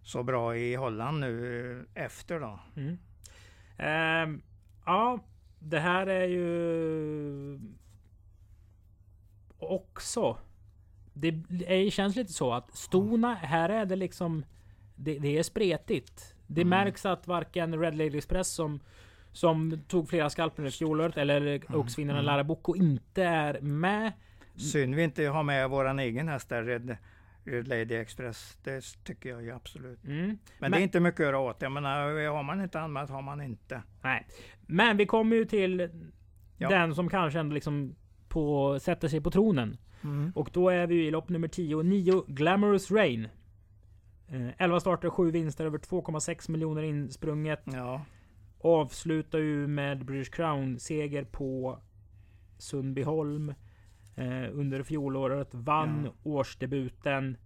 så 0.05 0.23
bra 0.23 0.57
i 0.57 0.75
Holland 0.75 1.19
nu 1.19 1.87
eh, 1.95 2.03
efter 2.03 2.39
då. 2.39 2.59
Mm. 2.75 2.97
Um, 4.29 4.41
ja, 4.85 5.19
det 5.59 5.79
här 5.79 6.07
är 6.07 6.27
ju 6.27 7.59
också 9.57 10.37
det 11.13 11.27
är, 11.67 11.89
känns 11.89 12.15
lite 12.15 12.33
så 12.33 12.53
att 12.53 12.75
stona, 12.75 13.33
här 13.33 13.69
är 13.69 13.85
det 13.85 13.95
liksom 13.95 14.45
det, 14.95 15.19
det 15.19 15.37
är 15.37 15.43
spretigt. 15.43 16.35
Det 16.47 16.61
mm. 16.61 16.69
märks 16.69 17.05
att 17.05 17.27
varken 17.27 17.79
Red 17.79 17.97
Lady 17.97 18.17
Express 18.17 18.47
som 18.47 18.79
som 19.31 19.79
tog 19.87 20.09
flera 20.09 20.29
skalper 20.29 20.65
i 20.65 20.71
fjolåret 20.71 21.17
eller 21.17 21.41
mm. 21.41 21.79
Oxvinnaren 21.79 22.19
mm. 22.19 22.25
Lara 22.25 22.43
Bocco 22.43 22.75
inte 22.75 23.23
är 23.23 23.61
med. 23.61 24.11
Synd 24.55 24.95
vi 24.95 25.03
inte 25.03 25.23
har 25.23 25.43
med 25.43 25.69
våran 25.69 25.99
egen 25.99 26.27
häst 26.27 26.49
där, 26.49 26.63
Red, 26.63 26.97
Red 27.45 27.67
Lady 27.67 27.95
Express. 27.95 28.57
Det 28.63 28.81
tycker 29.03 29.29
jag 29.29 29.43
ju 29.43 29.51
absolut. 29.51 30.03
Mm. 30.03 30.25
Men, 30.25 30.37
Men, 30.59 30.71
det 30.71 30.77
är 30.77 30.81
inte 30.81 30.99
mycket 30.99 31.19
att 31.19 31.25
göra 31.25 31.39
åt. 31.39 31.61
Jag 31.61 31.71
menar, 31.71 32.27
har 32.27 32.43
man 32.43 32.61
inte 32.61 32.79
anmält 32.79 33.09
har 33.09 33.21
man 33.21 33.41
inte. 33.41 33.83
Nej. 34.01 34.27
Men 34.67 34.97
vi 34.97 35.05
kommer 35.05 35.35
ju 35.35 35.45
till 35.45 35.89
ja. 36.57 36.69
den 36.69 36.95
som 36.95 37.09
kanske 37.09 37.39
ändå 37.39 37.53
liksom 37.53 37.95
på, 38.27 38.79
sätter 38.79 39.07
sig 39.07 39.21
på 39.21 39.31
tronen. 39.31 39.77
Mm. 40.03 40.31
Och 40.35 40.49
då 40.53 40.69
är 40.69 40.87
vi 40.87 41.07
i 41.07 41.11
lopp 41.11 41.29
nummer 41.29 41.47
10. 41.47 41.83
9 41.83 42.23
Glamorous 42.27 42.91
Rain. 42.91 43.27
Eh, 44.27 44.47
11 44.57 44.79
starter, 44.79 45.09
7 45.09 45.31
vinster, 45.31 45.65
över 45.65 45.77
2,6 45.77 46.51
miljoner 46.51 46.83
insprunget. 46.83 47.61
Ja. 47.65 48.05
Avslutar 48.59 49.39
ju 49.39 49.67
med 49.67 50.05
British 50.05 50.31
Crown 50.31 50.79
seger 50.79 51.23
på 51.23 51.79
Sundbyholm. 52.57 53.53
Eh, 54.15 54.49
under 54.51 54.83
fjolåret. 54.83 55.53
Vann 55.53 56.05
ja. 56.05 56.11
årsdebuten. 56.23 57.37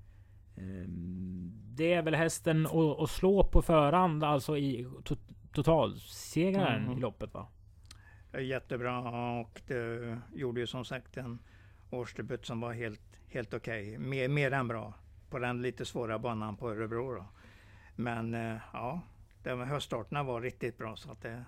Eh, 0.55 0.89
det 1.75 1.93
är 1.93 2.01
väl 2.01 2.15
hästen 2.15 2.67
att 2.99 3.09
slå 3.09 3.43
på 3.43 3.61
förhand, 3.61 4.23
alltså 4.23 4.57
i 4.57 4.87
to 5.03 5.15
totalsegraren 5.53 6.83
mm. 6.83 6.97
i 6.97 7.01
loppet 7.01 7.33
va? 7.33 7.47
Jättebra 8.39 8.99
och 9.39 9.61
det 9.67 10.17
gjorde 10.33 10.59
ju 10.59 10.67
som 10.67 10.85
sagt 10.85 11.17
en 11.17 11.39
årsdebut 11.89 12.45
som 12.45 12.61
var 12.61 12.73
helt, 12.73 13.01
helt 13.27 13.53
okej. 13.53 13.87
Okay. 13.87 13.97
Mer, 13.97 14.27
mer 14.27 14.51
än 14.51 14.67
bra 14.67 14.93
på 15.29 15.39
den 15.39 15.61
lite 15.61 15.85
svåra 15.85 16.19
banan 16.19 16.57
på 16.57 16.69
Örebro. 16.69 17.13
Då. 17.15 17.25
Men 17.95 18.33
eh, 18.33 18.57
ja, 18.73 19.01
de 19.43 19.59
höststarterna 19.59 20.23
var 20.23 20.41
riktigt 20.41 20.77
bra. 20.77 20.95
Så 20.95 21.11
att 21.11 21.21
det, 21.21 21.45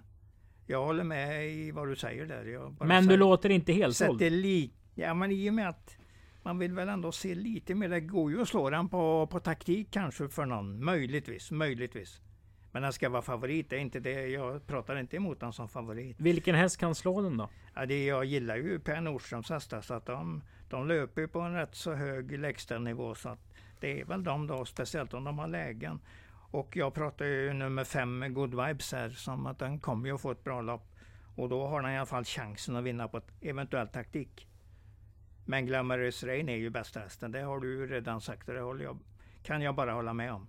jag 0.66 0.86
håller 0.86 1.04
med 1.04 1.50
i 1.50 1.72
vad 1.72 1.88
du 1.88 1.96
säger 1.96 2.26
där. 2.26 2.86
Men 2.86 3.08
du 3.08 3.18
låter 3.18 3.50
inte 3.50 3.74
helt 3.74 3.96
såld? 3.96 4.22
Ja, 4.96 5.14
men 5.14 5.32
i 5.32 5.50
och 5.50 5.54
med 5.54 5.70
att 5.70 5.98
man 6.44 6.60
vill 6.60 6.74
väl 6.74 6.90
ändå 6.90 7.12
se 7.12 7.36
lite 7.36 7.76
mer. 7.76 7.90
Det 7.90 8.00
går 8.00 8.32
ju 8.32 8.42
att 8.42 8.48
slå 8.48 8.70
den 8.70 8.90
på, 8.90 9.28
på 9.28 9.40
taktik 9.40 9.88
kanske 9.92 10.30
för 10.30 10.46
någon. 10.46 10.86
Möjligtvis, 10.86 11.52
möjligtvis. 11.52 12.22
Men 12.72 12.82
den 12.82 12.94
ska 12.94 13.10
vara 13.10 13.22
favorit, 13.22 13.70
det 13.70 13.76
är 13.76 13.80
inte 13.80 14.00
det. 14.00 14.28
Jag 14.28 14.68
pratar 14.68 14.96
inte 14.96 15.16
emot 15.16 15.40
den 15.40 15.54
som 15.54 15.70
favorit. 15.70 16.16
Vilken 16.20 16.56
häst 16.56 16.78
kan 16.78 16.96
slå 16.96 17.22
den 17.22 17.38
då? 17.38 17.50
Ja, 17.76 17.86
det, 17.86 18.06
jag 18.06 18.26
gillar 18.26 18.56
ju 18.56 18.80
Per 18.80 19.02
Nordströms 19.02 19.50
hästar 19.50 19.82
så 19.82 19.94
att 19.94 20.06
de, 20.06 20.44
de 20.70 20.88
löper 20.88 21.28
på 21.28 21.40
en 21.40 21.54
rätt 21.54 21.76
så 21.76 21.94
hög 21.94 22.40
lägstanivå. 22.40 23.16
Så 23.16 23.30
att 23.30 23.54
det 23.80 24.02
är 24.02 24.06
väl 24.06 24.24
de 24.24 24.48
då, 24.48 24.66
speciellt 24.66 25.14
om 25.14 25.24
de 25.24 25.40
har 25.40 25.48
lägen. 25.48 26.00
Och 26.52 26.78
jag 26.78 26.94
pratar 26.94 27.26
ju 27.26 27.54
nummer 27.54 27.84
fem, 27.84 28.34
Good 28.34 28.66
Vibes 28.66 28.92
här, 28.92 29.10
som 29.10 29.46
att 29.46 29.60
den 29.60 29.80
kommer 29.80 30.08
ju 30.10 30.16
att 30.16 30.22
få 30.22 30.32
ett 30.32 30.44
bra 30.44 30.62
lopp. 30.62 30.88
Och 31.36 31.50
då 31.50 31.68
har 31.68 31.82
den 31.82 31.92
i 31.92 31.98
alla 31.98 32.06
fall 32.06 32.26
chansen 32.26 32.76
att 32.76 32.84
vinna 32.84 33.08
på 33.08 33.18
ett 33.18 33.32
eventuellt 33.42 33.94
taktik. 33.94 34.48
Men 35.46 35.66
Glamorous 35.66 36.24
Rain 36.24 36.50
är 36.50 36.56
ju 36.56 36.70
bästa 36.70 37.00
hästen. 37.00 37.32
Det 37.32 37.42
har 37.42 37.60
du 37.60 37.88
redan 37.88 38.22
sagt 38.22 38.48
och 38.48 38.54
det 38.54 38.62
håller 38.62 38.84
jag, 38.84 39.00
kan 39.44 39.62
jag 39.62 39.76
bara 39.76 39.94
hålla 39.94 40.14
med 40.14 40.34
om. 40.34 40.48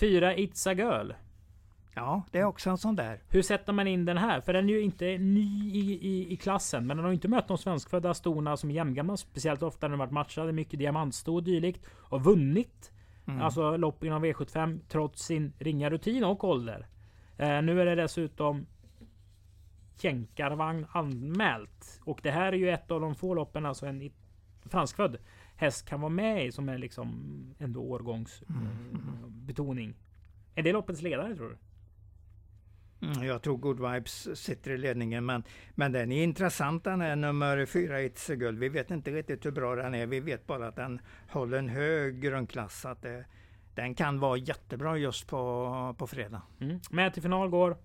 Fyra 0.00 0.34
It's 0.34 0.70
a 0.70 0.74
Girl. 0.74 1.12
Ja, 1.94 2.22
det 2.30 2.38
är 2.38 2.44
också 2.44 2.70
en 2.70 2.78
sån 2.78 2.96
där. 2.96 3.22
Hur 3.28 3.42
sätter 3.42 3.72
man 3.72 3.86
in 3.86 4.04
den 4.04 4.18
här? 4.18 4.40
För 4.40 4.52
den 4.52 4.68
är 4.68 4.72
ju 4.72 4.80
inte 4.80 5.18
ny 5.18 5.70
i, 5.72 5.98
i, 6.08 6.32
i 6.32 6.36
klassen. 6.36 6.86
Men 6.86 6.96
den 6.96 7.06
har 7.06 7.12
inte 7.12 7.28
mött 7.28 7.48
de 7.48 7.58
svenskfödda 7.58 8.14
storna 8.14 8.56
som 8.56 8.70
är 8.70 8.74
jämngamla. 8.74 9.16
Speciellt 9.16 9.62
ofta 9.62 9.86
när 9.86 9.90
den 9.90 9.98
varit 9.98 10.12
matchade. 10.12 10.52
Mycket 10.52 10.78
diamantsto 10.78 11.34
och 11.34 11.42
dylikt. 11.42 11.86
Och 11.94 12.24
vunnit. 12.24 12.92
Mm. 13.26 13.42
Alltså 13.42 13.76
lopp 13.76 14.04
inom 14.04 14.24
V75 14.24 14.80
trots 14.88 15.22
sin 15.22 15.52
ringa 15.58 15.90
rutin 15.90 16.24
och 16.24 16.44
ålder. 16.44 16.86
Eh, 17.36 17.62
nu 17.62 17.80
är 17.80 17.86
det 17.86 17.94
dessutom 17.94 18.66
jänkarvagn 20.04 20.86
anmält. 20.92 22.00
Och 22.04 22.20
det 22.22 22.30
här 22.30 22.52
är 22.52 22.56
ju 22.56 22.70
ett 22.70 22.90
av 22.90 23.00
de 23.00 23.14
få 23.14 23.34
loppen 23.34 23.66
alltså 23.66 23.86
en 23.86 24.10
franskfödd 24.64 25.18
häst 25.56 25.88
kan 25.88 26.00
vara 26.00 26.10
med 26.10 26.46
i 26.46 26.52
som 26.52 26.68
är 26.68 26.78
liksom 26.78 27.54
ändå 27.58 27.80
årgångsbetoning. 27.80 29.86
Mm. 29.86 29.96
Är 30.54 30.62
det 30.62 30.72
loppets 30.72 31.02
ledare 31.02 31.36
tror 31.36 31.48
du? 31.48 31.56
Mm, 33.06 33.24
jag 33.24 33.42
tror 33.42 33.56
Good 33.56 33.80
Vibes 33.80 34.40
sitter 34.40 34.70
i 34.70 34.78
ledningen, 34.78 35.26
men, 35.26 35.44
men 35.74 35.92
den 35.92 36.12
är 36.12 36.24
intressant 36.24 36.84
den 36.84 37.00
är 37.00 37.16
nummer 37.16 37.66
fyra 37.66 38.00
It's 38.00 38.34
Guld. 38.34 38.58
Vi 38.58 38.68
vet 38.68 38.90
inte 38.90 39.10
riktigt 39.10 39.46
hur 39.46 39.50
bra 39.50 39.74
den 39.74 39.94
är. 39.94 40.06
Vi 40.06 40.20
vet 40.20 40.46
bara 40.46 40.68
att 40.68 40.76
den 40.76 41.00
håller 41.30 41.58
en 41.58 41.68
hög 41.68 42.20
grundklass. 42.20 42.84
Att 42.84 43.02
det, 43.02 43.24
den 43.74 43.94
kan 43.94 44.20
vara 44.20 44.36
jättebra 44.36 44.96
just 44.96 45.26
på, 45.26 45.94
på 45.98 46.06
fredag. 46.06 46.42
Mm. 46.60 46.80
Med 46.90 47.12
till 47.12 47.22
final 47.22 47.48
går? 47.48 47.76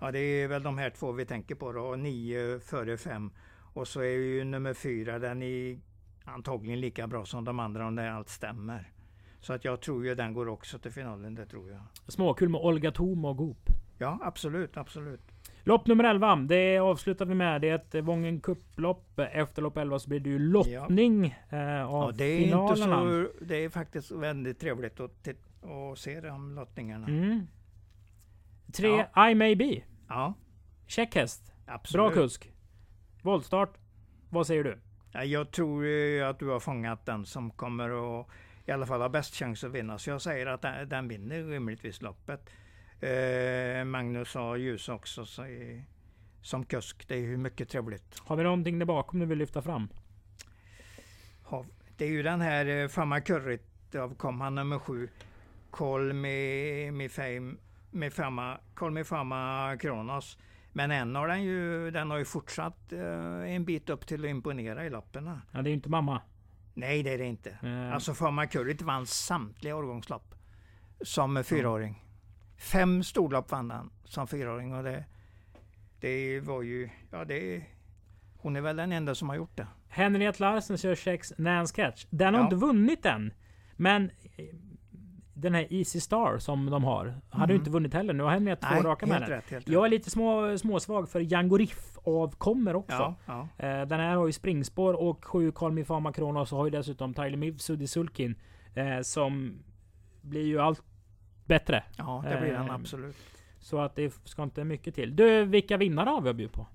Ja, 0.00 0.10
det 0.10 0.18
är 0.18 0.48
väl 0.48 0.62
de 0.62 0.78
här 0.78 0.90
två 0.90 1.12
vi 1.12 1.24
tänker 1.24 1.54
på 1.54 1.72
då. 1.72 1.96
Nio 1.96 2.60
före 2.60 2.96
fem. 2.96 3.30
Och 3.72 3.88
så 3.88 4.00
är 4.00 4.18
ju 4.18 4.44
nummer 4.44 4.74
fyra, 4.74 5.18
den 5.18 5.42
är 5.42 5.78
antagligen 6.24 6.80
lika 6.80 7.06
bra 7.06 7.24
som 7.24 7.44
de 7.44 7.60
andra 7.60 7.86
om 7.86 7.94
det 7.94 8.12
allt 8.12 8.28
stämmer. 8.28 8.92
Så 9.40 9.52
att 9.52 9.64
jag 9.64 9.80
tror 9.80 10.06
ju 10.06 10.14
den 10.14 10.34
går 10.34 10.48
också 10.48 10.78
till 10.78 10.90
finalen, 10.90 11.34
det 11.34 11.46
tror 11.46 11.70
jag. 11.70 11.80
Småkul 12.06 12.48
med 12.48 12.60
Olga 12.60 12.92
Thom 12.92 13.24
och 13.24 13.36
Goop. 13.36 13.68
Ja, 13.98 14.18
absolut, 14.22 14.76
absolut. 14.76 15.20
Lopp 15.62 15.86
nummer 15.86 16.04
11, 16.04 16.36
det 16.36 16.78
avslutar 16.78 17.24
vi 17.26 17.34
med. 17.34 17.60
Det 17.60 17.68
är 17.68 17.74
ett 17.74 18.04
Vången 18.04 18.40
Cup-lopp. 18.40 19.18
Efter 19.32 19.62
lopp 19.62 19.76
11 19.76 19.98
så 19.98 20.08
blir 20.08 20.20
det 20.20 20.30
ju 20.30 20.38
lottning 20.38 21.36
ja. 21.50 21.56
eh, 21.56 21.94
av 21.94 22.10
ja, 22.10 22.12
det 22.16 22.24
är 22.24 22.38
finalerna. 22.44 23.02
Inte 23.02 23.32
så, 23.38 23.44
det 23.44 23.64
är 23.64 23.68
faktiskt 23.68 24.10
väldigt 24.10 24.60
trevligt 24.60 25.00
att, 25.00 25.28
att 25.62 25.98
se 25.98 26.20
de 26.20 26.54
lottningarna. 26.54 27.06
Mm. 27.06 27.46
Tre 28.72 29.04
ja. 29.14 29.30
I 29.30 29.34
May 29.34 29.56
Be. 29.56 29.82
Ja. 30.08 30.34
Check 30.86 31.14
häst. 31.14 31.52
Bra 31.92 32.10
kusk. 32.10 32.52
Voltstart. 33.22 33.78
Vad 34.30 34.46
säger 34.46 34.64
du? 34.64 34.78
Jag 35.24 35.50
tror 35.50 35.86
att 36.22 36.38
du 36.38 36.46
har 36.46 36.60
fångat 36.60 37.06
den 37.06 37.26
som 37.26 37.50
kommer 37.50 38.20
att 38.20 38.26
i 38.66 38.72
alla 38.72 38.86
fall 38.86 39.00
ha 39.00 39.08
bäst 39.08 39.34
chans 39.34 39.64
att 39.64 39.72
vinna. 39.72 39.98
Så 39.98 40.10
jag 40.10 40.22
säger 40.22 40.46
att 40.46 40.62
den, 40.62 40.88
den 40.88 41.08
vinner 41.08 41.44
rimligtvis 41.44 42.02
loppet. 42.02 42.50
Eh, 43.00 43.84
Magnus 43.84 44.34
har 44.34 44.56
ljus 44.56 44.88
också 44.88 45.26
så 45.26 45.46
i, 45.46 45.84
som 46.42 46.64
kusk. 46.64 47.08
Det 47.08 47.14
är 47.14 47.18
ju 47.18 47.36
mycket 47.36 47.68
trevligt. 47.68 48.18
Har 48.18 48.36
vi 48.36 48.42
någonting 48.42 48.78
där 48.78 48.86
bakom 48.86 49.20
du 49.20 49.26
vill 49.26 49.38
lyfta 49.38 49.62
fram? 49.62 49.88
Ha, 51.42 51.64
det 51.96 52.04
är 52.04 52.08
ju 52.08 52.22
den 52.22 52.40
här 52.40 52.66
eh, 52.66 52.88
Famma 52.88 53.20
Currit 53.20 53.94
av 53.94 54.14
Komma 54.14 54.50
nummer 54.50 54.78
sju. 54.78 55.08
Call 55.70 56.12
me, 56.12 56.90
me 56.90 57.08
fame, 57.08 57.54
me 57.90 58.10
fama, 58.10 58.60
Call 58.74 58.90
me 58.90 59.04
Fama 59.04 59.76
Kronos. 59.80 60.38
Men 60.72 60.90
än 60.90 61.14
har 61.14 61.28
den 61.28 61.42
ju, 61.42 61.90
den 61.90 62.10
har 62.10 62.18
ju 62.18 62.24
fortsatt 62.24 62.92
eh, 62.92 63.54
en 63.54 63.64
bit 63.64 63.90
upp 63.90 64.06
till 64.06 64.24
att 64.24 64.30
imponera 64.30 64.86
i 64.86 64.90
loppen. 64.90 65.40
Ja, 65.52 65.62
det 65.62 65.68
är 65.68 65.70
ju 65.70 65.74
inte 65.74 65.88
mamma. 65.88 66.22
Nej, 66.74 67.02
det 67.02 67.14
är 67.14 67.18
det 67.18 67.26
inte. 67.26 67.58
Mm. 67.62 67.92
Alltså 67.92 68.14
Fama 68.14 68.46
Currit 68.46 68.82
vann 68.82 69.06
samtliga 69.06 69.76
årgångslopp 69.76 70.34
som 71.00 71.44
fyraåring. 71.44 71.88
Mm. 71.88 72.00
Fem 72.58 73.02
storlopp 73.02 73.50
vann 73.50 73.70
han 73.70 73.90
som 74.04 74.26
fyraåring 74.26 74.74
och 74.74 74.84
det, 74.84 75.04
det 76.00 76.40
var 76.40 76.62
ju, 76.62 76.90
ja 77.10 77.24
det, 77.24 77.64
hon 78.36 78.56
är 78.56 78.60
väl 78.60 78.76
den 78.76 78.92
enda 78.92 79.14
som 79.14 79.28
har 79.28 79.36
gjort 79.36 79.56
det. 79.56 79.66
Henriette 79.88 80.42
Larsen 80.42 80.78
kör 80.78 80.94
sex 80.94 81.32
Nans 81.38 81.72
Catch. 81.72 82.06
Den 82.10 82.34
har 82.34 82.40
ja. 82.40 82.44
inte 82.44 82.56
vunnit 82.56 83.06
än. 83.06 83.32
Men 83.76 84.10
den 85.40 85.54
här 85.54 85.66
Easy 85.70 86.00
Star 86.00 86.38
som 86.38 86.70
de 86.70 86.84
har, 86.84 87.04
mm. 87.06 87.20
hade 87.30 87.54
inte 87.54 87.70
vunnit 87.70 87.94
heller. 87.94 88.14
Nu 88.14 88.22
har 88.22 88.30
Henriette 88.30 88.66
två 88.66 88.88
raka 88.88 89.06
med 89.06 89.20
den. 89.20 89.30
Rätt, 89.30 89.68
jag 89.68 89.86
är 89.86 89.90
lite 89.90 90.10
små, 90.10 90.58
småsvag 90.58 91.08
för 91.08 91.20
Django 91.20 91.56
Riff 91.56 91.98
avkommer 92.04 92.76
också. 92.76 93.14
Ja, 93.26 93.48
ja. 93.56 93.66
Eh, 93.66 93.86
den 93.86 94.00
här 94.00 94.16
har 94.16 94.26
ju 94.26 94.32
springspår 94.32 94.94
och 94.94 95.24
sju 95.24 95.52
Call 95.52 95.72
Me 95.72 95.84
Fama 95.84 96.12
Kronos 96.12 96.52
och 96.52 96.58
har 96.58 96.64
ju 96.64 96.70
dessutom 96.70 97.14
Tyler 97.14 97.36
Mivsudi 97.36 97.86
Sulkin. 97.86 98.34
Eh, 98.74 99.00
som 99.02 99.58
blir 100.20 100.46
ju 100.46 100.60
allt 100.60 100.82
bättre. 101.44 101.84
Ja, 101.98 102.24
det 102.28 102.40
blir 102.40 102.54
han 102.54 102.68
eh, 102.68 102.74
absolut. 102.74 103.16
Så 103.60 103.80
att 103.80 103.96
det 103.96 104.14
ska 104.24 104.42
inte 104.42 104.64
mycket 104.64 104.94
till. 104.94 105.16
Du, 105.16 105.44
vilka 105.44 105.76
vinnare 105.76 106.08
har 106.08 106.20
vi 106.20 106.30
att 106.30 106.36
bjuda 106.36 106.52
på? 106.52 106.66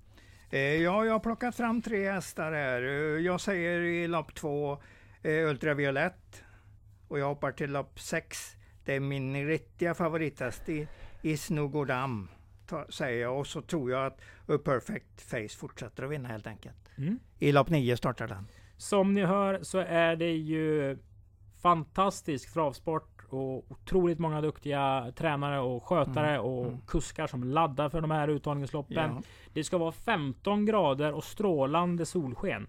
Eh, 0.50 0.60
ja, 0.60 1.06
jag 1.06 1.14
har 1.14 1.20
plockat 1.20 1.56
fram 1.56 1.82
tre 1.82 2.12
hästar 2.12 2.52
här. 2.52 2.82
Eh, 2.82 3.22
jag 3.26 3.42
säger 3.42 3.80
i 3.80 4.08
lopp 4.08 4.36
två 4.36 4.78
Ultraviolett. 5.50 6.44
Och 7.14 7.20
jag 7.20 7.28
hoppar 7.28 7.52
till 7.52 7.72
lopp 7.72 8.00
sex. 8.00 8.56
Det 8.86 8.96
är 8.96 9.00
min 9.00 9.48
riktiga 9.48 9.94
favorithäst 9.94 10.70
i, 10.70 10.88
i 11.22 11.38
Snogodam. 11.38 12.30
Säger 12.90 13.22
jag. 13.22 13.40
Och 13.40 13.48
så 13.48 13.62
tror 13.62 13.92
jag 13.92 14.06
att 14.06 14.22
A 14.48 14.58
Perfect 14.66 15.22
Face 15.22 15.58
fortsätter 15.58 16.04
att 16.04 16.12
vinna 16.12 16.30
helt 16.30 16.48
enkelt. 16.48 16.76
Mm. 16.98 17.20
I 17.40 17.52
lopp 17.52 17.70
nio 17.70 17.98
startar 17.98 18.28
den. 18.28 18.48
Som 18.78 19.14
ni 19.14 19.26
hör 19.26 19.64
så 19.64 19.78
är 19.78 20.16
det 20.16 20.32
ju 20.32 20.98
fantastisk 21.62 22.54
travsport 22.54 23.26
och 23.30 23.72
otroligt 23.72 24.20
många 24.20 24.42
duktiga 24.42 25.14
tränare 25.16 25.60
och 25.60 25.84
skötare 25.84 26.30
mm. 26.30 26.42
och 26.42 26.68
mm. 26.68 26.82
kuskar 26.88 27.28
som 27.28 27.44
laddar 27.44 27.90
för 27.90 28.02
de 28.02 28.12
här 28.12 28.28
uttagningsloppen. 28.28 29.12
Ja. 29.16 29.22
Det 29.54 29.64
ska 29.64 29.78
vara 29.78 29.92
15 29.92 30.66
grader 30.66 31.14
och 31.14 31.24
strålande 31.24 32.06
solsken. 32.06 32.68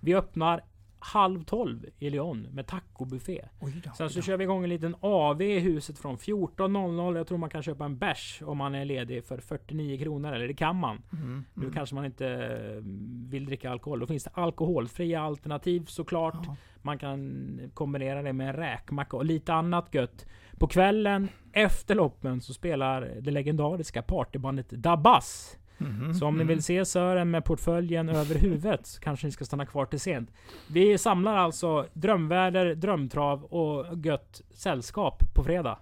Vi 0.00 0.14
öppnar 0.14 0.64
halv 1.02 1.44
tolv 1.44 1.86
i 1.98 2.10
Lyon 2.10 2.42
med 2.42 2.66
tacobuffé. 2.66 3.48
Sen 3.96 4.10
så 4.10 4.22
kör 4.22 4.36
vi 4.36 4.44
igång 4.44 4.62
en 4.62 4.70
liten 4.70 4.94
AV 5.00 5.42
i 5.42 5.58
huset 5.58 5.98
från 5.98 6.16
14.00. 6.16 7.16
Jag 7.16 7.26
tror 7.26 7.38
man 7.38 7.50
kan 7.50 7.62
köpa 7.62 7.84
en 7.84 7.98
bärs 7.98 8.42
om 8.44 8.58
man 8.58 8.74
är 8.74 8.84
ledig 8.84 9.24
för 9.24 9.38
49 9.38 9.98
kronor. 9.98 10.32
Eller 10.32 10.48
det 10.48 10.54
kan 10.54 10.76
man. 10.76 11.02
Mm, 11.12 11.24
mm. 11.24 11.44
Nu 11.54 11.70
kanske 11.70 11.94
man 11.94 12.04
inte 12.04 12.28
eh, 12.28 12.82
vill 13.30 13.46
dricka 13.46 13.70
alkohol. 13.70 14.00
Då 14.00 14.06
finns 14.06 14.24
det 14.24 14.30
alkoholfria 14.34 15.22
alternativ 15.22 15.84
såklart. 15.86 16.46
Ja. 16.46 16.56
Man 16.82 16.98
kan 16.98 17.70
kombinera 17.74 18.22
det 18.22 18.32
med 18.32 18.48
en 18.48 18.56
räkmacka 18.56 19.16
och 19.16 19.24
lite 19.24 19.54
annat 19.54 19.94
gött. 19.94 20.26
På 20.58 20.66
kvällen 20.66 21.28
efter 21.52 21.94
loppen 21.94 22.40
så 22.40 22.54
spelar 22.54 23.00
det 23.20 23.30
legendariska 23.30 24.02
partybandet 24.02 24.70
Dabas. 24.70 25.58
Mm, 25.86 26.14
så 26.14 26.26
om 26.26 26.36
ni 26.36 26.44
vill 26.44 26.52
mm. 26.52 26.62
se 26.62 26.84
Sören 26.84 27.30
med 27.30 27.44
portföljen 27.44 28.08
över 28.08 28.34
huvudet 28.34 28.98
kanske 29.00 29.26
ni 29.26 29.32
ska 29.32 29.44
stanna 29.44 29.66
kvar 29.66 29.86
till 29.86 30.00
sent. 30.00 30.30
Vi 30.68 30.98
samlar 30.98 31.36
alltså 31.36 31.86
drömväder, 31.92 32.74
drömtrav 32.74 33.44
och 33.44 33.98
gött 34.04 34.42
sällskap 34.54 35.34
på 35.34 35.44
fredag. 35.44 35.78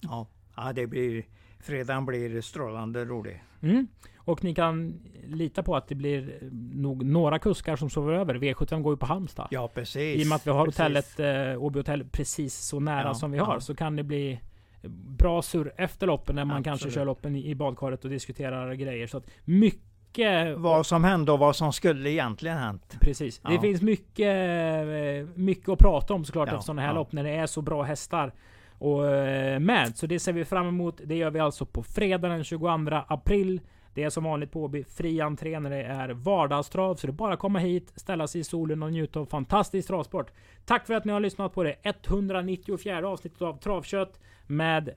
Ja, 0.00 0.26
ja 0.56 0.72
det 0.72 0.86
blir... 0.86 1.24
Fredagen 1.60 2.06
blir 2.06 2.40
strålande 2.40 3.04
rolig. 3.04 3.42
Mm. 3.62 3.86
Och 4.16 4.44
ni 4.44 4.54
kan 4.54 5.00
lita 5.26 5.62
på 5.62 5.76
att 5.76 5.88
det 5.88 5.94
blir 5.94 6.38
nog 6.74 7.04
några 7.04 7.38
kuskar 7.38 7.76
som 7.76 7.90
sover 7.90 8.12
över. 8.12 8.34
V75 8.34 8.82
går 8.82 8.92
ju 8.92 8.96
på 8.96 9.06
Halmstad. 9.06 9.48
Ja 9.50 9.68
precis. 9.74 10.20
I 10.20 10.24
och 10.24 10.28
med 10.28 10.36
att 10.36 10.46
vi 10.46 10.50
har 10.50 10.66
hotellet 10.66 11.20
eh, 11.20 11.62
Åby 11.62 11.78
hotell 11.78 12.04
precis 12.04 12.54
så 12.54 12.80
nära 12.80 13.08
ja, 13.08 13.14
som 13.14 13.30
vi 13.30 13.38
har. 13.38 13.54
Ja. 13.54 13.60
Så 13.60 13.74
kan 13.74 13.96
det 13.96 14.02
bli 14.02 14.40
bra 14.88 15.42
surr 15.42 15.72
efter 15.76 16.06
loppen 16.06 16.36
när 16.36 16.44
man 16.44 16.56
Absolut. 16.56 16.80
kanske 16.80 16.90
kör 16.98 17.04
loppen 17.04 17.36
i 17.36 17.54
badkaret 17.54 18.04
och 18.04 18.10
diskuterar 18.10 18.74
grejer. 18.74 19.06
Så 19.06 19.16
att 19.16 19.30
mycket... 19.44 20.58
Vad 20.58 20.86
som 20.86 21.04
hände 21.04 21.32
och 21.32 21.38
vad 21.38 21.56
som 21.56 21.72
skulle 21.72 22.10
egentligen 22.10 22.58
hänt. 22.58 22.96
Precis. 23.00 23.40
Ja. 23.44 23.50
Det 23.50 23.60
finns 23.60 23.82
mycket, 23.82 24.36
eh, 24.36 25.28
mycket 25.34 25.68
att 25.68 25.78
prata 25.78 26.14
om 26.14 26.24
såklart 26.24 26.48
ja, 26.48 26.54
efter 26.54 26.64
sådana 26.64 26.82
här 26.82 26.88
ja. 26.88 26.94
lopp 26.94 27.12
när 27.12 27.24
det 27.24 27.30
är 27.30 27.46
så 27.46 27.62
bra 27.62 27.82
hästar 27.82 28.32
och 28.78 29.10
eh, 29.10 29.60
med. 29.60 29.96
Så 29.96 30.06
det 30.06 30.18
ser 30.18 30.32
vi 30.32 30.44
fram 30.44 30.68
emot. 30.68 31.00
Det 31.04 31.16
gör 31.16 31.30
vi 31.30 31.40
alltså 31.40 31.66
på 31.66 31.82
fredag 31.82 32.28
den 32.28 32.44
22 32.44 32.68
april. 33.08 33.60
Det 33.94 34.02
är 34.02 34.10
som 34.10 34.24
vanligt 34.24 34.52
på 34.52 34.84
fri 34.88 35.20
entré 35.20 35.60
när 35.60 35.70
det 35.70 35.82
är 35.82 36.08
vardagstrav. 36.08 36.94
Så 36.94 37.06
det 37.06 37.10
är 37.10 37.12
bara 37.12 37.32
att 37.32 37.38
komma 37.38 37.58
hit, 37.58 37.92
ställa 37.96 38.26
sig 38.26 38.40
i 38.40 38.44
solen 38.44 38.82
och 38.82 38.92
njuta 38.92 39.20
av 39.20 39.26
fantastisk 39.26 39.88
travsport. 39.88 40.32
Tack 40.64 40.86
för 40.86 40.94
att 40.94 41.04
ni 41.04 41.12
har 41.12 41.20
lyssnat 41.20 41.54
på 41.54 41.62
det 41.62 41.76
194 41.82 43.08
avsnittet 43.08 43.42
av 43.42 43.58
Travkött 43.58 44.20
med 44.46 44.94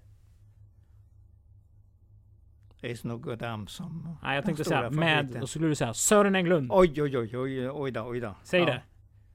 no 3.04 3.18
good 3.18 3.44
am 3.44 3.68
som... 3.68 4.18
Nej, 4.24 4.36
jag 4.36 4.46
tänkte 4.46 4.64
säga 4.64 4.90
med, 4.90 5.38
då 5.42 5.48
skulle 5.48 5.68
du 5.68 5.76
säga 5.76 5.94
Sören 5.94 6.36
Englund. 6.36 6.72
Oj, 6.72 7.02
oj, 7.02 7.18
oj, 7.18 7.38
oj, 7.38 7.70
oj 7.70 7.92
då, 7.92 8.02
oj 8.02 8.20
då. 8.20 8.36
Säg 8.44 8.60
ja. 8.60 8.66
det. 8.66 8.82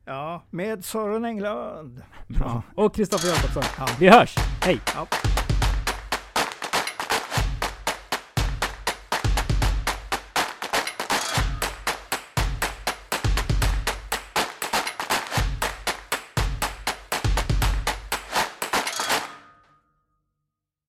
Ja, 0.04 0.42
med 0.50 0.84
Sören 0.84 1.24
Englund. 1.24 2.02
Bra. 2.28 2.62
Och 2.74 2.94
Kristoffer 2.94 3.28
Jakobsson. 3.28 3.62
Ja. 3.78 3.86
Vi 4.00 4.08
hörs. 4.08 4.34
Hej! 4.62 4.80
Ja. 4.94 5.06